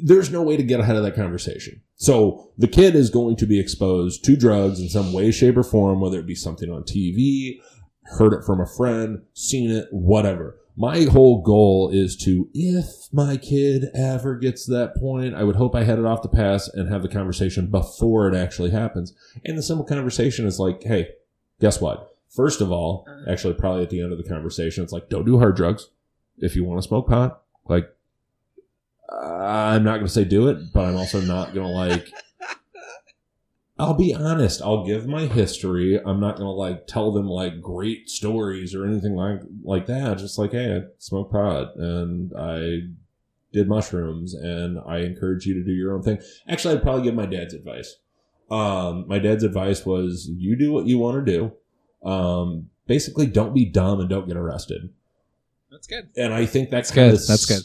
[0.03, 1.81] there's no way to get ahead of that conversation.
[1.95, 5.63] So the kid is going to be exposed to drugs in some way, shape, or
[5.63, 7.59] form, whether it be something on TV,
[8.03, 10.57] heard it from a friend, seen it, whatever.
[10.79, 15.55] My whole goal is to, if my kid ever gets to that point, I would
[15.55, 19.15] hope I head it off the pass and have the conversation before it actually happens.
[19.43, 21.09] And the simple conversation is like, hey,
[21.59, 22.15] guess what?
[22.29, 23.31] First of all, uh-huh.
[23.31, 25.89] actually, probably at the end of the conversation, it's like, don't do hard drugs.
[26.37, 27.89] If you want to smoke pot, like,
[29.11, 32.09] I'm not going to say do it, but I'm also not going to like.
[33.79, 34.61] I'll be honest.
[34.61, 35.99] I'll give my history.
[36.03, 40.17] I'm not going to like tell them like great stories or anything like like that.
[40.17, 42.79] Just like, hey, I smoke pot and I
[43.53, 46.19] did mushrooms, and I encourage you to do your own thing.
[46.47, 47.95] Actually, I'd probably give my dad's advice.
[48.49, 52.07] Um, my dad's advice was, you do what you want to do.
[52.07, 54.89] Um, basically, don't be dumb and don't get arrested.
[55.71, 56.09] That's good.
[56.15, 57.13] And I think that's good.
[57.13, 57.63] of That's good.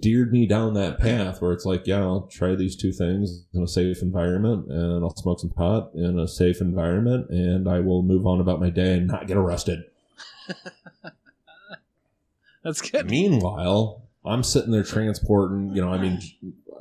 [0.00, 3.62] Steered me down that path where it's like, yeah, I'll try these two things in
[3.62, 8.02] a safe environment and I'll smoke some pot in a safe environment and I will
[8.02, 9.84] move on about my day and not get arrested.
[12.62, 13.08] That's good.
[13.08, 16.20] Meanwhile, I'm sitting there transporting, you know, I mean,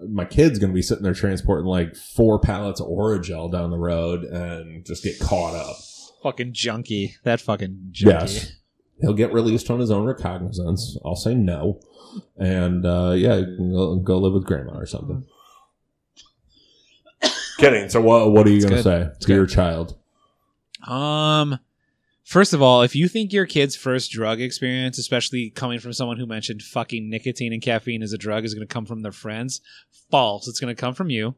[0.10, 3.78] my kid's going to be sitting there transporting like four pallets of Orajel down the
[3.78, 5.78] road and just get caught up.
[6.24, 7.16] Fucking junkie.
[7.24, 8.34] That fucking junkie.
[8.34, 8.52] Yes.
[9.00, 10.98] He'll get released on his own recognizance.
[11.06, 11.80] I'll say no.
[12.38, 15.26] And uh, yeah, go, go live with grandma or something.
[17.58, 17.90] Kidding.
[17.90, 19.96] So what what are you going to say It's to your child?
[20.88, 21.60] Um,
[22.24, 26.18] first of all, if you think your kid's first drug experience, especially coming from someone
[26.18, 29.12] who mentioned fucking nicotine and caffeine as a drug, is going to come from their
[29.12, 29.62] friends,
[30.12, 30.48] false.
[30.48, 31.36] It's going to come from you.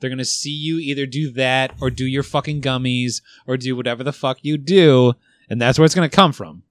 [0.00, 3.76] They're going to see you either do that or do your fucking gummies or do
[3.76, 5.12] whatever the fuck you do,
[5.48, 6.62] and that's where it's going to come from.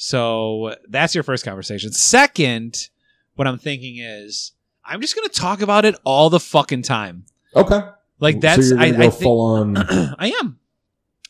[0.00, 1.90] So that's your first conversation.
[1.90, 2.88] Second,
[3.34, 4.52] what I'm thinking is,
[4.84, 7.24] I'm just going to talk about it all the fucking time.
[7.54, 7.80] Okay.
[8.20, 9.76] Like that's so you're I, gonna I go full on
[10.18, 10.60] I am.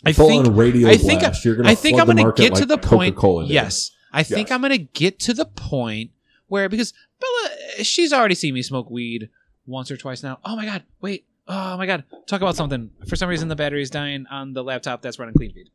[0.05, 1.45] I full think on radio I think blast.
[1.47, 3.15] You're gonna I think I'm going to market get to like the point.
[3.17, 3.53] Coca-Cola did.
[3.55, 6.11] Yes, I think I'm going to get to the point
[6.49, 9.31] where because Bella, she's already seen me smoke weed
[9.67, 10.41] once or twice now.
[10.45, 10.83] Oh my god!
[11.01, 11.25] Wait.
[11.47, 12.05] Oh my god!
[12.27, 12.91] Talk about something.
[13.09, 15.71] For some reason, the battery's dying on the laptop that's running Cleanfeed.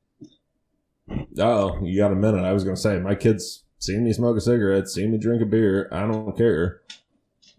[1.40, 2.44] Oh, you got a minute.
[2.46, 5.42] I was going to say, my kids see me smoke a cigarette, see me drink
[5.42, 5.90] a beer.
[5.92, 6.82] I don't care.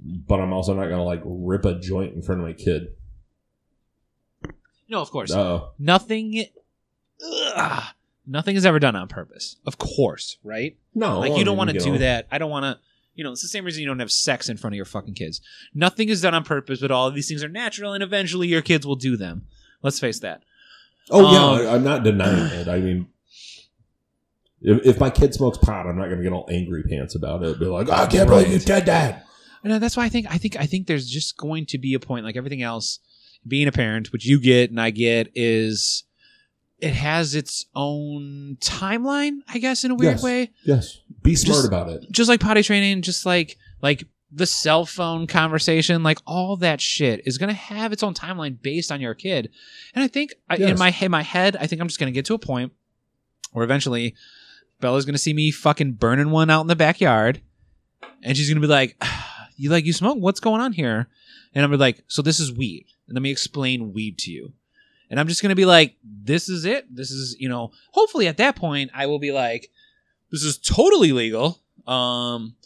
[0.01, 2.89] But I'm also not going to like rip a joint in front of my kid.
[4.89, 5.31] No, of course.
[5.33, 6.45] Oh, Nothing.
[7.25, 7.83] Ugh,
[8.27, 9.57] nothing is ever done on purpose.
[9.67, 10.77] Of course, right?
[10.95, 11.21] no.
[11.21, 11.99] like you don't want to do know.
[11.99, 12.27] that.
[12.31, 12.79] I don't want to.
[13.15, 15.15] You know, it's the same reason you don't have sex in front of your fucking
[15.15, 15.41] kids.
[15.73, 18.61] Nothing is done on purpose, but all of these things are natural, and eventually your
[18.61, 19.47] kids will do them.
[19.83, 20.43] Let's face that.
[21.11, 21.73] Oh, Um, yeah.
[21.73, 22.67] I'm not denying it.
[22.67, 23.07] I mean,
[24.65, 27.43] if, if my kid smokes pot, I'm not going to get all angry pants about
[27.45, 27.59] it.
[27.61, 29.25] Be like, I can't believe you did that.
[29.63, 31.95] And uh, that's why I think I think I think there's just going to be
[31.95, 32.99] a point like everything else.
[33.47, 36.05] Being a parent, which you get and I get, is
[36.79, 39.39] it has its own timeline.
[39.49, 40.23] I guess in a weird Yes.
[40.23, 40.51] way.
[40.65, 40.99] Yes.
[41.23, 42.05] Be smart Just- about it.
[42.11, 47.21] just like potty training, just like like the cell phone conversation, like all that shit
[47.27, 49.51] is gonna have its own timeline based on your kid.
[49.95, 52.25] And I think I, in my in my head, I think I'm just gonna get
[52.27, 52.73] to a point
[53.53, 54.15] where eventually
[54.81, 57.41] Bella's gonna see me fucking burning one out in the backyard,
[58.23, 58.97] and she's gonna be like,
[59.57, 60.19] "You like you smoke?
[60.19, 61.09] What's going on here?"
[61.55, 64.31] And I'm gonna be like, "So this is weed." And let me explain weed to
[64.31, 64.53] you.
[65.11, 66.87] And I'm just gonna be like, "This is it.
[66.95, 69.71] This is you know." Hopefully, at that point, I will be like,
[70.31, 72.57] "This is totally legal." Um,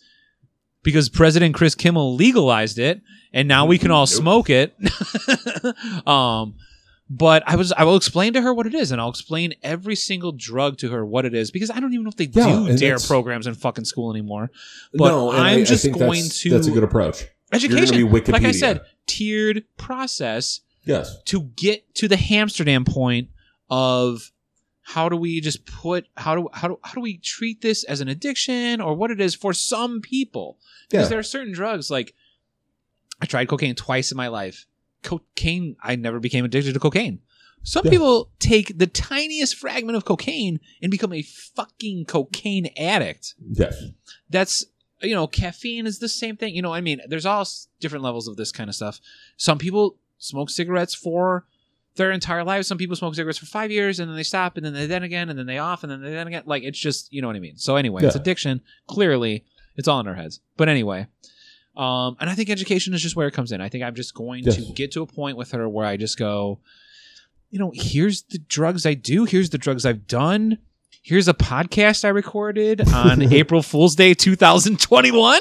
[0.83, 3.03] because President Chris Kimmel legalized it,
[3.33, 4.09] and now we can all Nope.
[4.09, 4.75] smoke it.
[6.07, 6.55] um,
[7.11, 9.97] but I was I will explain to her what it is, and I'll explain every
[9.97, 12.47] single drug to her what it is because I don't even know if they Yeah,
[12.47, 14.51] do and dare that's- programs in fucking school anymore.
[14.93, 17.25] But no, and I'm I, just I think going that's, to- That's a good approach.
[17.53, 18.55] Education, gonna be like I Wikipedia.
[18.55, 21.17] said, tiered process Yes.
[21.25, 23.29] to get to the Amsterdam point
[23.71, 24.33] of
[24.83, 28.01] how do we just put how do how do how do we treat this as
[28.01, 30.59] an addiction or what it is for some people
[30.91, 31.09] because Yeah.
[31.11, 32.15] there are certain drugs like
[33.21, 34.67] I tried cocaine twice in my life.
[35.03, 37.21] Cocaine, I never became addicted to cocaine.
[37.63, 37.91] Some Yeah.
[37.91, 43.35] people take the tiniest fragment of cocaine and become a fucking cocaine addict.
[43.53, 43.83] Yes.
[44.31, 44.65] That's
[45.01, 46.57] you know, caffeine is the same thing.
[46.57, 47.47] You know, I mean, there's all
[47.79, 49.01] different levels of this kind of stuff.
[49.37, 51.47] Some people smoke cigarettes for
[51.95, 52.67] their entire lives.
[52.67, 55.05] Some people smoke cigarettes for five years and then they stop and then they then
[55.05, 56.43] again and then they off and then they then again.
[56.47, 57.57] Like it's just you know what I mean.
[57.59, 58.61] So anyway, it's addiction.
[58.89, 59.45] Clearly,
[59.77, 60.41] it's all in our heads.
[60.57, 61.07] But anyway,
[61.79, 63.61] um, and I think education is just where it comes in.
[63.61, 64.57] I think I'm just going Yes.
[64.57, 66.59] to get to a point with her where I just go,
[67.51, 69.25] you know, here's the drugs I do.
[69.25, 70.59] Here's the drugs I've done.
[71.03, 75.41] Here's a podcast I recorded on April Fool's Day 2021.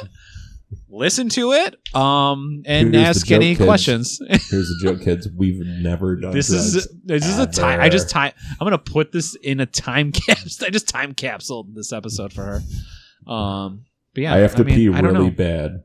[0.89, 3.65] Listen to it um, and Here's ask any kids.
[3.65, 4.19] questions.
[4.29, 5.27] Here's the joke, kids.
[5.33, 7.79] We've never done this is this is a time.
[7.79, 8.33] I just time.
[8.59, 10.67] I'm gonna put this in a time capsule.
[10.67, 13.31] I just time capsuled this episode for her.
[13.31, 15.83] Um, but yeah, I have to mean, pee I don't really bad.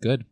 [0.00, 0.24] Good,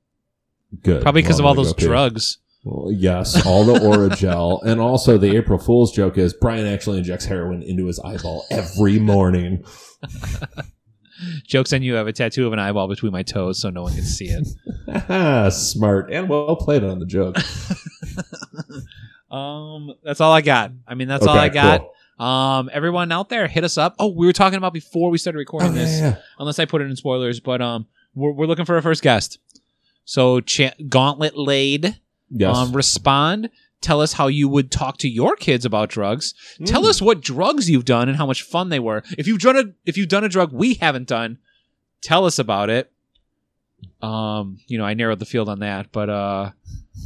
[0.83, 1.03] Good.
[1.03, 2.39] probably because of all those drugs.
[2.65, 7.25] Well, yes, all the Orajel, and also the April Fool's joke is Brian actually injects
[7.25, 9.65] heroin into his eyeball every morning.
[11.47, 11.95] Jokes on you.
[11.95, 14.27] I have a tattoo of an eyeball between my toes, so no one can see
[14.29, 15.51] it.
[15.53, 17.37] Smart and well played on the joke.
[19.31, 20.73] Um, that's all I got.
[20.87, 21.81] I mean, that's all I got.
[22.19, 22.27] cool.
[22.27, 23.95] Um, everyone out there, hit us up.
[23.99, 26.01] Oh, we were talking about before we started recording Oh, yeah, this.
[26.01, 26.17] yeah.
[26.39, 27.41] unless I put it in spoilers.
[27.41, 29.39] But um, we're, we're looking for a first guest.
[30.07, 31.99] So cha- Gauntlet laid,
[32.31, 32.57] Yes.
[32.57, 33.51] um, respond.
[33.83, 36.33] Tell us how you would talk to your kids about drugs.
[36.65, 36.89] Tell Mm.
[36.89, 39.03] us what drugs you've done and how much fun they were.
[39.19, 41.39] If you've done a if you've done a drug we haven't done,
[42.01, 42.91] tell us about it.
[44.01, 46.51] Um, you know, I narrowed the field on that, but uh,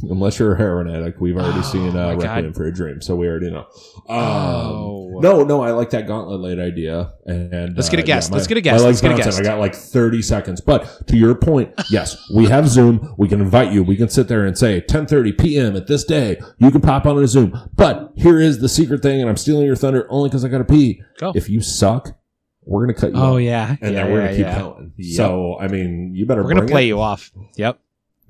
[0.03, 2.23] Unless you're a heroin addict, we've already Oh, seen my uh, God.
[2.23, 3.65] Requiem for a Dream, so we already know.
[4.09, 5.19] Um, Oh.
[5.21, 7.13] no, no, I like that gauntlet late idea.
[7.25, 8.29] And Let's get a uh, guest.
[8.31, 8.81] yeah, Let's get a guest.
[8.81, 9.39] my Let's get a guest.
[9.39, 10.61] I got like 30 seconds.
[10.61, 13.13] But to your point, yes, we have Zoom.
[13.17, 13.83] We can invite you.
[13.83, 15.75] We can sit there and say 10:30 p.m.
[15.75, 16.39] at this day.
[16.57, 17.53] You can pop on a Zoom.
[17.75, 20.59] But here is the secret thing, and I'm stealing your thunder only because I got
[20.59, 21.01] to pee.
[21.19, 21.31] Go.
[21.35, 22.17] If you suck,
[22.63, 23.19] we're gonna cut you.
[23.21, 23.41] oh off.
[23.41, 24.59] yeah, And yeah, then we're yeah, gonna keep yeah.
[24.59, 24.93] going.
[24.97, 25.15] Yep.
[25.17, 26.43] So I mean, you better.
[26.43, 26.87] We're gonna play it.
[26.87, 27.31] you off.
[27.57, 27.79] Yep.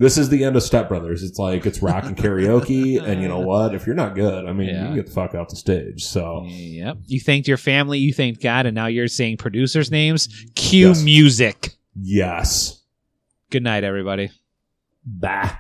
[0.02, 1.22] This is the end of Step Brothers.
[1.22, 3.76] It's like it's rock and karaoke, and you know what?
[3.76, 4.80] If you're not good, I mean, Yeah.
[4.82, 6.04] you can get the fuck out the stage.
[6.04, 6.98] So Yep.
[7.06, 10.28] You thanked your family, you thanked God, and now you're saying producers' names.
[10.56, 11.04] Cue Yes.
[11.04, 11.70] music.
[11.96, 12.80] yes,
[13.52, 14.32] Good night, everybody.
[15.06, 15.52] bah.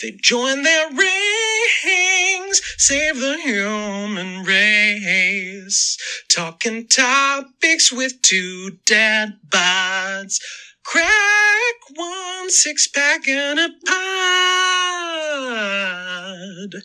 [0.00, 5.98] They join their rings, save the human race.
[6.30, 10.40] Talking topics with two dad bods.
[10.84, 13.68] Crack one six pack and a
[16.74, 16.82] pod.